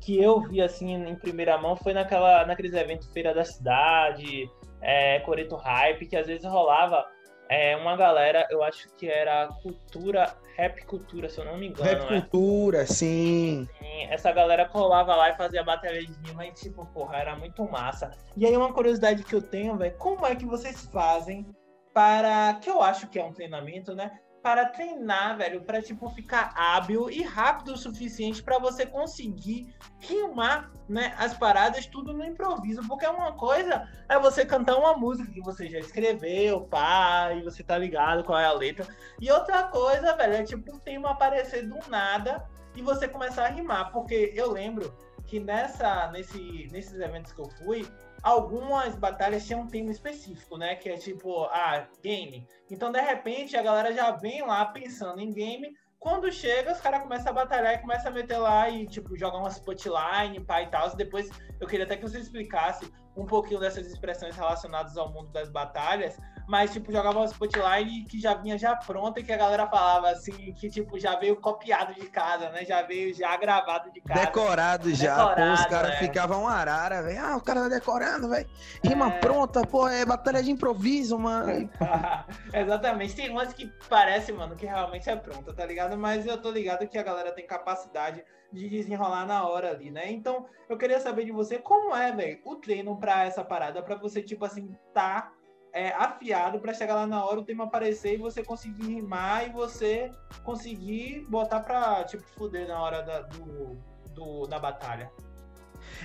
que 0.00 0.20
eu 0.20 0.40
vi 0.40 0.60
assim 0.60 0.94
em 0.94 1.14
primeira 1.14 1.56
mão 1.58 1.76
foi 1.76 1.92
naquela 1.92 2.44
naqueles 2.44 2.72
eventos 2.72 3.06
feira 3.12 3.32
da 3.32 3.44
cidade, 3.44 4.50
é, 4.80 5.20
Coreto 5.20 5.54
Hype, 5.54 6.06
que 6.06 6.16
às 6.16 6.26
vezes 6.26 6.44
rolava 6.44 7.06
é, 7.48 7.76
uma 7.76 7.96
galera, 7.96 8.46
eu 8.50 8.62
acho 8.62 8.88
que 8.96 9.08
era 9.08 9.48
cultura, 9.62 10.36
rap 10.56 10.84
cultura, 10.84 11.28
se 11.28 11.38
eu 11.38 11.44
não 11.44 11.56
me 11.56 11.68
engano. 11.68 11.88
Rap 11.88 12.10
né? 12.10 12.20
cultura, 12.20 12.86
sim. 12.86 13.68
sim. 13.78 14.04
Essa 14.10 14.32
galera 14.32 14.66
colava 14.68 15.14
lá 15.14 15.30
e 15.30 15.36
fazia 15.36 15.62
batalha 15.62 16.04
de 16.04 16.12
rima 16.26 16.46
e, 16.46 16.52
tipo, 16.52 16.84
porra, 16.86 17.18
era 17.18 17.36
muito 17.36 17.62
massa. 17.70 18.10
E 18.36 18.44
aí, 18.44 18.56
uma 18.56 18.72
curiosidade 18.72 19.22
que 19.22 19.34
eu 19.34 19.42
tenho, 19.42 19.76
velho, 19.76 19.96
como 19.96 20.26
é 20.26 20.34
que 20.34 20.44
vocês 20.44 20.86
fazem 20.86 21.46
para. 21.94 22.54
Que 22.60 22.68
eu 22.68 22.82
acho 22.82 23.08
que 23.08 23.18
é 23.18 23.24
um 23.24 23.32
treinamento, 23.32 23.94
né? 23.94 24.18
Para 24.46 24.66
treinar, 24.66 25.36
velho, 25.36 25.60
para 25.62 25.82
tipo 25.82 26.08
ficar 26.08 26.54
hábil 26.54 27.10
e 27.10 27.20
rápido 27.20 27.72
o 27.72 27.76
suficiente 27.76 28.40
para 28.40 28.60
você 28.60 28.86
conseguir 28.86 29.74
rimar, 29.98 30.70
né, 30.88 31.12
as 31.18 31.36
paradas 31.36 31.84
tudo 31.86 32.12
no 32.12 32.24
improviso, 32.24 32.80
porque 32.86 33.04
uma 33.08 33.32
coisa 33.32 33.88
é 34.08 34.16
você 34.20 34.46
cantar 34.46 34.76
uma 34.76 34.96
música 34.96 35.28
que 35.32 35.40
você 35.40 35.68
já 35.68 35.80
escreveu, 35.80 36.60
pá, 36.60 37.32
e 37.34 37.42
você 37.42 37.64
tá 37.64 37.76
ligado 37.76 38.22
qual 38.22 38.38
é 38.38 38.44
a 38.44 38.52
letra, 38.52 38.86
e 39.20 39.28
outra 39.32 39.64
coisa, 39.64 40.14
velho, 40.14 40.34
é 40.34 40.44
tipo 40.44 40.72
um 40.72 40.78
tema 40.78 41.10
aparecer 41.10 41.66
do 41.68 41.80
nada 41.90 42.48
e 42.76 42.82
você 42.82 43.08
começar 43.08 43.46
a 43.46 43.50
rimar, 43.50 43.90
porque 43.90 44.32
eu 44.32 44.52
lembro 44.52 44.96
que 45.26 45.40
nessa 45.40 46.08
nesse 46.12 46.68
nesses 46.70 47.00
eventos 47.00 47.32
que 47.32 47.40
eu 47.40 47.50
fui, 47.64 47.84
algumas 48.22 48.94
batalhas 48.96 49.46
tinham 49.46 49.62
um 49.62 49.66
tema 49.66 49.90
específico, 49.90 50.56
né? 50.56 50.74
Que 50.76 50.90
é 50.90 50.96
tipo, 50.96 51.44
ah, 51.44 51.86
game. 52.02 52.46
Então, 52.70 52.90
de 52.90 53.00
repente, 53.00 53.56
a 53.56 53.62
galera 53.62 53.92
já 53.92 54.10
vem 54.12 54.42
lá 54.42 54.64
pensando 54.66 55.20
em 55.20 55.32
game. 55.32 55.74
Quando 55.98 56.30
chega, 56.30 56.72
os 56.72 56.80
caras 56.80 57.02
começam 57.02 57.30
a 57.30 57.34
batalhar 57.34 57.74
e 57.74 57.78
começam 57.78 58.10
a 58.10 58.14
meter 58.14 58.38
lá 58.38 58.68
e, 58.68 58.86
tipo, 58.86 59.16
jogar 59.16 59.38
uma 59.38 59.48
spotline, 59.48 60.40
pá 60.44 60.62
e 60.62 60.68
tal. 60.68 60.94
Depois, 60.94 61.28
eu 61.60 61.66
queria 61.66 61.84
até 61.84 61.96
que 61.96 62.02
você 62.02 62.18
explicasse 62.18 62.90
um 63.16 63.24
pouquinho 63.24 63.58
dessas 63.60 63.86
expressões 63.86 64.36
relacionadas 64.36 64.96
ao 64.96 65.10
mundo 65.10 65.30
das 65.32 65.48
batalhas, 65.48 66.18
mas, 66.46 66.72
tipo, 66.72 66.92
jogava 66.92 67.18
uma 67.18 67.26
Spotline 67.26 68.04
que 68.04 68.20
já 68.20 68.34
vinha 68.34 68.56
já 68.56 68.76
pronta 68.76 69.18
e 69.18 69.24
que 69.24 69.32
a 69.32 69.36
galera 69.36 69.66
falava 69.66 70.10
assim, 70.10 70.52
que, 70.54 70.70
tipo, 70.70 70.98
já 70.98 71.16
veio 71.16 71.36
copiado 71.36 71.94
de 71.94 72.06
casa, 72.06 72.50
né? 72.50 72.64
Já 72.64 72.82
veio 72.82 73.12
já 73.12 73.36
gravado 73.36 73.90
de 73.90 74.00
casa. 74.00 74.26
Decorado 74.26 74.94
já, 74.94 75.16
decorado, 75.16 75.42
pô, 75.42 75.54
os 75.54 75.66
caras 75.66 75.92
é. 75.92 75.96
ficavam 75.98 76.46
arara, 76.46 77.02
velho. 77.02 77.20
Ah, 77.20 77.36
o 77.36 77.40
cara 77.40 77.62
tá 77.62 77.68
decorando, 77.68 78.28
velho. 78.28 78.48
Rima 78.84 79.08
é... 79.08 79.18
pronta, 79.18 79.66
pô, 79.66 79.88
é 79.88 80.04
batalha 80.04 80.42
de 80.42 80.50
improviso, 80.50 81.18
mano. 81.18 81.68
Exatamente. 82.54 83.16
Tem 83.16 83.28
umas 83.28 83.52
que 83.52 83.72
parece, 83.88 84.32
mano, 84.32 84.54
que 84.54 84.66
realmente 84.66 85.10
é 85.10 85.16
pronta, 85.16 85.52
tá 85.52 85.66
ligado? 85.66 85.98
Mas 85.98 86.26
eu 86.26 86.40
tô 86.40 86.50
ligado 86.50 86.86
que 86.86 86.96
a 86.96 87.02
galera 87.02 87.32
tem 87.32 87.46
capacidade 87.46 88.24
de 88.52 88.68
desenrolar 88.68 89.26
na 89.26 89.46
hora 89.46 89.70
ali, 89.70 89.90
né? 89.90 90.10
Então, 90.12 90.46
eu 90.68 90.78
queria 90.78 91.00
saber 91.00 91.24
de 91.24 91.32
você 91.32 91.58
como 91.58 91.94
é, 91.94 92.12
velho, 92.12 92.40
o 92.44 92.56
treino 92.56 92.96
para 92.96 93.24
essa 93.24 93.44
parada, 93.44 93.82
para 93.82 93.96
você, 93.96 94.22
tipo 94.22 94.44
assim, 94.44 94.76
tá 94.94 95.32
é, 95.76 95.92
afiado 95.92 96.58
para 96.58 96.72
chegar 96.72 96.94
lá 96.94 97.06
na 97.06 97.22
hora 97.22 97.38
o 97.38 97.44
tema 97.44 97.64
aparecer 97.64 98.14
e 98.14 98.16
você 98.16 98.42
conseguir 98.42 98.94
rimar 98.94 99.46
e 99.46 99.52
você 99.52 100.10
conseguir 100.42 101.26
botar 101.28 101.60
pra, 101.60 102.02
tipo, 102.04 102.24
fuder 102.34 102.66
na 102.66 102.80
hora 102.80 103.02
da, 103.02 103.20
do, 103.20 103.76
do, 104.14 104.46
da 104.46 104.58
batalha. 104.58 105.12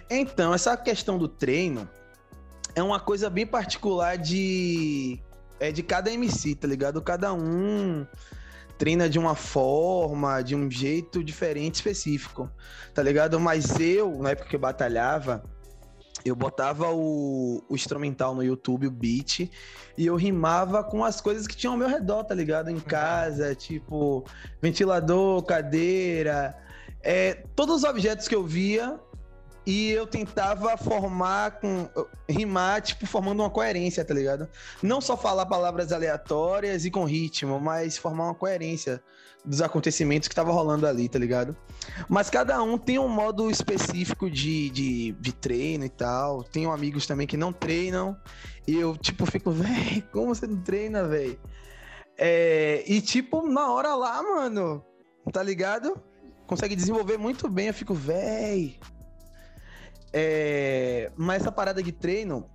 Então, 0.10 0.54
essa 0.54 0.76
questão 0.76 1.18
do 1.18 1.30
treino 1.30 1.90
é 2.76 2.84
uma 2.84 3.00
coisa 3.00 3.30
bem 3.30 3.48
particular 3.48 4.18
de. 4.18 5.24
É 5.58 5.72
de 5.72 5.82
cada 5.82 6.12
MC, 6.12 6.56
tá 6.56 6.68
ligado? 6.68 7.02
Cada 7.02 7.32
um 7.34 8.06
treina 8.78 9.08
de 9.08 9.20
uma 9.20 9.36
forma, 9.36 10.42
de 10.42 10.54
um 10.56 10.70
jeito 10.70 11.24
diferente, 11.24 11.76
específico, 11.76 12.50
tá 12.94 13.02
ligado? 13.02 13.40
Mas 13.40 13.80
eu, 13.80 14.18
na 14.18 14.32
época 14.32 14.50
que 14.50 14.56
eu 14.56 14.60
batalhava, 14.60 15.44
eu 16.24 16.36
botava 16.36 16.90
o, 16.92 17.64
o, 17.68 17.76
instrumental 17.76 18.36
no 18.36 18.44
YouTube, 18.44 18.88
o 18.88 18.92
beat, 18.92 19.50
e 19.98 20.06
eu 20.06 20.16
rimava 20.16 20.84
com 20.84 21.04
as 21.04 21.20
coisas 21.20 21.48
que 21.48 21.56
tinham 21.56 21.74
ao 21.74 21.80
meu 21.80 21.88
redor, 21.88 22.24
tá 22.24 22.36
ligado? 22.36 22.70
Em 22.70 22.80
casa, 22.80 23.56
tipo, 23.56 24.26
ventilador, 24.62 25.44
cadeira, 25.44 26.58
é, 27.02 27.44
todos 27.56 27.78
os 27.78 27.84
objetos 27.84 28.28
que 28.28 28.36
eu 28.36 28.46
via, 28.46 29.00
e 29.66 29.92
eu 29.92 30.08
tentava 30.08 30.76
formar 30.76 31.60
com. 31.60 31.88
rimar, 32.28 32.82
tipo, 32.82 33.06
formando 33.06 33.42
uma 33.42 33.50
coerência, 33.50 34.04
tá 34.04 34.14
ligado? 34.14 34.50
Não 34.82 35.00
só 35.00 35.16
falar 35.16 35.46
palavras 35.46 35.92
aleatórias 35.92 36.84
e 36.84 36.90
com 36.90 37.06
ritmo, 37.06 37.60
mas 37.60 37.98
formar 37.98 38.26
uma 38.26 38.36
coerência 38.36 39.02
dos 39.44 39.62
acontecimentos 39.62 40.28
que 40.28 40.36
tava 40.36 40.52
rolando 40.52 40.86
ali, 40.86 41.10
tá 41.10 41.18
ligado? 41.18 41.56
Mas 42.08 42.30
cada 42.30 42.62
um 42.62 42.78
tem 42.78 43.00
um 43.00 43.08
modo 43.08 43.50
específico 43.50 44.30
de, 44.30 44.70
de, 44.70 45.12
de 45.14 45.34
treino 45.34 45.84
e 45.84 45.90
tal. 45.90 46.44
Tenho 46.44 46.72
amigos 46.72 47.08
também 47.08 47.26
que 47.26 47.38
não 47.38 47.52
treinam. 47.52 48.16
E 48.68 48.76
eu, 48.78 48.96
tipo, 48.98 49.26
fico, 49.26 49.50
velho, 49.52 50.04
como 50.12 50.34
você 50.34 50.46
não 50.46 50.62
treina, 50.62 51.04
velho? 51.08 51.40
É, 52.18 52.84
e, 52.86 53.02
tipo, 53.02 53.48
na 53.48 53.72
hora 53.72 53.96
lá, 53.96 54.22
mano, 54.22 54.86
tá 55.32 55.42
ligado? 55.42 56.00
Consegue 56.46 56.76
desenvolver 56.76 57.18
muito 57.18 57.50
bem. 57.50 57.68
Eu 57.68 57.74
fico, 57.74 57.94
velho. 57.94 58.74
É, 60.14 61.12
mas 61.16 61.42
essa 61.42 61.52
parada 61.52 61.82
de 61.82 61.92
treino 61.92 62.48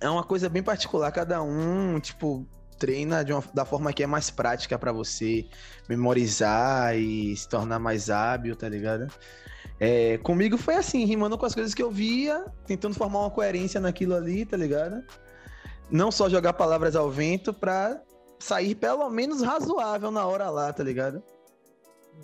é 0.00 0.08
uma 0.10 0.24
coisa 0.24 0.48
bem 0.48 0.62
particular. 0.62 1.12
Cada 1.12 1.40
um, 1.42 2.00
tipo, 2.00 2.46
treina 2.78 3.24
de 3.24 3.32
uma, 3.32 3.42
da 3.52 3.64
forma 3.64 3.92
que 3.92 4.02
é 4.02 4.06
mais 4.06 4.30
prática 4.30 4.78
para 4.78 4.92
você 4.92 5.46
memorizar 5.88 6.96
e 6.96 7.36
se 7.36 7.48
tornar 7.48 7.78
mais 7.78 8.10
hábil, 8.10 8.54
tá 8.54 8.68
ligado? 8.68 9.08
É, 9.80 10.18
comigo 10.18 10.56
foi 10.56 10.74
assim, 10.74 11.04
rimando 11.04 11.38
com 11.38 11.46
as 11.46 11.54
coisas 11.54 11.74
que 11.74 11.82
eu 11.82 11.90
via, 11.90 12.44
tentando 12.66 12.94
formar 12.94 13.20
uma 13.20 13.30
coerência 13.30 13.80
naquilo 13.80 14.14
ali, 14.14 14.44
tá 14.44 14.56
ligado? 14.56 15.04
Não 15.90 16.10
só 16.10 16.28
jogar 16.28 16.52
palavras 16.52 16.96
ao 16.96 17.10
vento 17.10 17.52
pra 17.52 18.00
sair 18.38 18.74
pelo 18.74 19.08
menos 19.10 19.42
razoável 19.42 20.10
na 20.10 20.26
hora 20.26 20.50
lá, 20.50 20.72
tá 20.72 20.82
ligado? 20.82 21.22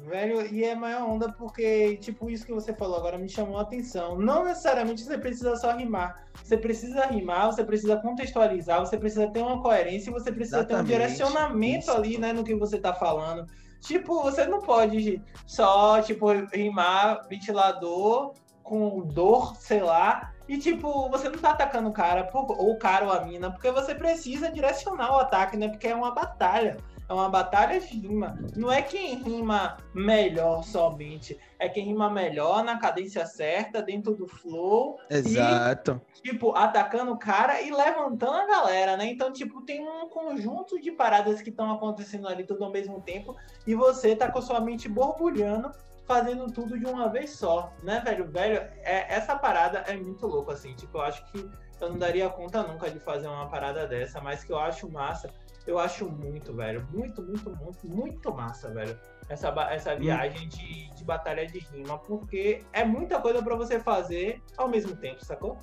Velho, 0.07 0.47
e 0.55 0.62
é 0.64 0.74
maior 0.74 1.09
onda 1.09 1.32
porque, 1.32 1.97
tipo, 1.97 2.28
isso 2.28 2.45
que 2.45 2.53
você 2.53 2.74
falou 2.74 2.97
agora 2.97 3.16
me 3.16 3.28
chamou 3.28 3.59
a 3.59 3.62
atenção. 3.62 4.18
Não 4.18 4.45
necessariamente 4.45 5.03
você 5.03 5.16
precisa 5.16 5.57
só 5.57 5.74
rimar. 5.74 6.26
Você 6.42 6.59
precisa 6.59 7.07
rimar, 7.07 7.47
você 7.47 7.64
precisa 7.64 7.97
contextualizar, 7.97 8.80
você 8.80 8.99
precisa 8.99 9.28
ter 9.28 9.40
uma 9.40 9.62
coerência 9.62 10.11
e 10.11 10.12
você 10.12 10.30
precisa 10.30 10.59
Exatamente. 10.59 10.86
ter 10.86 10.95
um 10.95 10.99
direcionamento 10.99 11.84
isso. 11.84 11.92
ali, 11.92 12.18
né, 12.18 12.32
no 12.32 12.45
que 12.45 12.55
você 12.55 12.78
tá 12.78 12.92
falando. 12.92 13.47
Tipo, 13.80 14.22
você 14.22 14.47
não 14.47 14.61
pode 14.61 15.22
só, 15.47 16.01
tipo, 16.03 16.26
rimar 16.53 17.26
ventilador 17.28 18.34
com 18.62 19.01
dor, 19.01 19.57
sei 19.57 19.82
lá, 19.82 20.32
e, 20.49 20.59
tipo, 20.59 21.09
você 21.09 21.28
não 21.28 21.38
tá 21.38 21.51
atacando 21.51 21.88
o 21.88 21.92
cara, 21.92 22.28
ou 22.32 22.72
o 22.72 22.78
cara 22.78 23.07
ou 23.07 23.12
a 23.12 23.24
mina, 23.24 23.51
porque 23.51 23.70
você 23.70 23.95
precisa 23.95 24.51
direcionar 24.51 25.14
o 25.14 25.18
ataque, 25.18 25.57
né? 25.57 25.68
Porque 25.68 25.88
é 25.88 25.95
uma 25.95 26.14
batalha. 26.14 26.76
É 27.09 27.12
uma 27.12 27.28
batalha 27.28 27.78
de 27.78 27.98
rima. 27.98 28.38
Não 28.57 28.72
é 28.72 28.80
quem 28.80 29.16
rima 29.16 29.76
melhor 29.94 30.62
somente. 30.64 31.38
É 31.59 31.68
quem 31.68 31.84
rima 31.84 32.09
melhor 32.11 32.64
na 32.64 32.78
cadência 32.78 33.26
certa, 33.26 33.82
dentro 33.82 34.14
do 34.14 34.26
flow. 34.26 34.98
Exato. 35.11 36.00
E, 36.16 36.30
tipo, 36.30 36.55
atacando 36.57 37.12
o 37.12 37.18
cara 37.18 37.61
e 37.61 37.70
levantando 37.70 38.36
a 38.36 38.46
galera, 38.46 38.96
né? 38.96 39.07
Então, 39.07 39.32
tipo, 39.32 39.61
tem 39.62 39.86
um 39.86 40.09
conjunto 40.09 40.80
de 40.80 40.90
paradas 40.92 41.42
que 41.42 41.50
estão 41.50 41.70
acontecendo 41.72 42.26
ali 42.26 42.44
tudo 42.44 42.64
ao 42.64 42.70
mesmo 42.70 43.00
tempo. 43.02 43.36
E 43.66 43.74
você 43.74 44.16
tá 44.16 44.30
com 44.30 44.40
sua 44.40 44.61
mente 44.61 44.88
borbulhando 44.88 45.70
fazendo 46.07 46.50
tudo 46.52 46.78
de 46.78 46.86
uma 46.86 47.09
vez 47.09 47.30
só, 47.30 47.72
né, 47.82 48.00
velho? 48.05 48.30
Velho, 48.30 48.59
é, 48.82 49.14
essa 49.14 49.36
parada 49.36 49.78
é 49.86 49.96
muito 49.96 50.26
louco, 50.26 50.50
assim. 50.50 50.74
Tipo, 50.74 50.98
eu 50.98 51.02
acho 51.02 51.24
que 51.32 51.50
eu 51.80 51.90
não 51.90 51.98
daria 51.98 52.28
conta 52.28 52.62
nunca 52.62 52.90
de 52.90 52.98
fazer 52.98 53.26
uma 53.26 53.48
parada 53.48 53.86
dessa, 53.86 54.20
mas 54.20 54.44
que 54.44 54.52
eu 54.52 54.59
acho 54.59 54.90
massa. 54.90 55.30
Eu 55.67 55.79
acho 55.79 56.07
muito, 56.07 56.55
velho. 56.55 56.87
Muito, 56.93 57.23
muito, 57.23 57.51
muito, 57.57 57.87
muito 57.87 58.35
massa, 58.35 58.71
velho. 58.71 58.99
Essa, 59.29 59.49
essa 59.71 59.95
hum. 59.95 60.01
viagem 60.01 60.49
de, 60.49 60.91
de 60.95 61.05
batalha 61.05 61.47
de 61.47 61.59
rima, 61.59 61.99
porque 61.99 62.62
é 62.73 62.85
muita 62.85 63.21
coisa 63.21 63.43
para 63.43 63.57
você 63.57 63.81
fazer 63.81 64.43
ao 64.57 64.69
mesmo 64.69 64.95
tempo, 64.97 65.25
sacou? 65.25 65.59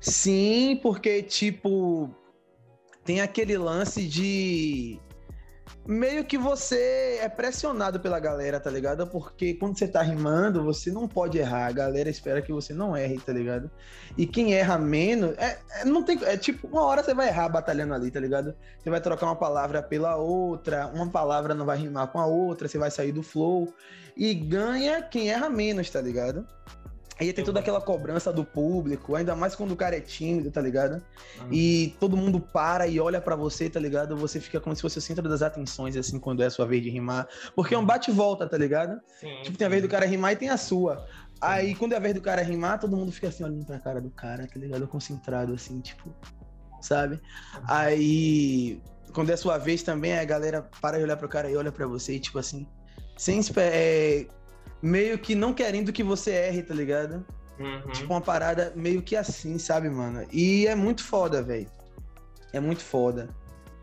Sim, 0.00 0.78
porque, 0.82 1.22
tipo, 1.22 2.10
tem 3.04 3.20
aquele 3.20 3.58
lance 3.58 4.06
de 4.06 4.98
meio 5.86 6.24
que 6.24 6.36
você 6.36 7.18
é 7.20 7.28
pressionado 7.28 8.00
pela 8.00 8.18
galera, 8.18 8.58
tá 8.58 8.70
ligado? 8.70 9.06
Porque 9.06 9.54
quando 9.54 9.78
você 9.78 9.86
tá 9.86 10.02
rimando, 10.02 10.64
você 10.64 10.90
não 10.90 11.06
pode 11.06 11.38
errar. 11.38 11.66
A 11.66 11.72
galera 11.72 12.10
espera 12.10 12.42
que 12.42 12.52
você 12.52 12.74
não 12.74 12.96
erre, 12.96 13.18
tá 13.18 13.32
ligado? 13.32 13.70
E 14.16 14.26
quem 14.26 14.54
erra 14.54 14.78
menos, 14.78 15.36
é, 15.38 15.58
é, 15.80 15.84
não 15.84 16.02
tem, 16.02 16.18
é 16.24 16.36
tipo, 16.36 16.66
uma 16.66 16.82
hora 16.82 17.02
você 17.02 17.14
vai 17.14 17.28
errar 17.28 17.48
batalhando 17.48 17.94
ali, 17.94 18.10
tá 18.10 18.20
ligado? 18.20 18.54
Você 18.78 18.90
vai 18.90 19.00
trocar 19.00 19.26
uma 19.26 19.36
palavra 19.36 19.82
pela 19.82 20.16
outra, 20.16 20.88
uma 20.88 21.08
palavra 21.08 21.54
não 21.54 21.64
vai 21.64 21.78
rimar 21.78 22.08
com 22.08 22.18
a 22.18 22.26
outra, 22.26 22.68
você 22.68 22.78
vai 22.78 22.90
sair 22.90 23.12
do 23.12 23.22
flow. 23.22 23.72
E 24.16 24.34
ganha 24.34 25.02
quem 25.02 25.30
erra 25.30 25.48
menos, 25.48 25.90
tá 25.90 26.00
ligado? 26.00 26.46
Aí 27.18 27.32
tem 27.32 27.44
toda 27.44 27.60
aquela 27.60 27.80
cobrança 27.80 28.30
do 28.30 28.44
público, 28.44 29.14
ainda 29.14 29.34
mais 29.34 29.54
quando 29.54 29.72
o 29.72 29.76
cara 29.76 29.96
é 29.96 30.00
tímido, 30.00 30.50
tá 30.50 30.60
ligado? 30.60 31.02
Uhum. 31.40 31.48
E 31.50 31.96
todo 31.98 32.14
mundo 32.14 32.38
para 32.38 32.86
e 32.86 33.00
olha 33.00 33.22
para 33.22 33.34
você, 33.34 33.70
tá 33.70 33.80
ligado? 33.80 34.14
Você 34.16 34.38
fica 34.38 34.60
como 34.60 34.76
se 34.76 34.82
fosse 34.82 34.98
o 34.98 35.00
centro 35.00 35.26
das 35.26 35.40
atenções, 35.40 35.96
assim, 35.96 36.20
quando 36.20 36.42
é 36.42 36.46
a 36.46 36.50
sua 36.50 36.66
vez 36.66 36.82
de 36.82 36.90
rimar. 36.90 37.26
Porque 37.54 37.74
é 37.74 37.78
um 37.78 37.86
bate-volta, 37.86 38.46
tá 38.46 38.58
ligado? 38.58 39.00
Sim, 39.18 39.34
tipo, 39.42 39.56
tem 39.56 39.66
a 39.66 39.70
vez 39.70 39.82
do 39.82 39.88
cara 39.88 40.04
rimar 40.04 40.32
e 40.32 40.36
tem 40.36 40.50
a 40.50 40.58
sua. 40.58 40.98
Sim. 40.98 41.38
Aí, 41.40 41.74
quando 41.74 41.94
é 41.94 41.96
a 41.96 42.00
vez 42.00 42.14
do 42.14 42.20
cara 42.20 42.42
rimar, 42.42 42.78
todo 42.78 42.94
mundo 42.94 43.10
fica 43.10 43.28
assim, 43.28 43.44
olhando 43.44 43.64
pra 43.64 43.78
cara 43.78 44.00
do 44.00 44.10
cara, 44.10 44.46
tá 44.46 44.58
ligado? 44.60 44.86
Concentrado, 44.86 45.54
assim, 45.54 45.80
tipo, 45.80 46.14
sabe? 46.82 47.14
Uhum. 47.14 47.62
Aí, 47.66 48.82
quando 49.14 49.30
é 49.30 49.34
a 49.34 49.38
sua 49.38 49.56
vez 49.56 49.82
também, 49.82 50.18
a 50.18 50.24
galera 50.24 50.68
para 50.82 50.98
de 50.98 51.04
olhar 51.04 51.16
pro 51.16 51.30
cara 51.30 51.50
e 51.50 51.56
olha 51.56 51.72
para 51.72 51.86
você, 51.86 52.16
e, 52.16 52.20
tipo 52.20 52.38
assim, 52.38 52.66
sem 53.16 53.40
é, 53.56 54.26
meio 54.82 55.18
que 55.18 55.34
não 55.34 55.52
querendo 55.52 55.92
que 55.92 56.02
você 56.02 56.32
erre, 56.32 56.62
tá 56.62 56.74
ligado? 56.74 57.24
Uhum. 57.58 57.92
Tipo 57.92 58.12
uma 58.12 58.20
parada 58.20 58.72
meio 58.76 59.02
que 59.02 59.16
assim, 59.16 59.58
sabe, 59.58 59.88
mano? 59.88 60.26
E 60.32 60.66
é 60.66 60.74
muito 60.74 61.02
foda, 61.02 61.42
velho. 61.42 61.68
É 62.52 62.60
muito 62.60 62.84
foda. 62.84 63.28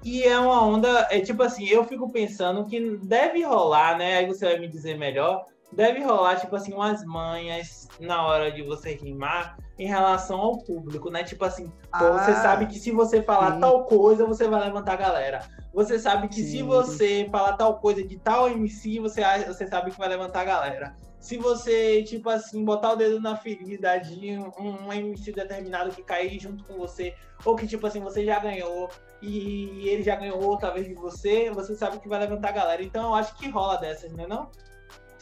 E 0.03 0.23
é 0.23 0.37
uma 0.37 0.63
onda, 0.65 1.07
é 1.09 1.21
tipo 1.21 1.41
assim, 1.43 1.65
eu 1.65 1.85
fico 1.85 2.09
pensando 2.09 2.65
que 2.65 2.97
deve 2.97 3.43
rolar, 3.43 3.97
né? 3.97 4.17
Aí 4.17 4.27
você 4.27 4.45
vai 4.45 4.59
me 4.59 4.67
dizer 4.67 4.97
melhor. 4.97 5.45
Deve 5.75 6.03
rolar, 6.03 6.39
tipo 6.39 6.55
assim, 6.55 6.73
umas 6.73 7.03
manhas 7.03 7.87
na 7.99 8.25
hora 8.25 8.51
de 8.51 8.61
você 8.61 8.93
rimar 8.93 9.57
em 9.77 9.87
relação 9.87 10.39
ao 10.39 10.57
público, 10.59 11.09
né? 11.09 11.23
Tipo 11.23 11.45
assim, 11.45 11.71
ah, 11.91 12.11
você 12.11 12.35
sabe 12.35 12.67
que 12.67 12.77
se 12.77 12.91
você 12.91 13.21
falar 13.21 13.53
sim. 13.53 13.59
tal 13.59 13.85
coisa, 13.85 14.25
você 14.25 14.47
vai 14.47 14.63
levantar 14.63 14.93
a 14.93 14.97
galera. 14.97 15.63
Você 15.73 15.97
sabe 15.97 16.27
que 16.27 16.35
Sim. 16.35 16.45
se 16.45 16.61
você 16.61 17.27
falar 17.31 17.53
tal 17.53 17.79
coisa 17.79 18.03
de 18.03 18.19
tal 18.19 18.47
MC, 18.47 18.99
você, 18.99 19.23
você 19.47 19.65
sabe 19.65 19.89
que 19.89 19.97
vai 19.97 20.07
levantar 20.07 20.41
a 20.41 20.45
galera. 20.45 20.95
Se 21.19 21.37
você, 21.37 22.03
tipo 22.03 22.29
assim, 22.29 22.63
botar 22.63 22.91
o 22.91 22.95
dedo 22.95 23.19
na 23.19 23.35
ferida 23.35 23.97
de 23.97 24.37
um, 24.37 24.85
um 24.85 24.93
MC 24.93 25.31
determinado 25.31 25.89
que 25.89 26.03
cair 26.03 26.39
junto 26.39 26.63
com 26.65 26.77
você, 26.77 27.15
ou 27.43 27.55
que, 27.55 27.65
tipo 27.65 27.87
assim, 27.87 28.01
você 28.01 28.23
já 28.23 28.37
ganhou 28.39 28.89
e 29.21 29.87
ele 29.87 30.03
já 30.03 30.15
ganhou 30.15 30.43
outra 30.43 30.69
vez 30.69 30.85
de 30.85 30.93
você, 30.93 31.49
você 31.49 31.75
sabe 31.75 31.99
que 31.99 32.09
vai 32.09 32.19
levantar 32.19 32.49
a 32.49 32.51
galera. 32.51 32.83
Então 32.83 33.05
eu 33.05 33.15
acho 33.15 33.35
que 33.35 33.49
rola 33.49 33.77
dessas, 33.77 34.11
né 34.13 34.27
não? 34.27 34.51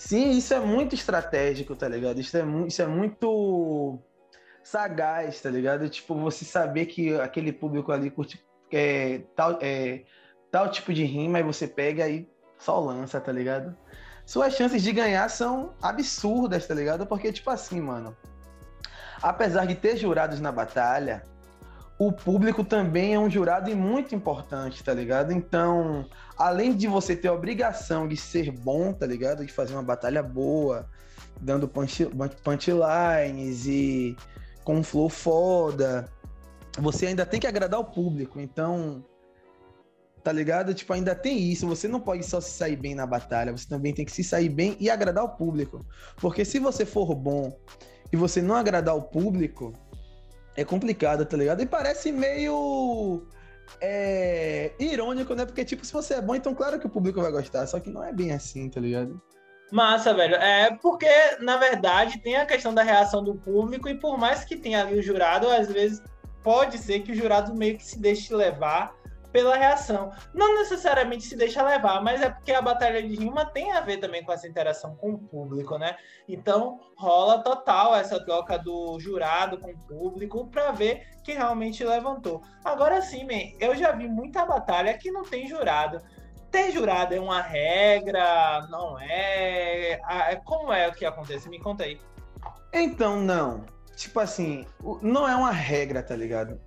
Sim, 0.04 0.32
isso 0.32 0.52
é 0.52 0.60
muito 0.60 0.96
estratégico, 0.96 1.76
tá 1.76 1.88
ligado? 1.88 2.20
Isso 2.20 2.36
é, 2.36 2.44
isso 2.68 2.82
é 2.82 2.88
muito 2.88 4.00
sagaz, 4.64 5.40
tá 5.40 5.50
ligado? 5.50 5.88
Tipo, 5.88 6.16
você 6.16 6.44
saber 6.44 6.88
que 6.88 7.14
aquele 7.20 7.54
público 7.54 7.92
ali 7.92 8.10
curte 8.10 8.44
é, 8.72 9.22
tal, 9.36 9.60
é, 9.62 10.04
tal 10.50 10.70
tipo 10.72 10.92
de 10.92 11.04
rima 11.04 11.40
e 11.40 11.44
você 11.44 11.68
pega 11.68 12.10
e 12.10 12.28
só 12.58 12.80
lança, 12.80 13.22
tá 13.22 13.32
ligado? 13.32 13.78
Suas 14.26 14.56
chances 14.56 14.82
de 14.82 14.92
ganhar 14.92 15.30
são 15.30 15.76
absurdas, 15.80 16.66
tá 16.66 16.74
ligado? 16.74 17.06
Porque, 17.06 17.32
tipo 17.32 17.52
assim, 17.52 17.80
mano, 17.80 18.18
apesar 19.22 19.68
de 19.68 19.76
ter 19.76 19.98
jurados 19.98 20.40
na 20.40 20.52
batalha, 20.52 21.24
o 22.00 22.12
público 22.12 22.64
também 22.64 23.14
é 23.14 23.20
um 23.20 23.30
jurado 23.30 23.70
e 23.70 23.76
muito 23.76 24.16
importante, 24.16 24.84
tá 24.84 24.96
ligado? 24.96 25.32
Então, 25.32 26.08
além 26.42 26.76
de 26.76 26.88
você 26.88 27.16
ter 27.16 27.28
a 27.28 27.34
obrigação 27.34 28.08
de 28.08 28.18
ser 28.18 28.52
bom, 28.52 28.92
tá 28.94 29.06
ligado? 29.06 29.46
De 29.46 29.54
fazer 29.54 29.74
uma 29.74 29.84
batalha 29.84 30.24
boa, 30.24 30.90
dando 31.40 31.68
punch, 31.68 32.08
punchlines 32.44 33.68
e 33.68 34.16
com 34.64 34.78
um 34.78 34.84
flow 34.84 35.08
foda, 35.08 36.12
você 36.80 37.08
ainda 37.08 37.26
tem 37.26 37.40
que 37.40 37.48
agradar 37.48 37.80
o 37.80 37.86
público. 37.86 38.40
Então, 38.40 39.04
Tá 40.24 40.32
ligado? 40.32 40.72
Tipo, 40.72 40.94
ainda 40.94 41.16
tem 41.16 41.40
isso. 41.52 41.68
Você 41.68 41.88
não 41.88 42.00
pode 42.00 42.24
só 42.24 42.40
se 42.40 42.52
sair 42.52 42.76
bem 42.76 42.94
na 42.94 43.08
batalha, 43.08 43.52
você 43.52 43.68
também 43.68 43.92
tem 43.92 44.06
que 44.06 44.12
se 44.12 44.24
sair 44.24 44.50
bem 44.50 44.78
e 44.80 44.88
agradar 44.88 45.24
o 45.24 45.30
público. 45.30 45.84
Porque 46.18 46.46
se 46.46 46.60
você 46.60 46.86
for 46.86 47.16
bom 47.16 47.58
e 48.14 48.16
você 48.16 48.40
não 48.40 48.56
agradar 48.56 48.96
o 48.96 49.02
público, 49.02 49.74
é 50.56 50.64
complicado, 50.64 51.26
tá 51.26 51.36
ligado? 51.36 51.64
E 51.64 51.66
parece 51.66 52.12
meio 52.12 53.26
é, 53.80 54.72
irônico, 54.80 55.34
né? 55.34 55.46
Porque, 55.46 55.64
tipo, 55.64 55.86
se 55.86 55.94
você 55.94 56.16
é 56.16 56.22
bom, 56.22 56.36
então 56.36 56.54
claro 56.54 56.80
que 56.80 56.88
o 56.88 56.90
público 56.90 57.22
vai 57.22 57.32
gostar. 57.32 57.66
Só 57.68 57.80
que 57.80 57.90
não 57.90 58.04
é 58.04 58.12
bem 58.12 58.32
assim, 58.32 58.70
tá 58.70 58.80
ligado? 58.80 59.22
Massa, 59.72 60.14
velho. 60.14 60.36
É 60.36 60.78
porque, 60.82 61.08
na 61.40 61.58
verdade, 61.58 62.20
tem 62.20 62.36
a 62.36 62.46
questão 62.46 62.74
da 62.74 62.84
reação 62.84 63.24
do 63.24 63.36
público, 63.36 63.88
e 63.88 63.96
por 63.96 64.18
mais 64.18 64.44
que 64.44 64.58
tenha 64.58 64.82
ali 64.82 65.00
o 65.00 65.02
jurado, 65.02 65.48
às 65.50 65.72
vezes 65.72 66.04
pode 66.44 66.78
ser 66.78 67.02
que 67.02 67.12
o 67.12 67.16
jurado 67.16 67.56
meio 67.56 67.78
que 67.78 67.86
se 67.86 67.98
deixe 67.98 68.34
levar 68.34 68.94
pela 69.32 69.56
reação. 69.56 70.12
Não 70.34 70.56
necessariamente 70.56 71.26
se 71.26 71.36
deixa 71.36 71.64
levar, 71.64 72.02
mas 72.02 72.22
é 72.22 72.30
porque 72.30 72.52
a 72.52 72.62
batalha 72.62 73.02
de 73.02 73.16
rima 73.16 73.46
tem 73.46 73.72
a 73.72 73.82
ver 73.82 73.98
também 73.98 74.24
com 74.24 74.32
essa 74.32 74.48
interação 74.48 74.96
com 74.96 75.12
o 75.14 75.18
público, 75.18 75.78
né? 75.78 75.96
Então 76.28 76.80
rola 76.96 77.44
total 77.44 77.96
essa 77.96 78.24
troca 78.24 78.58
do 78.58 79.00
jurado 79.00 79.58
com 79.58 79.72
o 79.72 79.78
público 79.88 80.48
para 80.48 80.72
ver 80.72 81.08
que 81.24 81.34
realmente 81.34 81.84
levantou. 81.84 82.42
Agora 82.64 83.02
sim, 83.02 83.24
man, 83.24 83.56
eu 83.60 83.76
já 83.76 83.92
vi 83.92 84.08
muita 84.08 84.46
batalha 84.46 84.98
que 84.98 85.12
não 85.12 85.24
tem 85.24 85.48
jurado. 85.48 86.02
Ter 86.52 86.72
jurado 86.72 87.16
é 87.16 87.20
uma 87.20 87.42
regra? 87.42 88.68
Não 88.70 89.00
é? 89.00 90.02
Ah, 90.04 90.36
como 90.44 90.74
é 90.74 90.90
o 90.90 90.94
que 90.94 91.06
acontece? 91.06 91.50
Me 91.50 91.60
conta 91.60 91.86
aí. 91.86 91.98
Então, 92.74 93.22
não. 93.22 93.66
Tipo 93.96 94.20
assim, 94.20 94.66
não 95.02 95.28
é 95.28 95.36
uma 95.36 95.52
regra, 95.52 96.04
tá 96.04 96.16
ligado? 96.16 96.60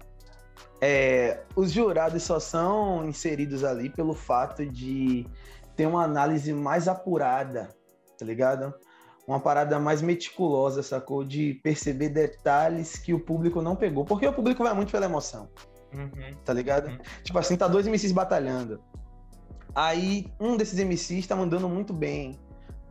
É, 0.80 1.42
os 1.56 1.72
jurados 1.72 2.22
só 2.22 2.38
são 2.38 3.08
inseridos 3.08 3.64
ali 3.64 3.88
pelo 3.88 4.14
fato 4.14 4.66
de 4.66 5.26
ter 5.76 5.86
uma 5.86 6.04
análise 6.04 6.52
mais 6.52 6.88
apurada, 6.88 7.74
tá 8.18 8.24
ligado? 8.24 8.74
Uma 9.26 9.40
parada 9.40 9.78
mais 9.78 10.02
meticulosa, 10.02 10.82
sacou? 10.82 11.24
De 11.24 11.54
perceber 11.62 12.10
detalhes 12.10 12.96
que 12.96 13.14
o 13.14 13.20
público 13.20 13.62
não 13.62 13.74
pegou. 13.74 14.04
Porque 14.04 14.26
o 14.26 14.32
público 14.32 14.62
vai 14.62 14.74
muito 14.74 14.92
pela 14.92 15.06
emoção. 15.06 15.48
Uhum. 15.94 16.34
Tá 16.44 16.52
ligado? 16.52 16.88
Uhum. 16.88 16.98
Tipo 17.22 17.38
assim, 17.38 17.56
tá 17.56 17.66
dois 17.66 17.86
MCs 17.86 18.12
batalhando. 18.12 18.82
Aí 19.74 20.26
um 20.38 20.56
desses 20.56 20.78
MCs 20.78 21.26
tá 21.26 21.34
mandando 21.34 21.68
muito 21.68 21.94
bem. 21.94 22.38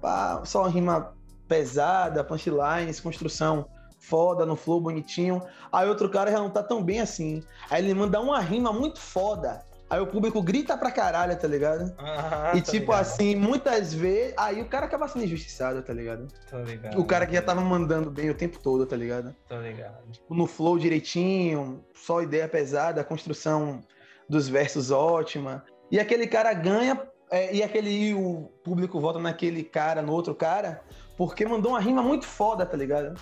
Pá, 0.01 0.41
só 0.43 0.63
rima 0.67 1.13
pesada, 1.47 2.23
punchlines, 2.23 2.99
construção 2.99 3.67
foda, 4.03 4.45
no 4.45 4.55
flow 4.55 4.81
bonitinho. 4.81 5.41
Aí 5.71 5.87
outro 5.87 6.09
cara 6.09 6.31
já 6.31 6.39
não 6.39 6.49
tá 6.49 6.61
tão 6.61 6.83
bem 6.83 6.99
assim. 6.99 7.41
Aí 7.69 7.83
ele 7.83 7.93
manda 7.93 8.19
uma 8.19 8.39
rima 8.39 8.71
muito 8.71 8.99
foda. 8.99 9.65
Aí 9.89 9.99
o 9.99 10.07
público 10.07 10.41
grita 10.41 10.75
pra 10.77 10.91
caralho, 10.91 11.37
tá 11.37 11.47
ligado? 11.47 11.93
Aham, 11.99 12.51
e 12.55 12.61
tô 12.61 12.71
tipo 12.71 12.91
ligado, 12.91 13.01
assim, 13.01 13.35
muitas 13.35 13.93
vezes, 13.93 14.33
aí 14.37 14.61
o 14.61 14.65
cara 14.65 14.87
acaba 14.87 15.07
sendo 15.07 15.25
injustiçado, 15.25 15.83
tá 15.83 15.93
ligado? 15.93 16.27
Tô 16.49 16.59
ligado. 16.63 16.99
O 16.99 17.05
cara 17.05 17.27
que 17.27 17.33
já 17.33 17.41
tava 17.41 17.61
mandando 17.61 18.09
bem 18.09 18.29
o 18.29 18.33
tempo 18.33 18.57
todo, 18.59 18.85
tá 18.85 18.95
ligado? 18.95 19.35
Tô 19.47 19.59
ligado. 19.61 19.97
No 20.29 20.47
flow 20.47 20.79
direitinho, 20.79 21.83
só 21.93 22.21
ideia 22.21 22.47
pesada, 22.47 23.01
a 23.01 23.03
construção 23.03 23.81
dos 24.27 24.47
versos 24.47 24.89
ótima. 24.89 25.63
E 25.91 25.99
aquele 25.99 26.25
cara 26.25 26.53
ganha, 26.53 26.99
é, 27.29 27.53
e 27.53 27.61
aquele 27.61 27.89
e 27.89 28.13
o 28.15 28.49
público 28.63 28.99
vota 28.99 29.19
naquele 29.19 29.63
cara, 29.63 30.01
no 30.01 30.11
outro 30.11 30.33
cara, 30.33 30.81
porque 31.15 31.45
mandou 31.45 31.73
uma 31.73 31.79
rima 31.79 32.01
muito 32.01 32.25
foda, 32.25 32.65
tá 32.65 32.75
ligado? 32.75 33.13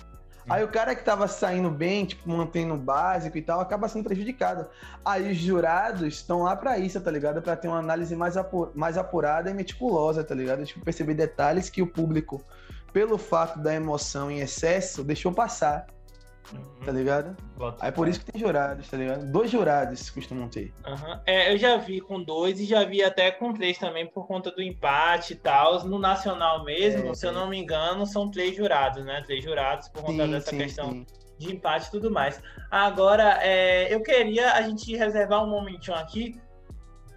Aí 0.48 0.64
o 0.64 0.68
cara 0.68 0.94
que 0.94 1.04
tava 1.04 1.28
saindo 1.28 1.70
bem, 1.70 2.04
tipo, 2.04 2.28
mantendo 2.28 2.74
o 2.74 2.78
básico 2.78 3.38
e 3.38 3.42
tal, 3.42 3.60
acaba 3.60 3.88
sendo 3.88 4.04
prejudicado. 4.04 4.66
Aí 5.04 5.30
os 5.30 5.38
jurados 5.38 6.02
estão 6.02 6.42
lá 6.42 6.56
pra 6.56 6.78
isso, 6.78 7.00
tá 7.00 7.10
ligado? 7.10 7.40
Pra 7.40 7.56
ter 7.56 7.68
uma 7.68 7.78
análise 7.78 8.14
mais, 8.16 8.34
mais 8.74 8.98
apurada 8.98 9.50
e 9.50 9.54
meticulosa, 9.54 10.24
tá 10.24 10.34
ligado? 10.34 10.64
Tipo, 10.64 10.84
perceber 10.84 11.14
detalhes 11.14 11.70
que 11.70 11.80
o 11.80 11.86
público, 11.86 12.44
pelo 12.92 13.16
fato 13.18 13.58
da 13.58 13.74
emoção 13.74 14.30
em 14.30 14.40
excesso, 14.40 15.04
deixou 15.04 15.32
passar, 15.32 15.86
Uhum. 16.52 16.84
tá 16.84 16.92
ligado? 16.92 17.36
Boto 17.56 17.78
Aí 17.80 17.92
por 17.92 18.08
isso 18.08 18.20
que 18.20 18.32
tem 18.32 18.40
jurados, 18.40 18.88
tá 18.88 18.96
ligado? 18.96 19.30
Dois 19.30 19.50
jurados 19.50 20.10
costumam 20.10 20.48
ter. 20.48 20.72
Aham. 20.84 21.22
É, 21.24 21.52
eu 21.52 21.56
já 21.56 21.76
vi 21.76 22.00
com 22.00 22.22
dois 22.22 22.58
e 22.60 22.64
já 22.64 22.84
vi 22.84 23.02
até 23.02 23.30
com 23.30 23.52
três 23.52 23.78
também 23.78 24.06
por 24.06 24.26
conta 24.26 24.50
do 24.50 24.60
empate 24.60 25.34
e 25.34 25.36
tal. 25.36 25.84
No 25.84 25.98
nacional 25.98 26.64
mesmo, 26.64 27.10
É, 27.10 27.14
se 27.14 27.26
eu 27.26 27.32
não 27.32 27.48
me 27.48 27.58
engano, 27.58 28.06
são 28.06 28.30
três 28.30 28.56
jurados, 28.56 29.04
né? 29.04 29.22
Três 29.24 29.44
jurados 29.44 29.88
por 29.88 30.02
conta 30.02 30.26
dessa 30.26 30.50
questão 30.50 30.90
sim. 30.90 31.06
de 31.38 31.54
empate 31.54 31.88
e 31.88 31.90
tudo 31.90 32.10
mais. 32.10 32.42
Agora, 32.70 33.38
é, 33.42 33.92
eu 33.92 34.02
queria 34.02 34.52
a 34.52 34.62
gente 34.62 34.96
reservar 34.96 35.44
um 35.44 35.48
momentinho 35.48 35.96
aqui 35.96 36.40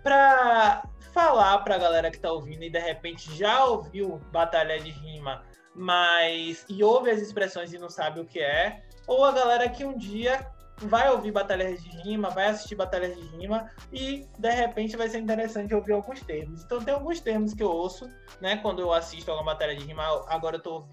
para 0.04 0.84
falar 1.12 1.60
para 1.60 1.76
a 1.76 1.80
galera 1.80 2.12
que 2.12 2.20
tá 2.20 2.32
ouvindo 2.32 2.64
e 2.64 2.70
de 2.70 2.78
repente 2.78 3.36
já 3.36 3.66
ouviu 3.66 4.22
Batalha 4.32 4.78
de 4.80 4.92
Rima, 4.92 5.44
mas 5.74 6.66
e 6.70 6.84
ouve 6.84 7.10
as 7.10 7.20
expressões 7.20 7.74
e 7.74 7.80
não 7.80 7.90
sabe 7.90 8.20
o 8.20 8.26
que 8.26 8.40
é, 8.40 8.84
ou 9.08 9.24
a 9.24 9.32
galera 9.32 9.70
que 9.70 9.86
um 9.86 9.98
dia 9.98 10.46
vai 10.78 11.10
ouvir 11.10 11.32
batalhas 11.32 11.82
de 11.82 11.90
rima, 12.02 12.30
vai 12.30 12.48
assistir 12.48 12.76
batalhas 12.76 13.16
de 13.16 13.22
rima 13.38 13.72
e 13.92 14.28
de 14.38 14.50
repente 14.50 14.98
vai 14.98 15.08
ser 15.08 15.20
interessante 15.20 15.74
ouvir 15.74 15.94
alguns 15.94 16.22
termos. 16.22 16.64
Então 16.64 16.84
tem 16.84 16.94
alguns 16.94 17.20
termos 17.22 17.54
que 17.54 17.64
eu 17.64 17.70
ouço, 17.70 18.10
né, 18.42 18.58
quando 18.58 18.82
eu 18.82 18.92
assisto 18.92 19.32
alguma 19.32 19.54
batalha 19.54 19.76
de 19.76 19.86
rima, 19.86 20.04
agora 20.28 20.58
eu 20.58 20.62
tô 20.62 20.86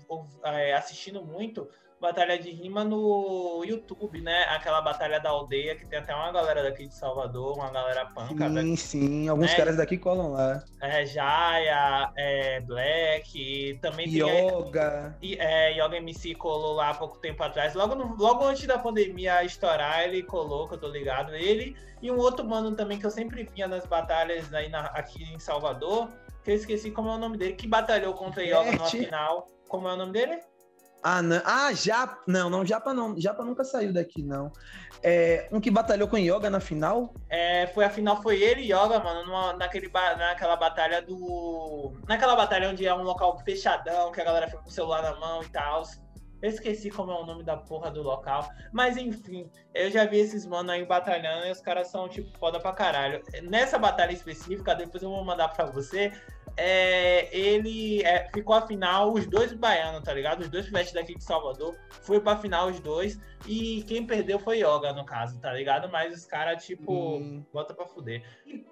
é, 0.44 0.74
assistindo 0.74 1.24
muito 1.24 1.68
batalha 2.02 2.36
de 2.36 2.50
rima 2.50 2.82
no 2.84 3.62
YouTube, 3.64 4.20
né? 4.20 4.42
Aquela 4.50 4.82
batalha 4.82 5.20
da 5.20 5.30
aldeia 5.30 5.76
que 5.76 5.86
tem 5.86 6.00
até 6.00 6.12
uma 6.14 6.30
galera 6.32 6.62
daqui 6.64 6.86
de 6.86 6.94
Salvador, 6.94 7.56
uma 7.56 7.70
galera 7.70 8.04
panca. 8.06 8.48
Sim, 8.50 8.76
sim. 8.76 9.28
Alguns 9.28 9.50
Né? 9.52 9.56
caras 9.56 9.76
daqui 9.76 9.96
colam 9.96 10.32
lá. 10.32 10.62
É, 10.82 11.06
Jaya, 11.06 12.12
é, 12.16 12.60
Black, 12.60 13.78
também 13.80 14.10
tem 14.10 14.20
Yoga. 14.20 15.16
e, 15.22 15.36
é, 15.36 15.72
Yoga 15.78 15.96
MC 15.96 16.34
colou 16.34 16.74
lá 16.74 16.90
há 16.90 16.94
pouco 16.94 17.18
tempo 17.18 17.42
atrás. 17.42 17.72
Logo, 17.74 17.94
no- 17.94 18.16
logo 18.16 18.44
antes 18.44 18.66
da 18.66 18.78
pandemia 18.78 19.44
estourar, 19.44 20.02
ele 20.02 20.22
colou, 20.24 20.68
que 20.68 20.74
eu 20.74 20.78
tô 20.78 20.88
ligado. 20.88 21.34
Ele 21.34 21.76
e 22.02 22.10
um 22.10 22.18
outro 22.18 22.44
mano 22.44 22.74
também 22.74 22.98
que 22.98 23.06
eu 23.06 23.10
sempre 23.10 23.44
via 23.44 23.68
nas 23.68 23.86
batalhas 23.86 24.52
aí 24.52 24.68
na- 24.68 24.86
aqui 24.86 25.22
em 25.32 25.38
Salvador, 25.38 26.08
que 26.42 26.50
eu 26.50 26.56
esqueci 26.56 26.90
como 26.90 27.08
é 27.10 27.14
o 27.14 27.18
nome 27.18 27.38
dele, 27.38 27.52
que 27.54 27.68
batalhou 27.68 28.12
contra 28.14 28.42
Yoga 28.42 28.72
no 28.72 28.84
final. 28.86 29.46
Como 29.68 29.88
é 29.88 29.92
o 29.94 29.96
nome 29.96 30.12
dele? 30.12 30.40
Ah, 31.02 31.20
não. 31.20 31.42
Ah, 31.44 31.72
Japa. 31.72 32.18
Não, 32.26 32.48
não, 32.48 32.64
Japa 32.64 32.94
não. 32.94 33.18
Japa 33.20 33.44
nunca 33.44 33.64
saiu 33.64 33.92
daqui, 33.92 34.22
não. 34.22 34.52
É, 35.02 35.48
um 35.50 35.60
que 35.60 35.70
batalhou 35.70 36.06
com 36.06 36.16
Yoga 36.16 36.48
na 36.48 36.60
final? 36.60 37.12
É, 37.28 37.66
foi 37.68 37.84
a 37.84 37.90
final, 37.90 38.22
foi 38.22 38.40
ele 38.40 38.60
e 38.62 38.66
Yoga, 38.72 39.00
mano, 39.00 39.26
numa- 39.26 39.52
naquele, 39.54 39.90
naquela 39.90 40.54
batalha 40.56 41.02
do. 41.02 41.92
Naquela 42.08 42.36
batalha 42.36 42.68
onde 42.70 42.86
é 42.86 42.94
um 42.94 43.02
local 43.02 43.36
fechadão, 43.44 44.12
que 44.12 44.20
a 44.20 44.24
galera 44.24 44.46
fica 44.46 44.62
com 44.62 44.68
o 44.68 44.72
celular 44.72 45.02
na 45.02 45.16
mão 45.18 45.42
e 45.42 45.48
tal. 45.48 45.82
Eu 46.40 46.50
esqueci 46.50 46.90
como 46.90 47.12
é 47.12 47.14
o 47.14 47.24
nome 47.24 47.44
da 47.44 47.56
porra 47.56 47.88
do 47.90 48.02
local. 48.02 48.48
Mas 48.72 48.96
enfim, 48.96 49.48
eu 49.72 49.90
já 49.92 50.04
vi 50.04 50.18
esses 50.18 50.44
mano 50.44 50.72
aí 50.72 50.84
batalhando 50.84 51.46
e 51.46 51.50
os 51.52 51.60
caras 51.60 51.86
são, 51.88 52.08
tipo, 52.08 52.36
foda 52.38 52.58
pra 52.58 52.72
caralho. 52.72 53.22
Nessa 53.44 53.78
batalha 53.78 54.12
específica, 54.12 54.74
depois 54.74 55.02
eu 55.04 55.10
vou 55.10 55.24
mandar 55.24 55.48
pra 55.48 55.66
você. 55.66 56.12
É, 56.56 57.36
ele 57.36 58.02
é, 58.02 58.28
ficou 58.32 58.54
a 58.54 58.66
final, 58.66 59.12
os 59.12 59.26
dois 59.26 59.52
baianos, 59.52 60.02
tá 60.02 60.12
ligado? 60.12 60.40
Os 60.40 60.48
dois 60.48 60.66
pivetes 60.66 60.92
daqui 60.92 61.14
de 61.14 61.24
Salvador. 61.24 61.76
Foi 62.02 62.20
pra 62.20 62.36
final 62.36 62.68
os 62.68 62.80
dois. 62.80 63.18
E 63.46 63.82
quem 63.88 64.06
perdeu 64.06 64.38
foi 64.38 64.58
Yoga, 64.58 64.92
no 64.92 65.04
caso, 65.04 65.38
tá 65.40 65.52
ligado? 65.52 65.90
Mas 65.90 66.14
os 66.14 66.24
caras, 66.24 66.64
tipo, 66.64 66.92
Hum. 66.92 67.44
bota 67.52 67.74
pra 67.74 67.86
fuder. 67.86 68.22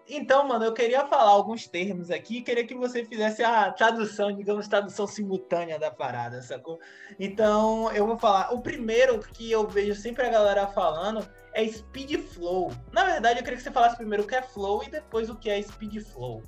Então, 0.09 0.47
mano, 0.47 0.65
eu 0.65 0.73
queria 0.73 1.05
falar 1.07 1.31
alguns 1.31 1.67
termos 1.67 2.11
aqui. 2.11 2.41
Queria 2.43 2.65
que 2.67 2.75
você 2.75 3.05
fizesse 3.05 3.43
a 3.43 3.73
tradução, 3.73 4.31
digamos, 4.33 4.69
tradução 4.69 5.07
simultânea 5.07 5.79
da 5.79 5.91
parada, 5.91 6.41
sacou? 6.43 6.79
Então, 7.19 7.91
eu 7.93 8.07
vou 8.07 8.17
falar. 8.19 8.53
O 8.53 8.61
primeiro 8.63 9.19
que 9.19 9.51
eu 9.51 9.67
vejo 9.67 9.95
sempre 9.95 10.25
a 10.27 10.31
galera 10.31 10.67
falando 10.69 11.27
é 11.53 11.67
speed 11.67 12.21
flow. 12.21 12.73
Na 12.93 13.05
verdade, 13.05 13.41
eu 13.41 13.43
queria 13.43 13.57
que 13.57 13.63
você 13.65 13.73
falasse 13.73 13.97
primeiro 13.97 14.23
o 14.23 14.27
que 14.27 14.37
é 14.37 14.43
flow 14.43 14.85
e 14.85 14.91
depois 14.91 15.29
o 15.29 15.35
que 15.35 15.51
é 15.51 15.61
speed 15.61 16.01
flow. 16.05 16.43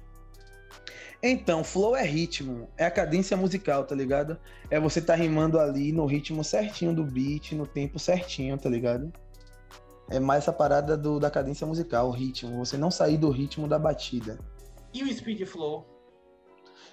Então, 1.23 1.63
flow 1.63 1.95
é 1.95 2.03
ritmo, 2.03 2.69
é 2.77 2.85
a 2.85 2.91
cadência 2.91 3.37
musical, 3.37 3.85
tá 3.85 3.95
ligado? 3.95 4.37
É 4.69 4.81
você 4.81 5.01
tá 5.01 5.15
rimando 5.15 5.61
ali 5.61 5.93
no 5.93 6.05
ritmo 6.05 6.43
certinho 6.43 6.93
do 6.93 7.05
beat, 7.05 7.53
no 7.53 7.65
tempo 7.65 7.97
certinho, 7.97 8.59
tá 8.59 8.69
ligado? 8.69 9.13
É 10.11 10.19
mais 10.19 10.43
essa 10.43 10.53
parada 10.53 10.97
do, 10.97 11.21
da 11.21 11.31
cadência 11.31 11.65
musical, 11.65 12.09
o 12.09 12.11
ritmo. 12.11 12.59
Você 12.59 12.77
não 12.77 12.91
sair 12.91 13.17
do 13.17 13.31
ritmo 13.31 13.69
da 13.69 13.79
batida. 13.79 14.37
E 14.93 15.05
o 15.05 15.15
speed 15.15 15.47
flow? 15.47 15.87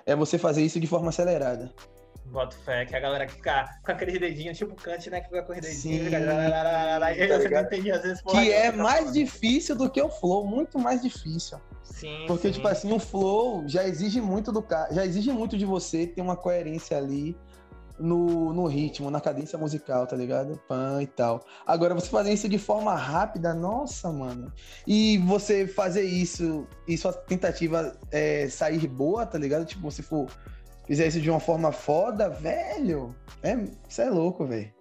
É 0.05 0.15
você 0.15 0.37
fazer 0.37 0.63
isso 0.63 0.79
de 0.79 0.85
forma 0.85 1.09
acelerada. 1.09 1.73
Boto 2.25 2.55
fé, 2.57 2.85
que 2.85 2.95
a 2.95 2.99
galera 2.99 3.27
fica 3.27 3.67
com 3.83 3.91
aqueles 3.91 4.19
dedinhos, 4.19 4.55
tipo 4.55 4.75
Kant, 4.75 5.09
né? 5.09 5.21
Que 5.21 5.29
fica 5.29 5.41
com 5.41 5.53
os 5.53 5.59
dedinhos, 5.59 5.81
Sim, 5.81 6.05
fica... 6.05 6.19
e 6.19 7.27
tá 7.27 7.37
você 7.39 7.49
não 7.49 7.61
entende 7.61 7.91
às 7.91 8.01
vezes 8.03 8.21
porra 8.21 8.41
Que 8.41 8.53
é 8.53 8.71
que 8.71 8.77
tá 8.77 8.83
mais 8.83 9.11
difícil 9.11 9.75
do 9.75 9.89
que 9.89 9.99
o 9.99 10.09
flow, 10.09 10.45
muito 10.45 10.77
mais 10.77 11.01
difícil. 11.01 11.59
Sim, 11.83 12.25
Porque, 12.27 12.47
sim. 12.47 12.53
tipo 12.53 12.67
assim, 12.67 12.91
o 12.93 12.99
flow 12.99 13.67
já 13.67 13.87
exige 13.87 14.21
muito 14.21 14.51
do 14.51 14.61
cara, 14.61 14.93
já 14.93 15.05
exige 15.05 15.31
muito 15.31 15.57
de 15.57 15.65
você 15.65 16.07
ter 16.07 16.21
uma 16.21 16.35
coerência 16.35 16.97
ali 16.97 17.35
no, 17.99 18.53
no 18.53 18.65
ritmo, 18.65 19.11
na 19.11 19.19
cadência 19.19 19.57
musical, 19.57 20.07
tá 20.07 20.15
ligado? 20.15 20.59
Pan 20.67 21.01
e 21.01 21.07
tal. 21.07 21.43
Agora, 21.65 21.93
você 21.93 22.07
fazer 22.07 22.31
isso 22.31 22.47
de 22.47 22.57
forma 22.57 22.95
rápida, 22.95 23.53
nossa, 23.53 24.11
mano. 24.11 24.51
E 24.87 25.17
você 25.19 25.67
fazer 25.67 26.03
isso, 26.03 26.65
e 26.87 26.97
sua 26.97 27.11
tentativa 27.11 27.97
é 28.11 28.47
sair 28.47 28.87
boa, 28.87 29.25
tá 29.25 29.37
ligado? 29.37 29.65
Tipo, 29.65 29.91
se 29.91 30.01
for 30.01 30.27
fizer 30.87 31.07
isso 31.07 31.21
de 31.21 31.29
uma 31.29 31.39
forma 31.39 31.71
foda, 31.71 32.29
velho, 32.29 33.15
é, 33.43 33.57
isso 33.87 34.01
é 34.01 34.09
louco, 34.09 34.45
velho. 34.45 34.73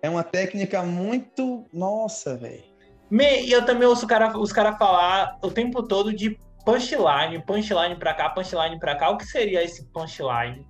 É 0.00 0.08
uma 0.08 0.24
técnica 0.24 0.82
muito. 0.82 1.66
Nossa, 1.72 2.36
velho. 2.36 2.71
Me- 3.12 3.42
E 3.42 3.52
eu 3.52 3.62
também 3.66 3.86
ouço 3.86 4.06
cara- 4.06 4.38
os 4.38 4.50
caras 4.52 4.78
falar 4.78 5.38
o 5.42 5.50
tempo 5.50 5.82
todo 5.82 6.14
de 6.16 6.38
punchline, 6.64 7.44
punchline 7.44 7.94
pra 7.96 8.14
cá, 8.14 8.30
punchline 8.30 8.78
pra 8.78 8.96
cá. 8.96 9.10
O 9.10 9.18
que 9.18 9.26
seria 9.26 9.62
esse 9.62 9.84
punchline? 9.92 10.66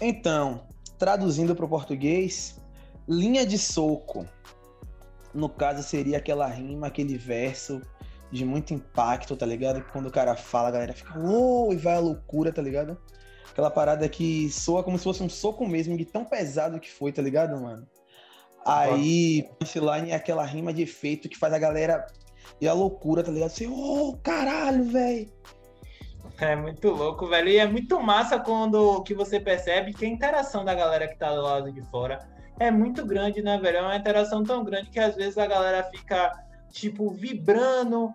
Então, 0.00 0.66
traduzindo 0.98 1.54
para 1.54 1.66
o 1.66 1.68
português, 1.68 2.58
linha 3.06 3.44
de 3.44 3.58
soco. 3.58 4.24
No 5.34 5.50
caso, 5.50 5.82
seria 5.82 6.16
aquela 6.16 6.46
rima, 6.46 6.86
aquele 6.86 7.18
verso 7.18 7.82
de 8.32 8.42
muito 8.42 8.72
impacto, 8.72 9.36
tá 9.36 9.44
ligado? 9.44 9.84
Quando 9.92 10.06
o 10.06 10.10
cara 10.10 10.34
fala, 10.36 10.68
a 10.68 10.70
galera 10.70 10.94
fica, 10.94 11.18
uou, 11.18 11.74
e 11.74 11.76
vai 11.76 11.96
à 11.96 12.00
loucura, 12.00 12.50
tá 12.50 12.62
ligado? 12.62 12.96
Aquela 13.50 13.70
parada 13.70 14.08
que 14.08 14.48
soa 14.50 14.82
como 14.82 14.96
se 14.96 15.04
fosse 15.04 15.22
um 15.22 15.28
soco 15.28 15.68
mesmo, 15.68 15.94
de 15.94 16.06
tão 16.06 16.24
pesado 16.24 16.80
que 16.80 16.90
foi, 16.90 17.12
tá 17.12 17.20
ligado, 17.20 17.60
mano? 17.60 17.86
Aí, 18.64 19.48
punchline 19.58 20.10
é 20.10 20.14
aquela 20.14 20.44
rima 20.44 20.72
de 20.72 20.82
efeito 20.82 21.28
que 21.28 21.38
faz 21.38 21.52
a 21.52 21.58
galera 21.58 22.06
ir 22.60 22.68
à 22.68 22.72
loucura, 22.72 23.22
tá 23.22 23.30
ligado? 23.30 23.50
Você, 23.50 23.66
ô, 23.66 24.16
caralho, 24.22 24.84
velho. 24.84 25.30
É 26.38 26.56
muito 26.56 26.88
louco, 26.90 27.26
velho. 27.26 27.48
E 27.48 27.58
é 27.58 27.66
muito 27.66 28.00
massa 28.00 28.38
quando 28.38 29.02
que 29.02 29.14
você 29.14 29.38
percebe 29.38 29.92
que 29.92 30.04
a 30.04 30.08
interação 30.08 30.64
da 30.64 30.74
galera 30.74 31.06
que 31.06 31.18
tá 31.18 31.34
do 31.34 31.42
lado 31.42 31.72
de 31.72 31.82
fora 31.90 32.26
é 32.58 32.70
muito 32.70 33.04
grande, 33.04 33.42
né, 33.42 33.58
velho? 33.58 33.78
É 33.78 33.82
uma 33.82 33.96
interação 33.96 34.42
tão 34.42 34.64
grande 34.64 34.90
que 34.90 35.00
às 35.00 35.14
vezes 35.16 35.36
a 35.38 35.46
galera 35.46 35.82
fica, 35.84 36.32
tipo, 36.70 37.10
vibrando, 37.10 38.12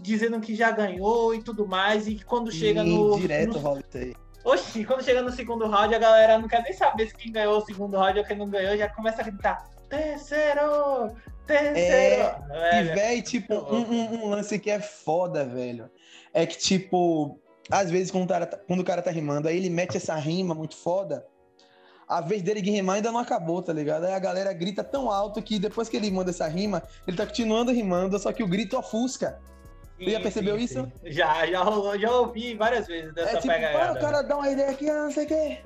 dizendo 0.00 0.40
que 0.40 0.54
já 0.54 0.70
ganhou 0.70 1.34
e 1.34 1.42
tudo 1.42 1.66
mais. 1.66 2.06
E 2.06 2.14
que 2.14 2.24
quando 2.24 2.52
chega 2.52 2.82
E 2.82 2.88
no. 2.88 3.18
Direto 3.18 3.60
no 3.60 3.82
aí. 3.94 4.14
Oxi, 4.44 4.84
quando 4.84 5.02
chega 5.02 5.22
no 5.22 5.32
segundo 5.32 5.66
round, 5.66 5.92
a 5.92 5.98
galera 5.98 6.38
não 6.38 6.46
quer 6.46 6.62
nem 6.62 6.72
saber 6.72 7.08
se 7.08 7.16
quem 7.16 7.32
ganhou 7.32 7.58
o 7.58 7.64
segundo 7.64 7.96
round 7.96 8.20
ou 8.20 8.24
quem 8.24 8.36
não 8.36 8.48
ganhou, 8.48 8.76
já 8.76 8.88
começa 8.88 9.20
a 9.20 9.24
gritar: 9.24 9.68
terceiro! 9.88 11.14
Terceiro! 11.46 12.22
E, 12.50 12.82
Velho, 12.82 12.94
velho, 12.94 13.22
tipo, 13.22 13.54
um, 13.54 13.82
um- 13.82 14.24
um 14.24 14.28
lance 14.28 14.58
que 14.58 14.70
é 14.70 14.80
foda, 14.80 15.44
velho. 15.44 15.90
É 16.34 16.44
que, 16.44 16.58
tipo, 16.58 17.38
às 17.70 17.90
vezes 17.90 18.10
quando 18.10 18.24
o, 18.24 18.28
cara 18.28 18.46
tá, 18.46 18.56
quando 18.58 18.80
o 18.80 18.84
cara 18.84 19.00
tá 19.02 19.10
rimando, 19.10 19.48
aí 19.48 19.56
ele 19.56 19.70
mete 19.70 19.96
essa 19.96 20.14
rima 20.16 20.54
muito 20.54 20.76
foda. 20.76 21.26
A 22.08 22.20
vez 22.20 22.40
dele 22.42 22.62
de 22.62 22.70
rimar 22.70 22.96
ainda 22.96 23.10
não 23.10 23.18
acabou, 23.18 23.60
tá 23.60 23.72
ligado? 23.72 24.04
Aí 24.04 24.14
a 24.14 24.18
galera 24.18 24.52
grita 24.52 24.84
tão 24.84 25.10
alto 25.10 25.42
que 25.42 25.58
depois 25.58 25.88
que 25.88 25.96
ele 25.96 26.10
manda 26.10 26.30
essa 26.30 26.46
rima, 26.46 26.82
ele 27.06 27.16
tá 27.16 27.26
continuando 27.26 27.72
rimando, 27.72 28.16
só 28.18 28.32
que 28.32 28.42
o 28.44 28.46
grito 28.48 28.78
ofusca. 28.78 29.40
Sim, 29.98 30.10
já 30.10 30.20
percebeu 30.20 30.56
sim, 30.58 30.64
isso? 30.64 30.84
Sim. 31.02 31.12
Já, 31.12 31.46
já 31.46 31.62
rolou, 31.62 31.98
já 31.98 32.12
ouvi 32.12 32.54
várias 32.54 32.86
vezes 32.86 33.12
dessa 33.14 33.38
é, 33.38 33.40
tipo, 33.40 33.52
pegada. 33.52 33.92
o 33.94 34.00
cara 34.00 34.22
dá 34.22 34.36
uma 34.36 34.48
ideia 34.50 34.70
aqui, 34.70 34.84
não 34.86 35.10
sei 35.10 35.24
o 35.24 35.26
quê. 35.28 35.58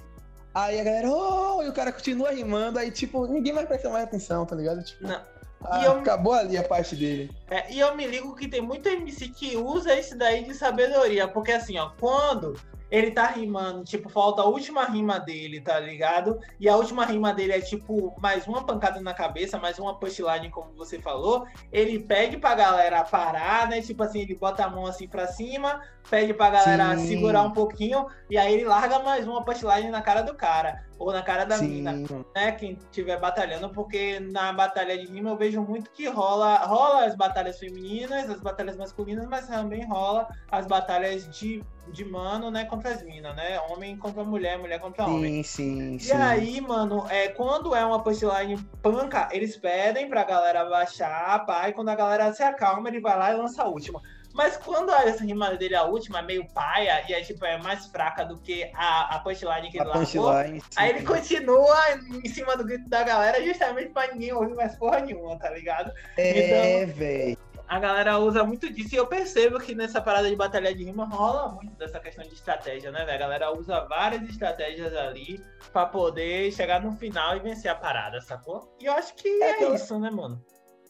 Aí 0.54 0.80
a 0.80 0.84
galera, 0.84 1.08
oh, 1.10 1.62
e 1.62 1.68
o 1.68 1.72
cara 1.72 1.92
continua 1.92 2.32
rimando, 2.32 2.78
aí 2.78 2.90
tipo, 2.90 3.26
ninguém 3.26 3.52
vai 3.52 3.66
prestar 3.66 3.90
mais 3.90 4.04
atenção, 4.04 4.44
tá 4.44 4.56
ligado? 4.56 4.82
Tipo, 4.82 5.06
não. 5.06 5.20
Ah, 5.62 5.84
eu, 5.84 5.92
acabou 5.92 6.32
ali 6.32 6.56
a 6.56 6.62
parte 6.62 6.96
dele. 6.96 7.30
É, 7.50 7.72
e 7.72 7.78
eu 7.78 7.94
me 7.94 8.06
ligo 8.06 8.34
que 8.34 8.48
tem 8.48 8.62
muito 8.62 8.88
MC 8.88 9.28
que 9.28 9.56
usa 9.56 9.94
isso 9.98 10.16
daí 10.16 10.42
de 10.44 10.54
sabedoria, 10.54 11.28
porque 11.28 11.52
assim, 11.52 11.78
ó, 11.78 11.90
quando 12.00 12.58
ele 12.90 13.10
tá 13.10 13.26
rimando, 13.26 13.84
tipo, 13.84 14.08
falta 14.08 14.42
a 14.42 14.46
última 14.46 14.84
rima 14.84 15.18
dele, 15.18 15.60
tá 15.60 15.78
ligado? 15.78 16.38
E 16.58 16.68
a 16.68 16.76
última 16.76 17.04
rima 17.04 17.32
dele 17.32 17.52
é, 17.52 17.60
tipo, 17.60 18.14
mais 18.20 18.46
uma 18.46 18.64
pancada 18.64 19.00
na 19.00 19.14
cabeça, 19.14 19.58
mais 19.58 19.78
uma 19.78 19.98
punchline, 19.98 20.50
como 20.50 20.72
você 20.72 20.98
falou. 20.98 21.46
Ele 21.72 21.98
pede 21.98 22.36
pra 22.36 22.54
galera 22.54 23.04
parar, 23.04 23.68
né? 23.68 23.80
Tipo 23.80 24.02
assim, 24.02 24.20
ele 24.20 24.34
bota 24.34 24.64
a 24.64 24.70
mão 24.70 24.86
assim 24.86 25.06
pra 25.06 25.26
cima, 25.28 25.80
pede 26.08 26.34
pra 26.34 26.50
galera 26.50 26.96
Sim. 26.96 27.06
segurar 27.06 27.42
um 27.42 27.52
pouquinho, 27.52 28.06
e 28.28 28.36
aí 28.36 28.54
ele 28.54 28.64
larga 28.64 28.98
mais 28.98 29.26
uma 29.26 29.44
punchline 29.44 29.90
na 29.90 30.02
cara 30.02 30.22
do 30.22 30.34
cara, 30.34 30.84
ou 31.00 31.10
na 31.10 31.22
cara 31.22 31.44
da 31.44 31.56
Sim. 31.56 31.68
mina, 31.68 31.92
né? 32.36 32.52
Quem 32.52 32.72
estiver 32.72 33.18
batalhando, 33.18 33.70
porque 33.70 34.20
na 34.20 34.52
batalha 34.52 34.98
de 34.98 35.06
rima 35.06 35.30
eu 35.30 35.36
vejo 35.36 35.62
muito 35.62 35.90
que 35.90 36.06
rola, 36.06 36.58
rola 36.58 37.06
as 37.06 37.16
batalhas 37.16 37.58
femininas, 37.58 38.28
as 38.28 38.40
batalhas 38.42 38.76
masculinas, 38.76 39.26
mas 39.26 39.46
também 39.46 39.82
rola 39.86 40.28
as 40.50 40.66
batalhas 40.66 41.26
de 41.36 41.64
de 41.90 42.04
mano, 42.04 42.52
né, 42.52 42.66
contra 42.66 42.90
as 42.90 43.02
minas, 43.02 43.34
né? 43.34 43.58
Homem 43.68 43.96
contra 43.96 44.22
mulher, 44.22 44.56
mulher 44.58 44.78
contra 44.78 45.06
sim, 45.06 45.10
homem. 45.10 45.42
Sim, 45.42 45.98
sim, 45.98 46.08
E 46.08 46.12
aí, 46.12 46.60
mano, 46.60 47.04
é, 47.08 47.28
quando 47.28 47.74
é 47.74 47.84
uma 47.84 48.00
punchline 48.00 48.56
panca, 48.80 49.28
eles 49.32 49.56
pedem 49.56 50.08
pra 50.08 50.22
galera 50.22 50.64
baixar, 50.66 51.44
pá, 51.44 51.68
e 51.68 51.72
quando 51.72 51.88
a 51.88 51.96
galera 51.96 52.32
se 52.32 52.44
acalma, 52.44 52.88
ele 52.88 53.00
vai 53.00 53.18
lá 53.18 53.32
e 53.32 53.36
lança 53.36 53.64
a 53.64 53.68
última. 53.68 54.00
Mas 54.32 54.56
quando 54.56 54.90
essa 54.92 55.24
rima 55.24 55.54
dele, 55.56 55.74
a 55.74 55.84
última, 55.84 56.20
é 56.20 56.22
meio 56.22 56.46
paia, 56.52 57.04
e 57.08 57.12
é, 57.12 57.20
tipo, 57.20 57.44
é 57.44 57.58
mais 57.58 57.86
fraca 57.86 58.24
do 58.24 58.38
que 58.38 58.70
a, 58.74 59.16
a 59.16 59.18
punchline 59.20 59.70
que 59.70 59.78
ele 59.78 59.90
a 59.90 59.94
largou, 59.94 60.28
aí 60.30 60.90
ele 60.90 61.02
continua 61.04 61.76
em 61.92 62.28
cima 62.28 62.56
do 62.56 62.64
grito 62.64 62.88
da 62.88 63.02
galera 63.02 63.42
justamente 63.44 63.90
pra 63.90 64.12
ninguém 64.12 64.32
ouvir 64.32 64.54
mais 64.54 64.76
porra 64.76 65.00
nenhuma, 65.00 65.38
tá 65.38 65.50
ligado? 65.50 65.92
É, 66.16 66.84
então, 66.84 66.94
velho 66.94 67.38
a 67.70 67.78
galera 67.78 68.18
usa 68.18 68.42
muito 68.42 68.68
disso 68.68 68.96
e 68.96 68.98
eu 68.98 69.06
percebo 69.06 69.60
que 69.60 69.76
nessa 69.76 70.02
parada 70.02 70.28
de 70.28 70.34
batalha 70.34 70.74
de 70.74 70.82
rima 70.82 71.04
rola 71.04 71.52
muito 71.52 71.72
dessa 71.76 72.00
questão 72.00 72.24
de 72.24 72.34
estratégia, 72.34 72.90
né, 72.90 73.04
velho? 73.04 73.14
A 73.14 73.18
galera 73.18 73.56
usa 73.56 73.86
várias 73.86 74.28
estratégias 74.28 74.92
ali 74.92 75.40
para 75.72 75.86
poder 75.86 76.50
chegar 76.50 76.82
no 76.82 76.90
final 76.96 77.36
e 77.36 77.38
vencer 77.38 77.70
a 77.70 77.76
parada, 77.76 78.20
sacou? 78.20 78.76
E 78.80 78.86
eu 78.86 78.92
acho 78.92 79.14
que 79.14 79.28
é, 79.28 79.50
é 79.50 79.50
aquela... 79.52 79.74
isso, 79.76 79.96
né, 80.00 80.10
mano? 80.10 80.44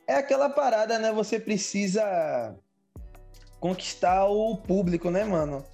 É 0.06 0.14
aquela 0.14 0.48
parada, 0.48 0.98
né? 0.98 1.12
Você 1.12 1.38
precisa 1.38 2.56
conquistar 3.60 4.24
o 4.26 4.56
público, 4.56 5.10
né, 5.10 5.22
mano? 5.24 5.64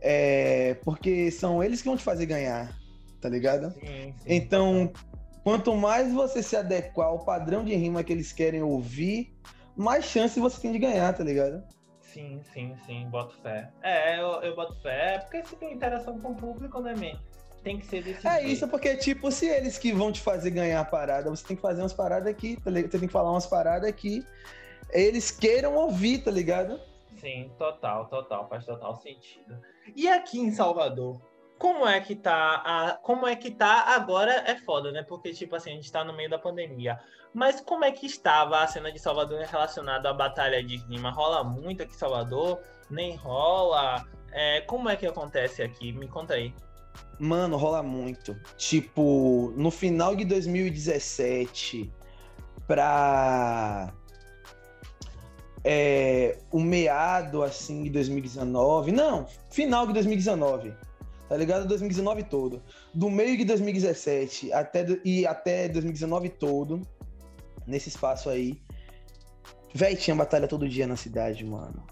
É... 0.00 0.74
Porque 0.84 1.30
são 1.30 1.62
eles 1.62 1.82
que 1.82 1.88
vão 1.88 1.96
te 1.96 2.04
fazer 2.04 2.26
ganhar, 2.26 2.72
tá 3.20 3.28
ligado? 3.28 3.72
Sim, 3.72 3.80
sim, 3.80 4.14
então, 4.26 4.92
quanto 5.42 5.74
mais 5.74 6.12
você 6.12 6.42
se 6.42 6.56
adequar 6.56 7.08
ao 7.08 7.24
padrão 7.24 7.64
de 7.64 7.74
rima 7.74 8.02
que 8.04 8.12
eles 8.12 8.32
querem 8.32 8.62
ouvir, 8.62 9.34
mais 9.76 10.04
chance 10.04 10.38
você 10.40 10.60
tem 10.60 10.72
de 10.72 10.78
ganhar, 10.78 11.12
tá 11.12 11.24
ligado? 11.24 11.62
Sim, 12.00 12.40
sim, 12.52 12.76
sim, 12.86 13.08
boto 13.10 13.34
fé. 13.42 13.70
É, 13.82 14.20
eu, 14.20 14.40
eu 14.42 14.54
boto 14.54 14.74
fé, 14.80 15.16
é 15.16 15.18
porque 15.18 15.44
se 15.44 15.56
tem 15.56 15.74
interação 15.74 16.18
com 16.20 16.30
o 16.30 16.34
público, 16.36 16.80
né, 16.80 16.94
man? 16.94 17.18
Tem 17.64 17.78
que 17.78 17.86
ser 17.86 18.04
desse 18.04 18.24
É 18.26 18.34
jeito. 18.36 18.46
isso, 18.46 18.68
porque, 18.68 18.96
tipo, 18.96 19.32
se 19.32 19.46
eles 19.46 19.78
que 19.78 19.90
vão 19.92 20.12
te 20.12 20.20
fazer 20.20 20.50
ganhar 20.50 20.80
a 20.80 20.84
parada, 20.84 21.30
você 21.30 21.44
tem 21.44 21.56
que 21.56 21.62
fazer 21.62 21.80
umas 21.80 21.92
paradas 21.94 22.28
aqui, 22.28 22.56
tá 22.62 22.70
ligado? 22.70 22.92
Você 22.92 22.98
tem 22.98 23.08
que 23.08 23.12
falar 23.12 23.30
umas 23.32 23.46
paradas 23.46 23.88
aqui, 23.88 24.24
eles 24.90 25.30
queiram 25.30 25.74
ouvir, 25.74 26.18
tá 26.18 26.30
ligado? 26.30 26.78
Sim, 27.24 27.50
total, 27.58 28.06
total, 28.08 28.46
faz 28.50 28.66
total 28.66 28.94
sentido. 28.96 29.58
E 29.96 30.06
aqui 30.06 30.38
em 30.38 30.50
Salvador, 30.50 31.18
como 31.58 31.88
é 31.88 31.98
que 31.98 32.14
tá 32.14 32.62
a, 32.62 32.98
como 32.98 33.26
é 33.26 33.34
que 33.34 33.50
tá 33.50 33.94
agora 33.94 34.44
é 34.46 34.54
foda, 34.56 34.92
né? 34.92 35.02
Porque 35.02 35.32
tipo 35.32 35.56
assim, 35.56 35.70
a 35.70 35.74
gente 35.74 35.90
tá 35.90 36.04
no 36.04 36.12
meio 36.12 36.28
da 36.28 36.38
pandemia. 36.38 37.00
Mas 37.32 37.62
como 37.62 37.82
é 37.82 37.90
que 37.90 38.04
estava 38.04 38.60
a 38.60 38.66
cena 38.66 38.92
de 38.92 38.98
Salvador 38.98 39.40
relacionada 39.40 40.10
à 40.10 40.12
batalha 40.12 40.62
de 40.62 40.76
rima? 40.76 41.10
Rola 41.10 41.42
muito 41.42 41.82
aqui 41.82 41.94
em 41.94 41.98
Salvador? 41.98 42.60
Nem 42.90 43.16
rola? 43.16 44.04
É, 44.30 44.60
como 44.60 44.90
é 44.90 44.94
que 44.94 45.06
acontece 45.06 45.62
aqui? 45.62 45.92
Me 45.92 46.06
conta 46.06 46.34
aí. 46.34 46.54
Mano, 47.18 47.56
rola 47.56 47.82
muito. 47.82 48.38
Tipo, 48.58 49.50
no 49.56 49.70
final 49.70 50.14
de 50.14 50.26
2017 50.26 51.90
pra 52.66 53.94
é, 55.64 56.38
o 56.52 56.60
meado 56.60 57.42
assim 57.42 57.82
de 57.82 57.90
2019, 57.90 58.92
não, 58.92 59.26
final 59.50 59.86
de 59.86 59.94
2019 59.94 60.72
tá 61.28 61.36
ligado? 61.36 61.66
2019 61.66 62.22
todo. 62.24 62.62
Do 62.92 63.10
meio 63.10 63.36
de 63.36 63.44
2017 63.44 64.52
até, 64.52 64.86
e 65.04 65.26
até 65.26 65.68
2019 65.68 66.28
todo, 66.28 66.80
nesse 67.66 67.88
espaço 67.88 68.28
aí, 68.28 68.60
véi, 69.74 69.96
tinha 69.96 70.14
batalha 70.14 70.46
todo 70.46 70.68
dia 70.68 70.86
na 70.86 70.96
cidade, 70.96 71.44
mano. 71.44 71.82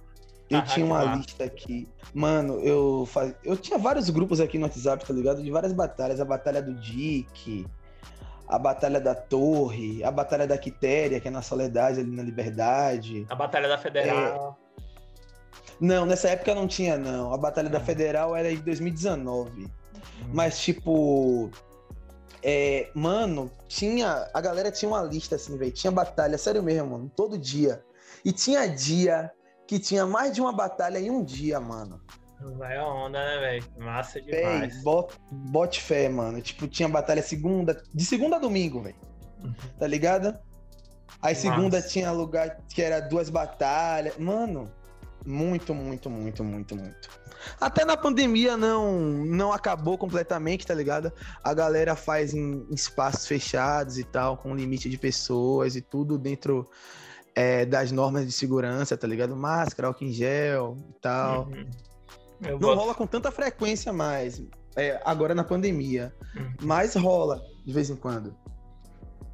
Eu 0.48 0.58
ah, 0.58 0.62
tinha 0.62 0.84
uma 0.84 1.16
lista 1.16 1.44
aqui. 1.44 1.88
Mano, 2.12 2.60
eu 2.60 3.06
faz... 3.06 3.34
eu 3.42 3.56
tinha 3.56 3.78
vários 3.78 4.10
grupos 4.10 4.38
aqui 4.38 4.58
no 4.58 4.66
WhatsApp, 4.66 5.04
tá 5.04 5.12
ligado? 5.12 5.42
De 5.42 5.50
várias 5.50 5.72
batalhas. 5.72 6.20
A 6.20 6.24
batalha 6.24 6.62
do 6.62 6.74
Dick, 6.74 7.66
a 8.52 8.58
batalha 8.58 9.00
da 9.00 9.14
Torre, 9.14 10.04
a 10.04 10.10
batalha 10.10 10.46
da 10.46 10.58
Quitéria, 10.58 11.18
que 11.18 11.26
é 11.26 11.30
na 11.30 11.40
Soledade, 11.40 12.00
ali 12.00 12.10
na 12.10 12.22
Liberdade. 12.22 13.26
A 13.30 13.34
batalha 13.34 13.66
da 13.66 13.78
Federal. 13.78 14.58
É... 14.58 14.62
Não, 15.80 16.04
nessa 16.04 16.28
época 16.28 16.54
não 16.54 16.68
tinha, 16.68 16.98
não. 16.98 17.32
A 17.32 17.38
Batalha 17.38 17.70
da. 17.70 17.80
Federal 17.80 18.36
era 18.36 18.54
de 18.54 18.62
2019. 18.62 19.64
Hum. 19.64 19.70
Mas, 20.32 20.60
tipo. 20.60 21.50
É, 22.42 22.90
mano, 22.94 23.50
tinha. 23.68 24.28
A 24.34 24.40
galera 24.42 24.70
tinha 24.70 24.90
uma 24.90 25.02
lista 25.02 25.36
assim, 25.36 25.56
velho. 25.56 25.72
Tinha 25.72 25.90
batalha, 25.90 26.36
sério 26.36 26.62
mesmo, 26.62 26.90
mano. 26.90 27.10
Todo 27.16 27.38
dia. 27.38 27.82
E 28.22 28.32
tinha 28.32 28.66
dia 28.66 29.32
que 29.66 29.78
tinha 29.78 30.06
mais 30.06 30.34
de 30.34 30.42
uma 30.42 30.52
batalha 30.52 30.98
em 30.98 31.10
um 31.10 31.24
dia, 31.24 31.58
mano. 31.58 32.00
Vai 32.56 32.76
a 32.76 32.86
onda, 32.86 33.18
né, 33.18 33.38
velho? 33.40 33.64
Massa 33.78 34.20
demais. 34.20 34.74
Véi, 34.74 34.82
bote, 34.82 35.16
bote 35.30 35.80
fé, 35.80 36.08
mano. 36.08 36.40
Tipo, 36.40 36.66
tinha 36.66 36.88
batalha 36.88 37.22
segunda. 37.22 37.82
De 37.92 38.04
segunda 38.04 38.36
a 38.36 38.38
domingo, 38.38 38.80
velho. 38.82 38.96
Uhum. 39.42 39.54
Tá 39.78 39.86
ligado? 39.86 40.38
Aí 41.20 41.34
segunda 41.34 41.80
tinha 41.80 42.10
lugar 42.10 42.58
que 42.68 42.82
era 42.82 43.00
duas 43.00 43.30
batalhas. 43.30 44.16
Mano, 44.18 44.70
muito, 45.24 45.74
muito, 45.74 46.10
muito, 46.10 46.42
muito, 46.42 46.76
muito. 46.76 47.22
Até 47.60 47.84
na 47.84 47.96
pandemia 47.96 48.56
não 48.56 49.00
não 49.24 49.52
acabou 49.52 49.98
completamente, 49.98 50.66
tá 50.66 50.74
ligado? 50.74 51.12
A 51.42 51.54
galera 51.54 51.94
faz 51.94 52.34
em, 52.34 52.66
espaços 52.70 53.26
fechados 53.26 53.98
e 53.98 54.04
tal, 54.04 54.36
com 54.36 54.54
limite 54.54 54.88
de 54.88 54.98
pessoas 54.98 55.76
e 55.76 55.80
tudo 55.80 56.18
dentro 56.18 56.68
é, 57.34 57.64
das 57.64 57.90
normas 57.90 58.26
de 58.26 58.32
segurança, 58.32 58.96
tá 58.96 59.06
ligado? 59.06 59.36
Máscara, 59.36 59.88
álcool 59.88 60.04
em 60.04 60.12
gel 60.12 60.76
e 60.90 61.00
tal. 61.00 61.46
Uhum. 61.46 61.66
Não 62.42 62.58
boto... 62.58 62.74
rola 62.74 62.94
com 62.94 63.06
tanta 63.06 63.30
frequência 63.30 63.92
mais, 63.92 64.42
é, 64.76 65.00
agora 65.04 65.34
na 65.34 65.44
pandemia. 65.44 66.12
Uhum. 66.36 66.54
Mas 66.62 66.94
rola 66.94 67.42
de 67.64 67.72
vez 67.72 67.88
em 67.90 67.96
quando. 67.96 68.36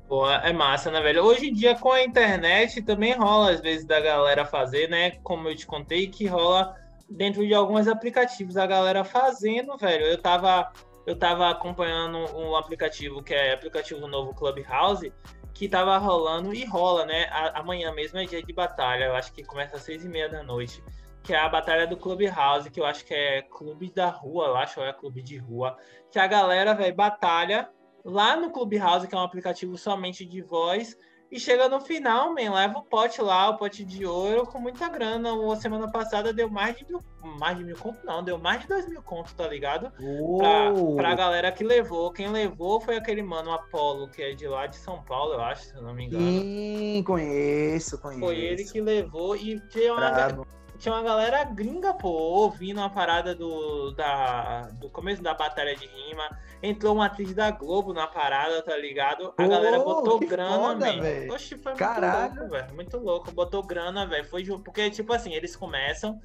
Pô, 0.08 0.28
é 0.30 0.52
massa, 0.54 0.90
né, 0.90 1.02
velho? 1.02 1.22
Hoje 1.22 1.48
em 1.48 1.52
dia, 1.52 1.74
com 1.74 1.92
a 1.92 2.02
internet, 2.02 2.80
também 2.80 3.14
rola, 3.14 3.50
às 3.50 3.60
vezes, 3.60 3.84
da 3.84 4.00
galera 4.00 4.44
fazer, 4.44 4.88
né? 4.88 5.10
Como 5.22 5.48
eu 5.48 5.54
te 5.54 5.66
contei, 5.66 6.08
que 6.08 6.26
rola 6.26 6.74
dentro 7.10 7.46
de 7.46 7.52
alguns 7.52 7.86
aplicativos 7.86 8.56
a 8.56 8.66
galera 8.66 9.04
fazendo, 9.04 9.76
velho. 9.76 10.06
Eu 10.06 10.16
tava, 10.16 10.72
eu 11.06 11.14
tava 11.14 11.50
acompanhando 11.50 12.18
um 12.36 12.56
aplicativo 12.56 13.22
que 13.22 13.34
é 13.34 13.52
aplicativo 13.52 14.06
novo 14.06 14.34
Clubhouse, 14.34 15.12
que 15.52 15.68
tava 15.68 15.98
rolando 15.98 16.54
e 16.54 16.64
rola, 16.64 17.04
né? 17.04 17.24
A, 17.30 17.60
amanhã 17.60 17.92
mesmo 17.92 18.18
é 18.18 18.24
dia 18.24 18.42
de 18.42 18.52
batalha, 18.52 19.04
eu 19.04 19.14
acho 19.14 19.30
que 19.32 19.42
começa 19.42 19.76
às 19.76 19.82
seis 19.82 20.04
e 20.04 20.08
meia 20.08 20.28
da 20.28 20.42
noite. 20.42 20.82
Que 21.28 21.34
é 21.34 21.38
a 21.38 21.46
batalha 21.46 21.86
do 21.86 21.94
Clubhouse, 21.94 22.70
que 22.70 22.80
eu 22.80 22.86
acho 22.86 23.04
que 23.04 23.12
é 23.12 23.42
clube 23.42 23.92
da 23.92 24.08
rua, 24.08 24.46
eu 24.46 24.56
acho, 24.56 24.80
ou 24.80 24.86
é 24.86 24.94
clube 24.94 25.20
de 25.20 25.36
rua. 25.36 25.76
Que 26.10 26.18
a 26.18 26.26
galera, 26.26 26.72
velho, 26.72 26.96
batalha 26.96 27.68
lá 28.02 28.34
no 28.34 28.50
Clubhouse, 28.50 29.06
que 29.06 29.14
é 29.14 29.18
um 29.18 29.22
aplicativo 29.22 29.76
somente 29.76 30.24
de 30.24 30.40
voz, 30.40 30.96
e 31.30 31.38
chega 31.38 31.68
no 31.68 31.82
final, 31.82 32.30
man, 32.30 32.54
leva 32.54 32.78
o 32.78 32.82
pote 32.82 33.20
lá, 33.20 33.50
o 33.50 33.58
pote 33.58 33.84
de 33.84 34.06
ouro, 34.06 34.46
com 34.46 34.58
muita 34.58 34.88
grana. 34.88 35.28
A 35.52 35.56
semana 35.56 35.92
passada 35.92 36.32
deu 36.32 36.48
mais 36.48 36.78
de 36.78 36.86
mil, 36.86 37.02
mais 37.38 37.58
de 37.58 37.64
mil 37.64 37.76
conto, 37.76 37.98
não, 38.06 38.24
deu 38.24 38.38
mais 38.38 38.62
de 38.62 38.66
dois 38.66 38.88
mil 38.88 39.02
contos, 39.02 39.34
tá 39.34 39.46
ligado? 39.46 39.92
Pra, 40.38 40.72
pra 40.96 41.14
galera 41.14 41.52
que 41.52 41.62
levou. 41.62 42.10
Quem 42.10 42.30
levou 42.30 42.80
foi 42.80 42.96
aquele 42.96 43.22
mano 43.22 43.52
Apolo, 43.52 44.08
que 44.08 44.22
é 44.22 44.32
de 44.32 44.48
lá 44.48 44.66
de 44.66 44.76
São 44.76 45.02
Paulo, 45.02 45.34
eu 45.34 45.42
acho, 45.42 45.64
se 45.64 45.74
não 45.74 45.92
me 45.92 46.06
engano. 46.06 46.24
Sim, 46.24 47.04
conheço, 47.06 48.00
conheço. 48.00 48.24
Foi 48.24 48.38
ele 48.38 48.64
que 48.64 48.80
levou 48.80 49.36
e 49.36 49.60
tinha 49.68 49.92
uma, 49.92 50.46
tinha 50.78 50.94
uma 50.94 51.02
galera 51.02 51.42
gringa, 51.44 51.92
pô, 51.92 52.08
ouvindo 52.08 52.80
a 52.80 52.88
parada 52.88 53.34
do, 53.34 53.90
da, 53.92 54.68
do 54.74 54.88
começo 54.88 55.20
da 55.20 55.34
batalha 55.34 55.74
de 55.74 55.86
rima. 55.86 56.38
Entrou 56.62 56.94
uma 56.94 57.06
atriz 57.06 57.34
da 57.34 57.50
Globo 57.50 57.92
na 57.92 58.06
parada, 58.06 58.62
tá 58.62 58.76
ligado? 58.76 59.34
A 59.36 59.44
oh, 59.44 59.48
galera 59.48 59.80
botou 59.80 60.20
grana, 60.20 60.76
velho. 60.76 61.32
Oxi, 61.32 61.56
foi 61.58 61.72
muito 61.72 61.78
Caralho. 61.78 62.34
louco, 62.34 62.50
velho. 62.50 62.74
Muito 62.74 62.96
louco. 62.96 63.32
Botou 63.32 63.62
grana, 63.62 64.06
velho. 64.06 64.24
Foi 64.24 64.44
porque, 64.44 64.88
tipo 64.90 65.12
assim, 65.12 65.34
eles 65.34 65.56
começam, 65.56 66.20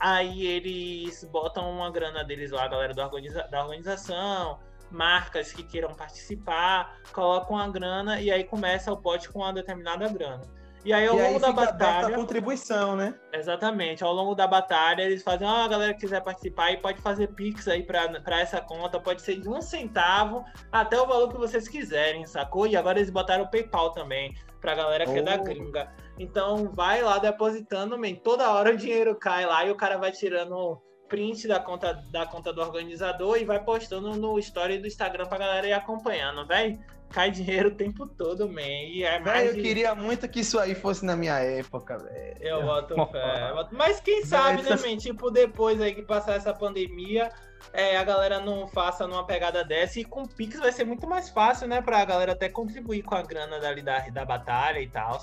aí 0.00 0.46
eles 0.46 1.24
botam 1.24 1.70
uma 1.70 1.90
grana 1.90 2.24
deles 2.24 2.50
lá, 2.50 2.64
a 2.64 2.68
galera 2.68 2.94
da, 2.94 3.04
organiza 3.04 3.46
da 3.50 3.62
organização, 3.62 4.58
marcas 4.90 5.52
que 5.52 5.62
queiram 5.62 5.94
participar, 5.94 6.98
colocam 7.12 7.58
a 7.58 7.68
grana 7.68 8.20
e 8.20 8.30
aí 8.30 8.44
começa 8.44 8.90
o 8.90 8.96
pote 8.96 9.28
com 9.28 9.40
uma 9.40 9.52
determinada 9.52 10.08
grana. 10.08 10.57
E 10.88 10.92
aí, 10.94 11.06
ao 11.06 11.18
e 11.18 11.22
longo 11.22 11.34
aí 11.34 11.40
da 11.42 11.52
batalha. 11.52 12.08
A 12.08 12.18
contribuição, 12.18 12.96
né? 12.96 13.14
Exatamente. 13.30 14.02
Ao 14.02 14.10
longo 14.10 14.34
da 14.34 14.46
batalha, 14.46 15.02
eles 15.02 15.22
fazem, 15.22 15.46
ó, 15.46 15.50
oh, 15.50 15.64
a 15.64 15.68
galera 15.68 15.92
que 15.92 16.00
quiser 16.00 16.22
participar 16.22 16.64
aí 16.64 16.78
pode 16.78 16.98
fazer 17.02 17.26
Pix 17.34 17.68
aí 17.68 17.82
para 17.82 18.40
essa 18.40 18.58
conta. 18.62 18.98
Pode 18.98 19.20
ser 19.20 19.38
de 19.38 19.50
um 19.50 19.60
centavo 19.60 20.42
até 20.72 20.98
o 20.98 21.06
valor 21.06 21.28
que 21.28 21.36
vocês 21.36 21.68
quiserem, 21.68 22.24
sacou? 22.24 22.66
E 22.66 22.74
agora 22.74 22.98
eles 22.98 23.10
botaram 23.10 23.44
o 23.44 23.50
PayPal 23.50 23.92
também, 23.92 24.34
pra 24.62 24.74
galera 24.74 25.04
que 25.04 25.10
oh. 25.10 25.16
é 25.18 25.22
da 25.22 25.34
oh. 25.34 25.44
gringa. 25.44 25.92
Então, 26.18 26.72
vai 26.72 27.02
lá 27.02 27.18
depositando, 27.18 27.98
man. 27.98 28.14
Toda 28.24 28.50
hora 28.50 28.72
o 28.72 28.76
dinheiro 28.76 29.14
cai 29.14 29.44
lá 29.44 29.66
e 29.66 29.70
o 29.70 29.76
cara 29.76 29.98
vai 29.98 30.10
tirando 30.10 30.80
print 31.06 31.46
da 31.46 31.60
conta, 31.60 31.92
da 32.10 32.24
conta 32.24 32.50
do 32.50 32.62
organizador 32.62 33.36
e 33.36 33.44
vai 33.44 33.62
postando 33.62 34.16
no 34.16 34.38
story 34.38 34.78
do 34.78 34.86
Instagram 34.86 35.26
pra 35.26 35.36
galera 35.36 35.66
ir 35.66 35.72
acompanhando, 35.74 36.46
velho 36.46 36.78
cai 37.10 37.30
dinheiro 37.30 37.68
o 37.68 37.74
tempo 37.74 38.06
todo, 38.06 38.48
man. 38.48 38.60
E 38.60 39.02
é 39.02 39.18
mais. 39.18 39.52
de... 39.52 39.58
eu 39.58 39.64
queria 39.64 39.94
muito 39.94 40.28
que 40.28 40.40
isso 40.40 40.58
aí 40.58 40.74
fosse 40.74 41.04
na 41.04 41.16
minha 41.16 41.38
época, 41.38 41.98
velho. 41.98 42.36
Eu 42.40 42.62
boto 42.62 42.94
fé. 43.10 43.52
Mas 43.72 44.00
quem 44.00 44.24
sabe, 44.24 44.62
né, 44.62 44.70
man? 44.76 44.96
Tipo, 44.96 45.30
depois 45.30 45.80
aí 45.80 45.94
que 45.94 46.02
passar 46.02 46.34
essa 46.34 46.52
pandemia, 46.52 47.30
é, 47.72 47.96
a 47.96 48.04
galera 48.04 48.40
não 48.40 48.68
faça 48.68 49.06
numa 49.06 49.26
pegada 49.26 49.64
dessa. 49.64 50.00
E 50.00 50.04
com 50.04 50.22
o 50.22 50.28
Pix 50.28 50.58
vai 50.58 50.72
ser 50.72 50.84
muito 50.84 51.06
mais 51.06 51.28
fácil, 51.28 51.66
né? 51.66 51.80
Pra 51.80 52.04
galera 52.04 52.32
até 52.32 52.48
contribuir 52.48 53.02
com 53.02 53.14
a 53.14 53.22
grana 53.22 53.58
dali 53.58 53.82
da, 53.82 54.00
da 54.08 54.24
batalha 54.24 54.80
e 54.80 54.88
tal. 54.88 55.22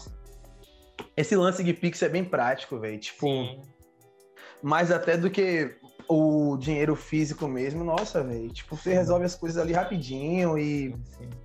Esse 1.16 1.36
lance 1.36 1.64
de 1.64 1.74
Pix 1.74 2.02
é 2.02 2.10
bem 2.10 2.24
prático, 2.24 2.80
velho. 2.80 3.00
Tipo. 3.00 3.28
Sim. 3.28 3.62
Mais 4.62 4.90
até 4.90 5.16
do 5.16 5.30
que 5.30 5.78
o 6.08 6.58
dinheiro 6.58 6.96
físico 6.96 7.48
mesmo, 7.48 7.84
nossa, 7.84 8.24
velho. 8.24 8.52
Tipo, 8.52 8.76
você 8.76 8.94
resolve 8.94 9.26
as 9.26 9.36
coisas 9.36 9.62
ali 9.62 9.74
rapidinho 9.74 10.58
e. 10.58 10.96
Sim 11.18 11.45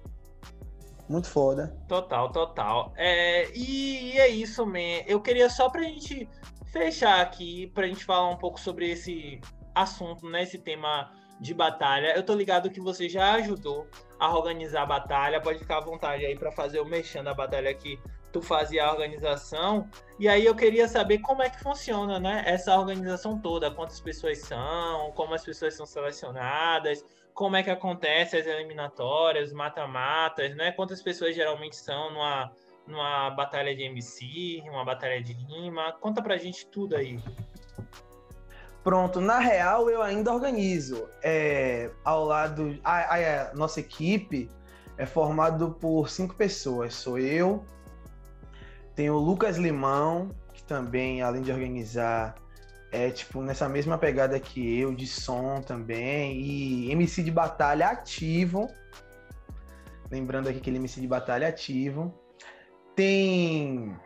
muito 1.10 1.28
foda. 1.28 1.76
Total, 1.88 2.30
total. 2.30 2.92
É, 2.96 3.50
e, 3.52 4.12
e 4.12 4.18
é 4.18 4.28
isso, 4.28 4.64
man. 4.64 5.02
Eu 5.06 5.20
queria 5.20 5.50
só 5.50 5.68
pra 5.68 5.82
gente 5.82 6.28
fechar 6.72 7.20
aqui, 7.20 7.66
pra 7.74 7.86
gente 7.88 8.04
falar 8.04 8.28
um 8.28 8.36
pouco 8.36 8.60
sobre 8.60 8.88
esse 8.90 9.40
assunto, 9.74 10.28
né? 10.30 10.44
Esse 10.44 10.58
tema 10.58 11.10
de 11.40 11.52
batalha. 11.52 12.14
Eu 12.14 12.22
tô 12.22 12.32
ligado 12.34 12.70
que 12.70 12.80
você 12.80 13.08
já 13.08 13.32
ajudou 13.34 13.88
a 14.20 14.32
organizar 14.36 14.82
a 14.82 14.86
batalha. 14.86 15.40
Pode 15.40 15.58
ficar 15.58 15.78
à 15.78 15.80
vontade 15.80 16.24
aí 16.24 16.38
para 16.38 16.52
fazer 16.52 16.78
o 16.78 16.84
mexendo 16.84 17.24
da 17.24 17.34
batalha 17.34 17.74
que 17.74 17.98
tu 18.30 18.40
fazia 18.40 18.84
a 18.84 18.92
organização. 18.92 19.88
E 20.18 20.28
aí 20.28 20.44
eu 20.44 20.54
queria 20.54 20.86
saber 20.86 21.18
como 21.18 21.42
é 21.42 21.50
que 21.50 21.60
funciona, 21.60 22.20
né? 22.20 22.44
Essa 22.46 22.78
organização 22.78 23.36
toda, 23.36 23.68
quantas 23.70 24.00
pessoas 24.00 24.38
são, 24.38 25.10
como 25.16 25.34
as 25.34 25.44
pessoas 25.44 25.74
são 25.74 25.86
selecionadas, 25.86 27.04
como 27.40 27.56
é 27.56 27.62
que 27.62 27.70
acontece 27.70 28.36
as 28.36 28.46
eliminatórias, 28.46 29.50
mata-matas, 29.50 30.54
né? 30.54 30.72
Quantas 30.72 31.00
pessoas 31.00 31.34
geralmente 31.34 31.74
são 31.74 32.12
numa, 32.12 32.52
numa 32.86 33.30
batalha 33.30 33.74
de 33.74 33.82
MC, 33.82 34.62
uma 34.66 34.84
batalha 34.84 35.22
de 35.22 35.32
rima? 35.32 35.90
Conta 36.02 36.20
pra 36.20 36.36
gente 36.36 36.66
tudo 36.66 36.96
aí. 36.96 37.18
Pronto, 38.84 39.22
na 39.22 39.38
real 39.38 39.88
eu 39.88 40.02
ainda 40.02 40.34
organizo. 40.34 41.08
É, 41.22 41.90
ao 42.04 42.26
lado. 42.26 42.78
A, 42.84 43.16
a, 43.16 43.50
a 43.52 43.54
nossa 43.54 43.80
equipe 43.80 44.50
é 44.98 45.06
formado 45.06 45.70
por 45.80 46.10
cinco 46.10 46.34
pessoas. 46.34 46.92
Sou 46.92 47.18
eu, 47.18 47.64
tem 48.94 49.08
o 49.08 49.16
Lucas 49.16 49.56
Limão, 49.56 50.30
que 50.52 50.62
também, 50.62 51.22
além 51.22 51.40
de 51.40 51.50
organizar, 51.50 52.34
é 52.92 53.10
tipo 53.10 53.42
nessa 53.42 53.68
mesma 53.68 53.96
pegada 53.96 54.38
que 54.40 54.78
eu, 54.78 54.94
de 54.94 55.06
som 55.06 55.60
também, 55.60 56.40
e 56.40 56.90
MC 56.92 57.22
de 57.22 57.30
batalha 57.30 57.88
ativo. 57.88 58.68
Lembrando 60.10 60.48
aqui 60.48 60.60
que 60.60 60.70
ele 60.70 60.78
é 60.78 60.80
MC 60.80 61.00
de 61.00 61.06
batalha 61.06 61.48
ativo. 61.48 62.12
Tem 62.96 63.96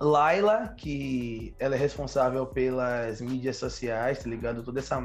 Laila, 0.00 0.74
que 0.76 1.54
ela 1.58 1.74
é 1.74 1.78
responsável 1.78 2.46
pelas 2.46 3.20
mídias 3.20 3.56
sociais, 3.56 4.22
tá 4.22 4.28
ligado? 4.28 4.62
Toda 4.62 4.80
essa, 4.80 5.00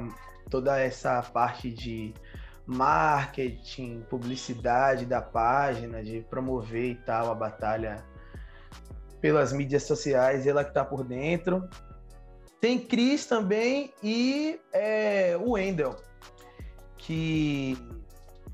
toda 0.49 0.79
essa 0.79 1.21
parte 1.21 1.69
de 1.71 2.13
marketing, 2.65 4.05
publicidade 4.09 5.05
da 5.05 5.21
página, 5.21 6.03
de 6.03 6.21
promover 6.29 6.91
e 6.91 6.95
tal 6.95 7.31
a 7.31 7.35
batalha 7.35 8.03
pelas 9.19 9.51
mídias 9.51 9.83
sociais, 9.83 10.47
ela 10.47 10.63
que 10.63 10.73
tá 10.73 10.85
por 10.85 11.03
dentro. 11.03 11.67
Tem 12.59 12.77
Cris 12.77 13.25
também 13.25 13.93
e 14.03 14.59
é, 14.73 15.37
o 15.37 15.51
Wendel, 15.51 15.95
que 16.97 17.77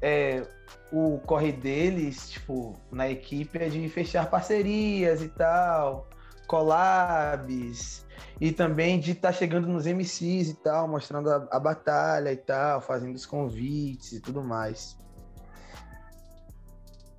é, 0.01 0.45
o 0.91 1.19
corre 1.25 1.51
deles, 1.51 2.29
tipo, 2.29 2.79
na 2.91 3.09
equipe 3.09 3.57
é 3.57 3.67
de 3.67 3.89
fechar 3.89 4.29
parcerias 4.29 5.23
e 5.23 5.29
tal, 5.29 6.07
collabs, 6.47 8.05
e 8.39 8.51
também 8.51 8.99
de 8.99 9.11
estar 9.11 9.29
tá 9.29 9.33
chegando 9.33 9.67
nos 9.67 9.85
MCs 9.85 10.49
e 10.49 10.53
tal, 10.55 10.87
mostrando 10.87 11.29
a, 11.31 11.47
a 11.51 11.59
batalha 11.59 12.31
e 12.31 12.37
tal, 12.37 12.81
fazendo 12.81 13.15
os 13.15 13.25
convites 13.25 14.11
e 14.13 14.21
tudo 14.21 14.43
mais. 14.43 14.97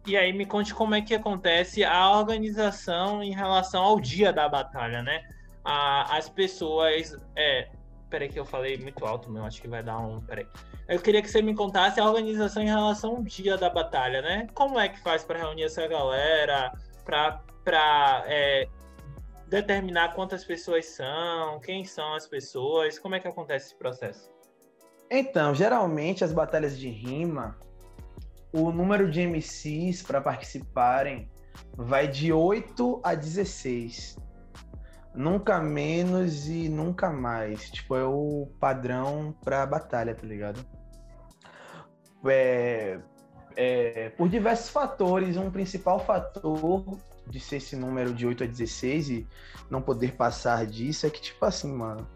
E 0.06 0.16
aí 0.16 0.32
me 0.32 0.46
conte 0.46 0.72
como 0.72 0.94
é 0.94 1.02
que 1.02 1.12
acontece 1.12 1.82
a 1.82 2.10
organização 2.16 3.24
em 3.24 3.32
relação 3.32 3.82
ao 3.82 3.98
dia 3.98 4.32
da 4.32 4.48
batalha, 4.48 5.02
né? 5.02 5.20
A, 5.66 6.16
as 6.16 6.28
pessoas. 6.28 7.18
É, 7.34 7.68
peraí, 8.08 8.28
que 8.28 8.38
eu 8.38 8.44
falei 8.44 8.78
muito 8.78 9.04
alto, 9.04 9.28
meu. 9.28 9.44
Acho 9.44 9.60
que 9.60 9.68
vai 9.68 9.82
dar 9.82 9.98
um. 9.98 10.20
Peraí. 10.20 10.46
Eu 10.88 11.00
queria 11.00 11.20
que 11.20 11.28
você 11.28 11.42
me 11.42 11.54
contasse 11.54 11.98
a 11.98 12.04
organização 12.04 12.62
em 12.62 12.66
relação 12.66 13.16
ao 13.16 13.22
dia 13.24 13.58
da 13.58 13.68
batalha, 13.68 14.22
né? 14.22 14.46
Como 14.54 14.78
é 14.78 14.88
que 14.88 15.00
faz 15.00 15.24
para 15.24 15.40
reunir 15.40 15.64
essa 15.64 15.86
galera, 15.88 16.72
para 17.04 18.24
é, 18.26 18.68
determinar 19.48 20.14
quantas 20.14 20.44
pessoas 20.44 20.86
são, 20.86 21.58
quem 21.60 21.84
são 21.84 22.14
as 22.14 22.28
pessoas, 22.28 22.98
como 22.98 23.16
é 23.16 23.20
que 23.20 23.26
acontece 23.26 23.66
esse 23.66 23.76
processo? 23.76 24.30
Então, 25.10 25.54
geralmente 25.54 26.22
as 26.22 26.32
batalhas 26.32 26.78
de 26.78 26.88
rima, 26.88 27.58
o 28.52 28.70
número 28.70 29.10
de 29.10 29.26
MCs 29.26 30.02
para 30.02 30.20
participarem 30.20 31.28
vai 31.76 32.06
de 32.06 32.32
8 32.32 33.00
a 33.02 33.14
16 33.14 34.25
nunca 35.16 35.60
menos 35.60 36.46
e 36.48 36.68
nunca 36.68 37.10
mais. 37.10 37.70
Tipo, 37.70 37.96
é 37.96 38.04
o 38.04 38.48
padrão 38.60 39.34
pra 39.42 39.66
batalha, 39.66 40.14
tá 40.14 40.26
ligado? 40.26 40.64
É, 42.28 42.98
é, 43.56 44.10
por 44.10 44.28
diversos 44.28 44.68
fatores, 44.68 45.36
um 45.36 45.50
principal 45.50 45.98
fator 46.04 46.98
de 47.28 47.40
ser 47.40 47.56
esse 47.56 47.74
número 47.74 48.12
de 48.12 48.26
8 48.26 48.44
a 48.44 48.46
16 48.46 49.08
e 49.08 49.26
não 49.70 49.82
poder 49.82 50.12
passar 50.12 50.66
disso 50.66 51.06
é 51.06 51.10
que, 51.10 51.20
tipo 51.20 51.44
assim, 51.44 51.72
mano, 51.72 52.06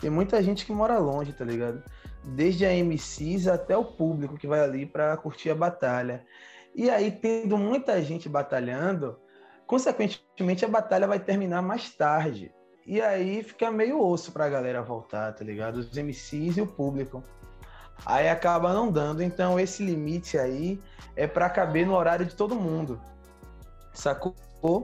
tem 0.00 0.10
muita 0.10 0.42
gente 0.42 0.64
que 0.64 0.72
mora 0.72 0.98
longe, 0.98 1.32
tá 1.32 1.44
ligado? 1.44 1.82
Desde 2.22 2.66
a 2.66 2.72
MCs 2.72 3.48
até 3.48 3.76
o 3.76 3.84
público 3.84 4.36
que 4.36 4.46
vai 4.46 4.60
ali 4.60 4.86
para 4.86 5.16
curtir 5.16 5.50
a 5.50 5.54
batalha. 5.54 6.24
E 6.74 6.88
aí, 6.88 7.10
tendo 7.10 7.56
muita 7.56 8.00
gente 8.02 8.28
batalhando, 8.28 9.18
Consequentemente, 9.70 10.64
a 10.64 10.68
batalha 10.68 11.06
vai 11.06 11.20
terminar 11.20 11.62
mais 11.62 11.94
tarde. 11.94 12.52
E 12.84 13.00
aí 13.00 13.40
fica 13.44 13.70
meio 13.70 14.04
osso 14.04 14.32
pra 14.32 14.48
galera 14.48 14.82
voltar, 14.82 15.32
tá 15.32 15.44
ligado? 15.44 15.76
Os 15.76 15.96
MCs 15.96 16.56
e 16.56 16.60
o 16.60 16.66
público. 16.66 17.22
Aí 18.04 18.28
acaba 18.28 18.72
não 18.72 18.90
dando. 18.90 19.22
Então, 19.22 19.60
esse 19.60 19.84
limite 19.84 20.36
aí 20.36 20.82
é 21.14 21.24
para 21.28 21.48
caber 21.48 21.86
no 21.86 21.94
horário 21.94 22.26
de 22.26 22.34
todo 22.34 22.56
mundo. 22.56 23.00
Sacou? 23.94 24.34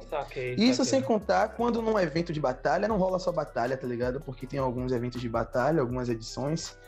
Saquei, 0.08 0.54
Isso 0.54 0.84
saquei. 0.84 1.00
sem 1.00 1.02
contar 1.02 1.48
quando 1.56 1.82
num 1.82 1.98
evento 1.98 2.32
de 2.32 2.40
batalha 2.40 2.86
não 2.86 2.96
rola 2.96 3.18
só 3.18 3.32
batalha, 3.32 3.76
tá 3.76 3.88
ligado? 3.88 4.20
Porque 4.20 4.46
tem 4.46 4.60
alguns 4.60 4.92
eventos 4.92 5.20
de 5.20 5.28
batalha, 5.28 5.80
algumas 5.80 6.08
edições 6.08 6.78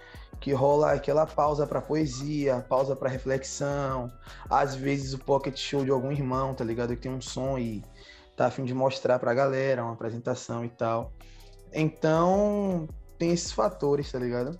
que 0.40 0.52
rola 0.52 0.92
aquela 0.92 1.26
pausa 1.26 1.66
para 1.66 1.80
poesia, 1.80 2.64
pausa 2.68 2.94
para 2.94 3.08
reflexão, 3.08 4.10
às 4.48 4.74
vezes 4.74 5.12
o 5.12 5.18
pocket 5.18 5.56
show 5.56 5.84
de 5.84 5.90
algum 5.90 6.12
irmão, 6.12 6.54
tá 6.54 6.64
ligado? 6.64 6.94
Que 6.94 7.02
tem 7.02 7.12
um 7.12 7.20
som 7.20 7.58
e 7.58 7.82
tá 8.36 8.46
a 8.46 8.50
fim 8.50 8.64
de 8.64 8.72
mostrar 8.72 9.18
pra 9.18 9.34
galera 9.34 9.82
uma 9.82 9.94
apresentação 9.94 10.64
e 10.64 10.68
tal. 10.68 11.12
Então, 11.72 12.88
tem 13.18 13.32
esses 13.32 13.52
fatores, 13.52 14.10
tá 14.10 14.18
ligado? 14.18 14.58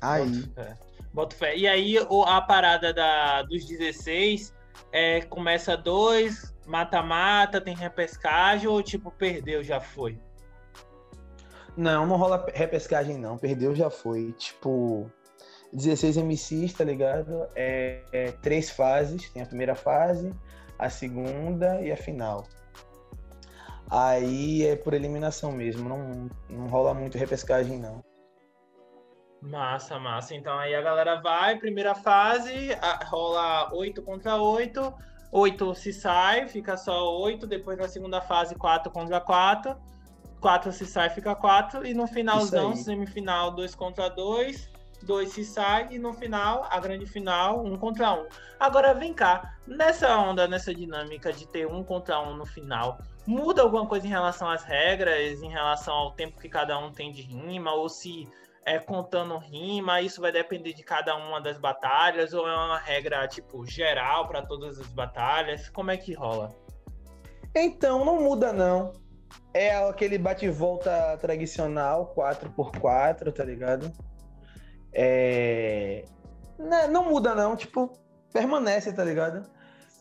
Aí. 0.00 0.30
Boto 0.30 0.54
fé. 0.54 0.78
Boto 1.12 1.34
fé. 1.34 1.56
E 1.56 1.66
aí, 1.66 1.96
a 2.26 2.40
parada 2.42 2.92
da, 2.92 3.42
dos 3.42 3.64
16 3.64 4.54
é, 4.92 5.22
começa 5.22 5.76
dois, 5.76 6.54
mata-mata, 6.66 7.60
tem 7.60 7.74
repescagem 7.74 8.68
ou 8.68 8.82
tipo, 8.82 9.10
perdeu, 9.10 9.64
já 9.64 9.80
foi? 9.80 10.18
Não, 11.76 12.06
não 12.06 12.16
rola 12.16 12.46
repescagem, 12.54 13.18
não. 13.18 13.36
Perdeu 13.36 13.74
já 13.74 13.90
foi. 13.90 14.32
Tipo, 14.32 15.10
16 15.72 16.16
MCs, 16.16 16.72
tá 16.72 16.84
ligado? 16.84 17.46
É, 17.54 18.02
é, 18.12 18.32
três 18.32 18.70
fases. 18.70 19.28
Tem 19.30 19.42
a 19.42 19.46
primeira 19.46 19.74
fase, 19.74 20.32
a 20.78 20.88
segunda 20.88 21.80
e 21.82 21.92
a 21.92 21.96
final. 21.96 22.44
Aí 23.90 24.66
é 24.66 24.74
por 24.74 24.94
eliminação 24.94 25.52
mesmo. 25.52 25.88
Não, 25.88 26.30
não 26.48 26.66
rola 26.66 26.94
muito 26.94 27.18
repescagem, 27.18 27.78
não. 27.78 28.02
Massa, 29.42 29.98
massa. 29.98 30.34
Então 30.34 30.58
aí 30.58 30.74
a 30.74 30.80
galera 30.80 31.20
vai, 31.20 31.58
primeira 31.58 31.94
fase, 31.94 32.70
rola 33.04 33.72
8 33.74 34.02
contra 34.02 34.36
8. 34.36 34.94
8 35.30 35.74
se 35.74 35.92
sai, 35.92 36.48
fica 36.48 36.74
só 36.76 37.16
8. 37.18 37.46
Depois 37.46 37.78
na 37.78 37.86
segunda 37.86 38.22
fase, 38.22 38.54
4 38.54 38.90
contra 38.90 39.20
4 39.20 39.76
4 40.40 40.72
se 40.72 40.86
sai, 40.86 41.10
fica 41.10 41.34
4. 41.34 41.86
E 41.86 41.94
no 41.94 42.06
finalzão, 42.06 42.74
semifinal, 42.74 43.50
2 43.50 43.74
contra 43.74 44.08
2. 44.08 44.70
2 45.02 45.28
se 45.30 45.44
sai. 45.44 45.88
E 45.90 45.98
no 45.98 46.12
final, 46.12 46.66
a 46.70 46.78
grande 46.80 47.06
final, 47.06 47.64
1 47.64 47.72
um 47.72 47.78
contra 47.78 48.12
1. 48.12 48.20
Um. 48.20 48.26
Agora 48.58 48.94
vem 48.94 49.12
cá, 49.12 49.56
nessa 49.66 50.16
onda, 50.16 50.46
nessa 50.46 50.74
dinâmica 50.74 51.32
de 51.32 51.46
ter 51.48 51.66
1 51.66 51.76
um 51.76 51.84
contra 51.84 52.20
1 52.20 52.30
um 52.30 52.36
no 52.36 52.46
final, 52.46 52.98
muda 53.26 53.62
alguma 53.62 53.86
coisa 53.86 54.06
em 54.06 54.10
relação 54.10 54.48
às 54.48 54.62
regras, 54.62 55.42
em 55.42 55.50
relação 55.50 55.94
ao 55.94 56.12
tempo 56.12 56.38
que 56.40 56.48
cada 56.48 56.78
um 56.78 56.92
tem 56.92 57.12
de 57.12 57.22
rima? 57.22 57.72
Ou 57.72 57.88
se 57.88 58.28
é 58.64 58.78
contando 58.78 59.38
rima, 59.38 60.00
isso 60.00 60.20
vai 60.20 60.32
depender 60.32 60.72
de 60.72 60.82
cada 60.82 61.14
uma 61.16 61.40
das 61.40 61.58
batalhas? 61.58 62.32
Ou 62.32 62.48
é 62.48 62.54
uma 62.54 62.78
regra, 62.78 63.26
tipo, 63.28 63.64
geral 63.66 64.26
para 64.26 64.42
todas 64.42 64.80
as 64.80 64.88
batalhas? 64.88 65.68
Como 65.70 65.90
é 65.90 65.96
que 65.96 66.12
rola? 66.12 66.54
Então, 67.54 68.04
não 68.04 68.20
muda 68.20 68.52
não 68.52 69.05
é 69.52 69.74
aquele 69.88 70.18
bate-volta 70.18 71.16
tradicional, 71.20 72.14
4x4, 72.16 73.32
tá 73.32 73.44
ligado? 73.44 73.90
É... 74.92 76.04
Não, 76.58 76.68
né, 76.68 76.86
não 76.88 77.04
muda 77.04 77.34
não, 77.34 77.56
tipo, 77.56 77.90
permanece, 78.32 78.92
tá 78.92 79.04
ligado? 79.04 79.46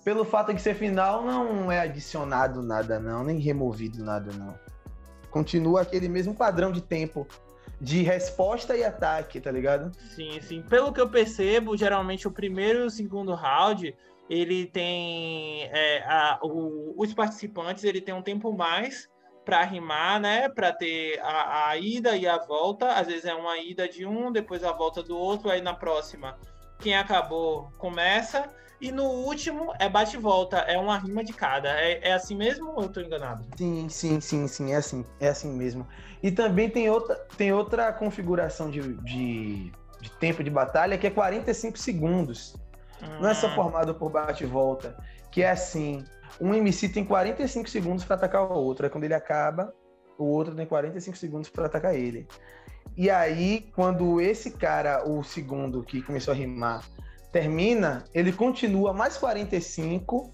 Pelo 0.03 0.23
fato 0.23 0.53
de 0.53 0.61
ser 0.61 0.76
final, 0.76 1.23
não 1.23 1.71
é 1.71 1.80
adicionado 1.80 2.61
nada 2.61 2.99
não, 2.99 3.23
nem 3.23 3.39
removido 3.39 4.03
nada 4.03 4.32
não. 4.34 4.53
Continua 5.32 5.82
aquele 5.82 6.07
mesmo 6.07 6.34
padrão 6.34 6.71
de 6.71 6.82
tempo 6.82 7.28
de 7.82 8.03
resposta 8.03 8.76
e 8.76 8.84
ataque, 8.84 9.41
tá 9.41 9.51
ligado? 9.51 9.91
Sim, 10.15 10.39
sim. 10.41 10.61
Pelo 10.61 10.93
que 10.93 11.01
eu 11.01 11.09
percebo, 11.09 11.76
geralmente 11.76 12.28
o 12.28 12.32
primeiro 12.32 12.80
e 12.80 12.84
o 12.84 12.89
segundo 12.89 13.34
round, 13.34 13.95
ele 14.30 14.67
tem 14.67 15.63
é, 15.63 16.03
a, 16.05 16.39
o, 16.41 16.93
os 16.97 17.13
participantes, 17.13 17.84
ele 17.84 17.99
tem 17.99 18.13
um 18.13 18.21
tempo 18.21 18.53
mais 18.53 19.09
para 19.45 19.63
rimar, 19.63 20.19
né? 20.19 20.49
Para 20.49 20.73
ter 20.73 21.19
a, 21.21 21.69
a, 21.69 21.77
ida 21.77 22.17
e 22.17 22.27
a 22.27 22.37
volta. 22.37 22.93
Às 22.93 23.07
vezes 23.07 23.25
é 23.25 23.33
uma 23.33 23.57
ida 23.59 23.87
de 23.87 24.05
um, 24.05 24.31
depois 24.31 24.63
a 24.63 24.71
volta 24.71 25.03
do 25.03 25.15
outro. 25.15 25.49
Aí 25.49 25.61
na 25.61 25.73
próxima, 25.73 26.35
quem 26.79 26.97
acabou 26.97 27.71
começa. 27.77 28.49
E 28.81 28.91
no 28.91 29.03
último 29.03 29.73
é 29.79 29.87
bate 29.87 30.17
e 30.17 30.19
volta, 30.19 30.57
é 30.57 30.77
uma 30.77 30.97
rima 30.97 31.23
de 31.23 31.31
cada. 31.31 31.69
É, 31.79 32.09
é 32.09 32.13
assim 32.13 32.35
mesmo 32.35 32.71
ou 32.75 32.83
eu 32.83 32.89
tô 32.89 32.99
enganado? 32.99 33.45
Sim, 33.57 33.87
sim, 33.87 34.19
sim, 34.19 34.47
sim, 34.47 34.73
é 34.73 34.75
assim, 34.75 35.05
é 35.19 35.29
assim 35.29 35.51
mesmo. 35.51 35.87
E 36.21 36.29
também 36.29 36.69
tem 36.69 36.89
outra, 36.89 37.15
tem 37.37 37.53
outra 37.53 37.93
configuração 37.93 38.69
de, 38.69 38.81
de, 38.97 39.71
de 40.01 40.11
tempo 40.19 40.43
de 40.43 40.49
batalha 40.49 40.97
que 40.97 41.07
é 41.07 41.09
45 41.09 41.77
segundos. 41.77 42.55
Hum. 43.01 43.21
Não 43.21 43.29
é 43.29 43.33
só 43.33 43.47
hum. 43.47 43.55
formado 43.55 43.95
por 43.95 44.09
bate 44.09 44.43
e 44.43 44.47
volta, 44.47 44.97
que 45.31 45.41
é 45.41 45.51
assim, 45.51 46.03
um 46.39 46.53
MC 46.53 46.89
tem 46.89 47.05
45 47.05 47.69
segundos 47.69 48.03
para 48.03 48.15
atacar 48.15 48.43
o 48.43 48.53
outro. 48.53 48.86
Aí 48.86 48.89
quando 48.89 49.03
ele 49.03 49.13
acaba, 49.13 49.73
o 50.17 50.25
outro 50.25 50.55
tem 50.55 50.65
45 50.65 51.17
segundos 51.17 51.49
para 51.49 51.65
atacar 51.65 51.95
ele. 51.95 52.27
E 52.97 53.09
aí, 53.09 53.69
quando 53.75 54.21
esse 54.21 54.51
cara, 54.51 55.07
o 55.07 55.23
segundo 55.23 55.83
que 55.83 56.01
começou 56.01 56.33
a 56.33 56.38
rimar, 56.38 56.86
termina, 57.31 58.05
ele 58.13 58.31
continua 58.31 58.93
mais 58.93 59.17
45 59.17 60.31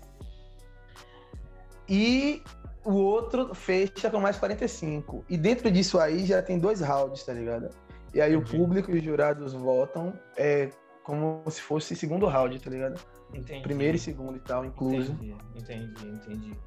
e 1.90 2.44
o 2.86 2.94
outro 2.94 3.56
fecha 3.56 4.10
com 4.10 4.20
mais 4.20 4.38
45. 4.38 5.26
E 5.30 5.38
dentro 5.38 5.72
disso 5.72 6.00
aí 6.00 6.26
já 6.26 6.42
tem 6.42 6.60
dois 6.60 6.82
rounds, 6.82 7.24
tá 7.24 7.34
ligado? 7.34 7.70
E 8.14 8.22
aí 8.22 8.36
o 8.36 8.44
público 8.44 8.92
e 8.92 9.00
os 9.00 9.04
jurados 9.04 9.54
votam 9.54 10.14
é, 10.38 10.70
como 11.04 11.44
se 11.50 11.62
fosse 11.62 11.96
segundo 11.96 12.28
round, 12.28 12.60
tá 12.60 12.70
ligado? 12.70 13.00
Entendi. 13.34 13.62
Primeiro 13.62 13.96
e 13.96 14.00
segundo 14.00 14.38
e 14.38 14.40
tal, 14.40 14.66
incluso. 14.66 15.14
Entendi, 15.14 15.36
entendi, 15.56 16.08
entendi. 16.08 16.58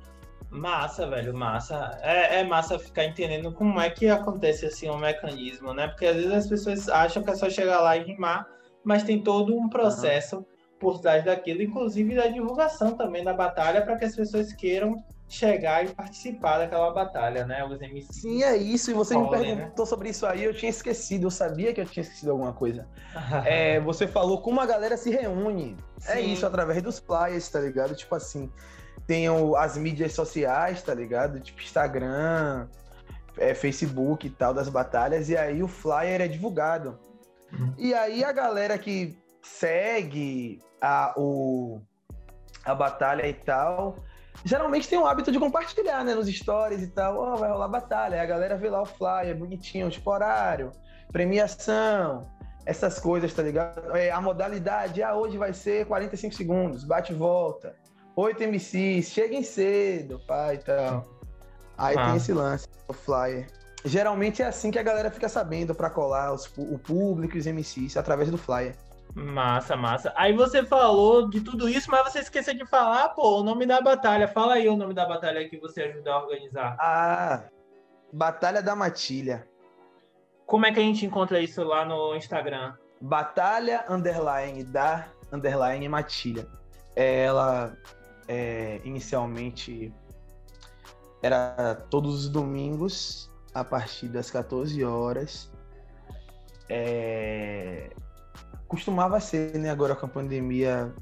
Massa, 0.51 1.07
velho, 1.09 1.35
massa. 1.35 1.99
É, 2.01 2.41
é, 2.41 2.45
massa 2.45 2.79
ficar 2.79 3.05
entendendo 3.05 3.53
como 3.53 3.81
é 3.81 3.91
que 3.91 4.09
acontece 4.09 4.67
assim 4.67 4.89
o 4.89 4.95
um 4.95 4.99
mecanismo, 4.99 5.75
né? 5.75 5.89
Porque 5.89 6.07
às 6.07 6.17
vezes 6.17 6.33
as 6.33 6.49
pessoas 6.49 6.89
acham 6.89 7.23
que 7.23 7.31
é 7.31 7.35
só 7.35 7.51
chegar 7.51 7.81
lá 7.81 7.97
e 7.97 8.05
rimar, 8.05 8.47
mas 8.85 9.03
tem 9.03 9.23
todo 9.23 9.57
um 9.57 9.69
processo 9.69 10.37
uhum. 10.37 10.45
por 10.79 11.01
trás 11.01 11.25
daquilo, 11.25 11.63
inclusive 11.63 12.15
da 12.15 12.29
divulgação 12.29 12.97
também 12.97 13.25
da 13.25 13.35
batalha, 13.35 13.83
para 13.83 13.97
que 13.97 14.05
as 14.05 14.15
pessoas 14.15 14.53
queiram 14.53 15.03
chegar 15.29 15.85
e 15.85 15.89
participar 15.89 16.59
daquela 16.59 16.93
batalha, 16.93 17.45
né? 17.45 17.65
Os 17.65 17.81
MCs. 17.81 18.21
Sim, 18.21 18.43
é 18.43 18.57
isso. 18.57 18.91
E 18.91 18.95
você 18.95 19.17
me 19.17 19.29
né? 19.31 19.39
perguntou 19.39 19.85
né? 19.85 19.89
sobre 19.89 20.09
isso 20.11 20.27
aí, 20.27 20.45
eu 20.45 20.55
tinha 20.55 20.71
esquecido. 20.71 21.27
Eu 21.27 21.31
sabia 21.31 21.73
que 21.73 21.81
eu 21.81 21.87
tinha 21.87 22.03
esquecido 22.03 22.31
alguma 22.31 22.53
coisa. 22.53 22.87
é, 23.45 23.81
você 23.81 24.07
falou 24.07 24.41
como 24.41 24.61
a 24.61 24.67
galera 24.67 24.97
se 24.97 25.11
reúne. 25.11 25.77
É 26.07 26.13
Sim. 26.13 26.19
É 26.19 26.21
isso, 26.21 26.47
através 26.47 26.83
dos 26.83 26.99
flyers, 26.99 27.49
tá 27.49 27.61
ligado? 27.61 27.95
Tipo 27.95 28.15
assim, 28.15 28.51
tem 29.07 29.27
as 29.57 29.77
mídias 29.77 30.13
sociais, 30.13 30.83
tá 30.83 30.95
ligado? 30.95 31.41
Tipo 31.41 31.63
Instagram, 31.63 32.69
é, 33.37 33.55
Facebook 33.55 34.27
e 34.27 34.31
tal, 34.31 34.55
das 34.55 34.69
batalhas. 34.69 35.29
E 35.29 35.37
aí 35.37 35.63
o 35.63 35.69
flyer 35.69 36.21
é 36.21 36.29
divulgado. 36.29 36.99
Uhum. 37.53 37.75
E 37.79 37.95
aí 37.95 38.25
a 38.25 38.33
galera 38.33 38.79
que 38.79 39.17
segue 39.43 40.61
a, 40.81 41.15
o, 41.17 41.81
a 42.65 42.75
batalha 42.75 43.27
e 43.27 43.35
tal 43.35 43.97
geralmente 44.43 44.89
tem 44.89 44.99
o 44.99 45.07
hábito 45.07 45.31
de 45.31 45.39
compartilhar, 45.39 46.05
né, 46.05 46.15
nos 46.15 46.29
stories 46.29 46.83
e 46.83 46.89
tal. 46.89 47.19
Ó, 47.19 47.35
oh, 47.35 47.37
vai 47.37 47.51
rolar 47.51 47.69
batalha. 47.69 48.15
Aí 48.17 48.21
a 48.21 48.27
galera 48.27 48.57
vê 48.57 48.71
lá 48.71 48.83
o 48.83 48.87
flyer 48.87 49.37
bonitinho, 49.37 49.91
tipo 49.91 50.11
horário, 50.11 50.73
premiação, 51.13 52.27
essas 52.67 52.99
coisas, 52.99 53.33
tá 53.33 53.43
ligado? 53.43 53.97
É, 53.97 54.11
a 54.11 54.21
modalidade, 54.21 55.03
ah, 55.03 55.15
hoje 55.15 55.37
vai 55.37 55.53
ser 55.53 55.87
45 55.87 56.35
segundos, 56.35 56.85
bate 56.85 57.13
e 57.13 57.17
volta. 57.17 57.77
8 58.17 58.45
MCs, 58.45 59.11
cheguem 59.11 59.43
cedo, 59.43 60.21
pai 60.27 60.57
e 60.57 60.59
tal. 60.59 61.05
Aí 61.77 61.97
ah. 61.99 62.07
tem 62.07 62.17
esse 62.17 62.33
lance, 62.33 62.69
o 62.89 62.93
flyer. 62.93 63.47
Geralmente 63.85 64.41
é 64.41 64.47
assim 64.47 64.71
que 64.71 64.79
a 64.79 64.83
galera 64.83 65.11
fica 65.11 65.29
sabendo 65.29 65.75
para 65.75 65.91
colar 65.91 66.33
os, 66.33 66.51
o 66.57 66.79
público 66.79 67.37
e 67.37 67.41
os 67.41 67.47
MCs 67.47 67.97
através 67.97 68.31
do 68.31 68.39
flyer. 68.39 68.77
Massa, 69.15 69.77
massa. 69.77 70.13
Aí 70.17 70.33
você 70.33 70.65
falou 70.65 71.29
de 71.29 71.41
tudo 71.41 71.69
isso, 71.69 71.91
mas 71.91 72.11
você 72.11 72.19
esqueceu 72.19 72.55
de 72.55 72.67
falar, 72.67 73.11
pô, 73.11 73.41
o 73.41 73.45
nome 73.45 73.65
da 73.65 73.81
batalha. 73.81 74.27
Fala 74.27 74.55
aí 74.55 74.69
o 74.69 74.77
nome 74.77 74.93
da 74.93 75.07
batalha 75.07 75.49
que 75.49 75.57
você 75.59 75.83
ajudou 75.83 76.13
a 76.13 76.23
organizar. 76.23 76.77
Ah, 76.81 77.45
Batalha 78.13 78.63
da 78.63 78.77
Matilha. 78.77 79.49
Como 80.47 80.67
é 80.67 80.73
que 80.73 80.79
a 80.79 80.83
gente 80.83 81.05
encontra 81.05 81.41
isso 81.41 81.65
lá 81.65 81.85
no 81.85 82.15
Instagram? 82.15 82.75
Batalha 83.01 83.85
underline 83.89 84.63
da 84.63 85.09
underline 85.33 85.89
Matilha. 85.89 86.47
Ela 86.95 87.77
é, 88.29 88.81
inicialmente 88.85 89.93
era 91.21 91.75
todos 91.91 92.25
os 92.25 92.29
domingos 92.29 93.29
a 93.53 93.65
partir 93.65 94.07
das 94.09 94.31
14 94.31 94.85
horas. 94.85 95.51
É, 96.69 97.91
costumava 98.69 99.21
ser, 99.21 99.59
né? 99.59 99.71
Agora 99.71 99.95
com 99.95 100.07
a 100.07 100.09
pandemia 100.09 100.93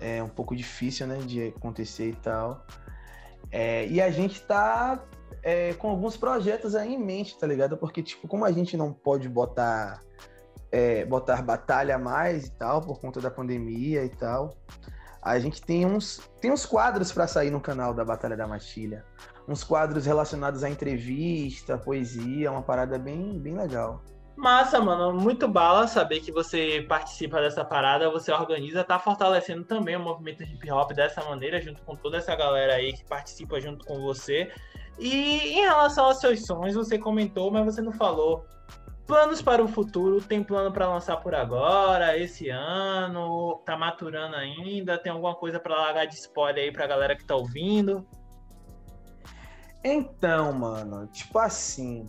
é 0.00 0.22
um 0.22 0.28
pouco 0.28 0.54
difícil, 0.54 1.06
né? 1.06 1.18
De 1.18 1.48
acontecer 1.48 2.10
e 2.10 2.16
tal. 2.16 2.64
É, 3.50 3.86
e 3.86 4.00
a 4.00 4.10
gente 4.10 4.42
tá 4.42 5.02
é, 5.42 5.72
com 5.74 5.88
alguns 5.88 6.16
projetos 6.16 6.74
aí 6.74 6.94
em 6.94 6.98
mente, 6.98 7.38
tá 7.38 7.46
ligado? 7.46 7.76
Porque, 7.76 8.02
tipo, 8.02 8.28
como 8.28 8.44
a 8.44 8.52
gente 8.52 8.76
não 8.76 8.92
pode 8.92 9.28
botar, 9.28 10.00
é, 10.70 11.04
botar 11.04 11.42
batalha 11.42 11.98
mais 11.98 12.46
e 12.46 12.50
tal, 12.52 12.82
por 12.82 13.00
conta 13.00 13.20
da 13.20 13.30
pandemia 13.30 14.04
e 14.04 14.10
tal, 14.10 14.56
a 15.22 15.38
gente 15.38 15.60
tem 15.62 15.86
uns, 15.86 16.20
tem 16.40 16.50
uns 16.50 16.64
quadros 16.64 17.12
para 17.12 17.26
sair 17.26 17.50
no 17.50 17.60
canal 17.60 17.92
da 17.92 18.04
Batalha 18.04 18.36
da 18.36 18.46
Matilha. 18.46 19.04
Uns 19.46 19.64
quadros 19.64 20.04
relacionados 20.04 20.62
à 20.62 20.68
entrevista, 20.68 21.78
poesia, 21.78 22.50
uma 22.50 22.62
parada 22.62 22.98
bem, 22.98 23.38
bem 23.38 23.56
legal. 23.56 24.02
Massa, 24.38 24.80
mano. 24.80 25.12
Muito 25.12 25.48
bala 25.48 25.88
saber 25.88 26.20
que 26.20 26.30
você 26.30 26.86
participa 26.88 27.40
dessa 27.40 27.64
parada, 27.64 28.08
você 28.08 28.30
organiza, 28.30 28.84
tá 28.84 28.96
fortalecendo 28.96 29.64
também 29.64 29.96
o 29.96 30.00
movimento 30.00 30.44
hip 30.44 30.70
hop 30.70 30.92
dessa 30.92 31.24
maneira, 31.24 31.60
junto 31.60 31.82
com 31.82 31.96
toda 31.96 32.18
essa 32.18 32.36
galera 32.36 32.74
aí 32.74 32.92
que 32.92 33.04
participa 33.04 33.60
junto 33.60 33.84
com 33.84 34.00
você. 34.00 34.48
E 34.96 35.58
em 35.58 35.62
relação 35.62 36.04
aos 36.04 36.20
seus 36.20 36.46
sonhos, 36.46 36.76
você 36.76 36.96
comentou, 36.96 37.50
mas 37.50 37.64
você 37.64 37.82
não 37.82 37.90
falou. 37.90 38.46
Planos 39.08 39.42
para 39.42 39.60
o 39.60 39.66
futuro, 39.66 40.20
tem 40.20 40.44
plano 40.44 40.70
para 40.70 40.88
lançar 40.88 41.16
por 41.16 41.34
agora, 41.34 42.16
esse 42.16 42.48
ano, 42.48 43.60
tá 43.66 43.76
maturando 43.76 44.36
ainda, 44.36 44.98
tem 44.98 45.10
alguma 45.10 45.34
coisa 45.34 45.58
para 45.58 45.74
largar 45.74 46.04
de 46.04 46.14
spoiler 46.14 46.62
aí 46.62 46.70
pra 46.70 46.86
galera 46.86 47.16
que 47.16 47.24
tá 47.24 47.34
ouvindo? 47.34 48.06
Então, 49.82 50.52
mano, 50.52 51.08
tipo 51.08 51.40
assim, 51.40 52.08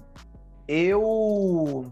eu 0.68 1.92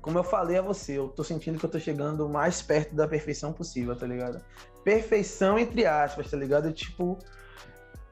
como 0.00 0.18
eu 0.18 0.24
falei 0.24 0.58
a 0.58 0.62
você, 0.62 0.98
eu 0.98 1.08
tô 1.08 1.22
sentindo 1.22 1.58
que 1.58 1.64
eu 1.64 1.70
tô 1.70 1.78
chegando 1.78 2.28
mais 2.28 2.62
perto 2.62 2.94
da 2.94 3.06
perfeição 3.06 3.52
possível, 3.52 3.94
tá 3.94 4.06
ligado? 4.06 4.42
Perfeição 4.84 5.58
entre 5.58 5.86
aspas, 5.86 6.30
tá 6.30 6.36
ligado? 6.36 6.72
Tipo, 6.72 7.18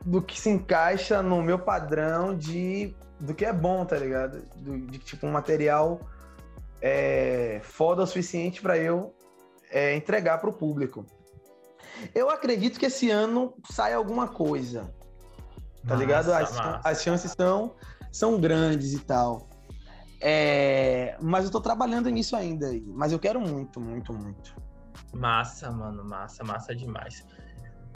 do 0.05 0.22
que 0.22 0.39
se 0.39 0.51
encaixa 0.51 1.22
no 1.22 1.43
meu 1.43 1.59
padrão 1.59 2.36
de 2.36 2.95
do 3.20 3.34
que 3.34 3.45
é 3.45 3.53
bom, 3.53 3.84
tá 3.84 3.97
ligado? 3.97 4.43
Do, 4.57 4.78
de 4.86 4.99
tipo 4.99 5.26
um 5.26 5.30
material 5.30 6.01
é, 6.80 7.61
foda 7.62 8.03
o 8.03 8.07
suficiente 8.07 8.62
para 8.62 8.78
eu 8.78 9.14
é, 9.70 9.95
entregar 9.97 10.39
para 10.39 10.51
o 10.51 10.53
público. 10.53 11.05
Eu 12.14 12.30
acredito 12.30 12.78
que 12.78 12.86
esse 12.86 13.11
ano 13.11 13.55
sai 13.70 13.93
alguma 13.93 14.28
coisa, 14.28 14.93
tá 15.86 15.97
ligado? 15.97 16.32
As, 16.32 16.57
as 16.84 17.03
chances 17.03 17.32
são, 17.36 17.74
são 18.12 18.41
grandes 18.41 18.93
e 18.93 19.01
tal. 19.01 19.47
É, 20.21 21.16
mas 21.21 21.45
eu 21.45 21.51
tô 21.51 21.61
trabalhando 21.61 22.09
nisso 22.09 22.37
ainda. 22.37 22.69
Mas 22.87 23.12
eu 23.12 23.19
quero 23.19 23.41
muito, 23.41 23.81
muito, 23.81 24.12
muito. 24.12 24.55
Massa, 25.12 25.71
mano, 25.71 26.05
massa, 26.05 26.45
massa 26.45 26.75
demais. 26.75 27.25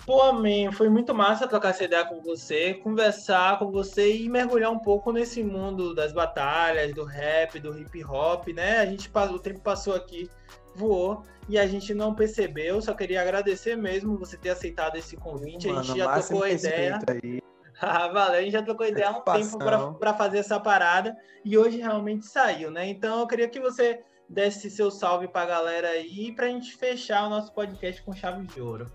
Pô, 0.07 0.33
man, 0.33 0.73
foi 0.73 0.89
muito 0.89 1.15
massa 1.15 1.47
trocar 1.47 1.71
essa 1.71 1.85
ideia 1.85 2.05
com 2.05 2.21
você, 2.21 2.75
conversar 2.75 3.59
com 3.59 3.71
você 3.71 4.17
e 4.17 4.29
mergulhar 4.29 4.71
um 4.71 4.79
pouco 4.79 5.13
nesse 5.13 5.45
mundo 5.45 5.95
das 5.95 6.13
batalhas, 6.13 6.93
do 6.93 7.05
rap, 7.05 7.61
do 7.61 7.79
hip 7.79 8.05
hop, 8.05 8.49
né? 8.49 8.79
A 8.79 8.87
gente 8.87 9.11
o 9.15 9.39
tempo 9.39 9.61
passou 9.61 9.95
aqui, 9.95 10.29
voou 10.75 11.23
e 11.49 11.57
a 11.57 11.67
gente 11.67 11.95
não 11.95 12.15
percebeu. 12.15 12.81
Só 12.81 12.95
queria 12.95 13.23
agradecer 13.23 13.77
mesmo 13.77 14.19
você 14.19 14.37
ter 14.37 14.51
aceitado 14.51 14.97
esse 14.97 15.17
convite. 15.17 15.69
Mano, 15.69 15.81
a 15.81 15.83
gente 15.83 15.99
já 15.99 16.21
tocou 16.21 16.43
a 16.43 16.51
ideia. 16.51 16.99
Aí. 17.09 17.42
Ah, 17.83 18.07
valeu, 18.15 18.39
a 18.39 18.43
gente 18.43 18.53
já 18.53 18.63
trocou 18.63 18.87
ideia 18.87 19.09
há 19.09 19.11
um 19.11 19.23
tempo 19.23 19.59
para 19.99 20.15
fazer 20.15 20.39
essa 20.39 20.61
parada 20.61 21.17
e 21.45 21.59
hoje 21.59 21.79
realmente 21.79 22.25
saiu, 22.27 22.71
né? 22.71 22.87
Então 22.89 23.21
eu 23.21 23.27
queria 23.27 23.49
que 23.49 23.61
você 23.61 24.05
desse 24.29 24.71
seu 24.71 24.91
salve 24.91 25.29
para 25.29 25.43
a 25.43 25.47
galera 25.47 25.89
aí 25.89 26.33
para 26.35 26.47
a 26.47 26.49
gente 26.49 26.77
fechar 26.77 27.27
o 27.27 27.31
nosso 27.31 27.53
podcast 27.53 28.01
com 28.03 28.15
chave 28.15 28.47
de 28.47 28.61
ouro. 28.61 28.87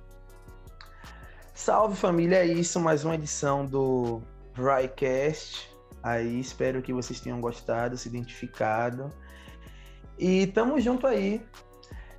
Salve 1.53 1.95
família, 1.95 2.37
é 2.37 2.45
isso, 2.45 2.79
mais 2.79 3.03
uma 3.03 3.15
edição 3.15 3.65
do 3.65 4.21
Rycast. 4.55 5.69
Aí 6.01 6.39
espero 6.39 6.81
que 6.81 6.93
vocês 6.93 7.19
tenham 7.19 7.41
gostado, 7.41 7.97
se 7.97 8.07
identificado. 8.07 9.11
E 10.17 10.47
tamo 10.47 10.79
junto 10.79 11.05
aí. 11.05 11.45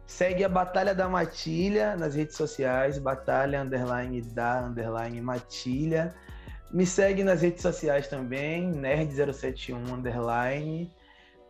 Segue 0.07 0.45
a 0.45 0.49
Batalha 0.49 0.95
da 0.95 1.09
Matilha 1.09 1.97
nas 1.97 2.15
redes 2.15 2.37
sociais, 2.37 2.99
Batalha 2.99 3.63
underline 3.63 4.21
da 4.23 4.61
underline 4.61 5.21
Matilha. 5.21 6.15
Me 6.71 6.85
segue 6.85 7.25
nas 7.25 7.41
redes 7.41 7.63
sociais 7.63 8.09
também, 8.09 8.71
nerd071 8.73 9.91
underline, 9.91 10.93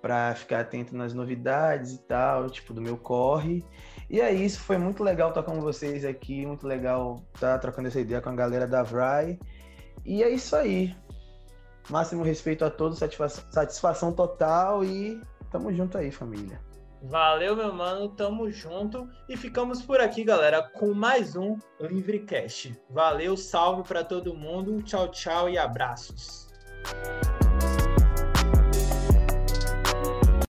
para 0.01 0.35
ficar 0.35 0.61
atento 0.61 0.97
nas 0.97 1.13
novidades 1.13 1.93
e 1.93 1.99
tal, 1.99 2.49
tipo 2.49 2.73
do 2.73 2.81
meu 2.81 2.97
corre. 2.97 3.65
E 4.09 4.21
é 4.21 4.33
isso, 4.33 4.61
foi 4.61 4.79
muito 4.79 5.03
legal 5.03 5.31
estar 5.31 5.43
com 5.43 5.61
vocês 5.61 6.05
aqui, 6.05 6.47
muito 6.47 6.67
legal 6.67 7.23
estar 7.35 7.59
trocando 7.59 7.89
essa 7.89 8.01
ideia 8.01 8.21
com 8.21 8.31
a 8.31 8.35
galera 8.35 8.67
da 8.67 8.83
Vry. 8.83 9.39
E 10.05 10.23
é 10.23 10.31
isso 10.31 10.55
aí. 10.55 10.95
Máximo 11.91 12.23
respeito 12.23 12.65
a 12.65 12.71
todos, 12.71 12.99
satisfação, 12.99 13.45
satisfação 13.51 14.13
total 14.13 14.85
e 14.85 15.21
tamo 15.51 15.73
junto 15.73 15.99
aí, 15.99 16.13
família. 16.13 16.61
Valeu, 17.03 17.55
meu 17.55 17.73
mano, 17.73 18.09
tamo 18.09 18.51
junto 18.51 19.09
e 19.29 19.37
ficamos 19.37 19.81
por 19.81 20.01
aqui, 20.01 20.25
galera, 20.25 20.63
com 20.63 20.93
mais 20.93 21.37
um 21.37 21.57
Livrecast. 21.81 22.77
Valeu, 22.91 23.37
salve 23.37 23.87
para 23.87 24.03
todo 24.03 24.35
mundo, 24.35 24.83
tchau, 24.83 25.09
tchau 25.09 25.49
e 25.49 25.57
abraços. 25.57 26.49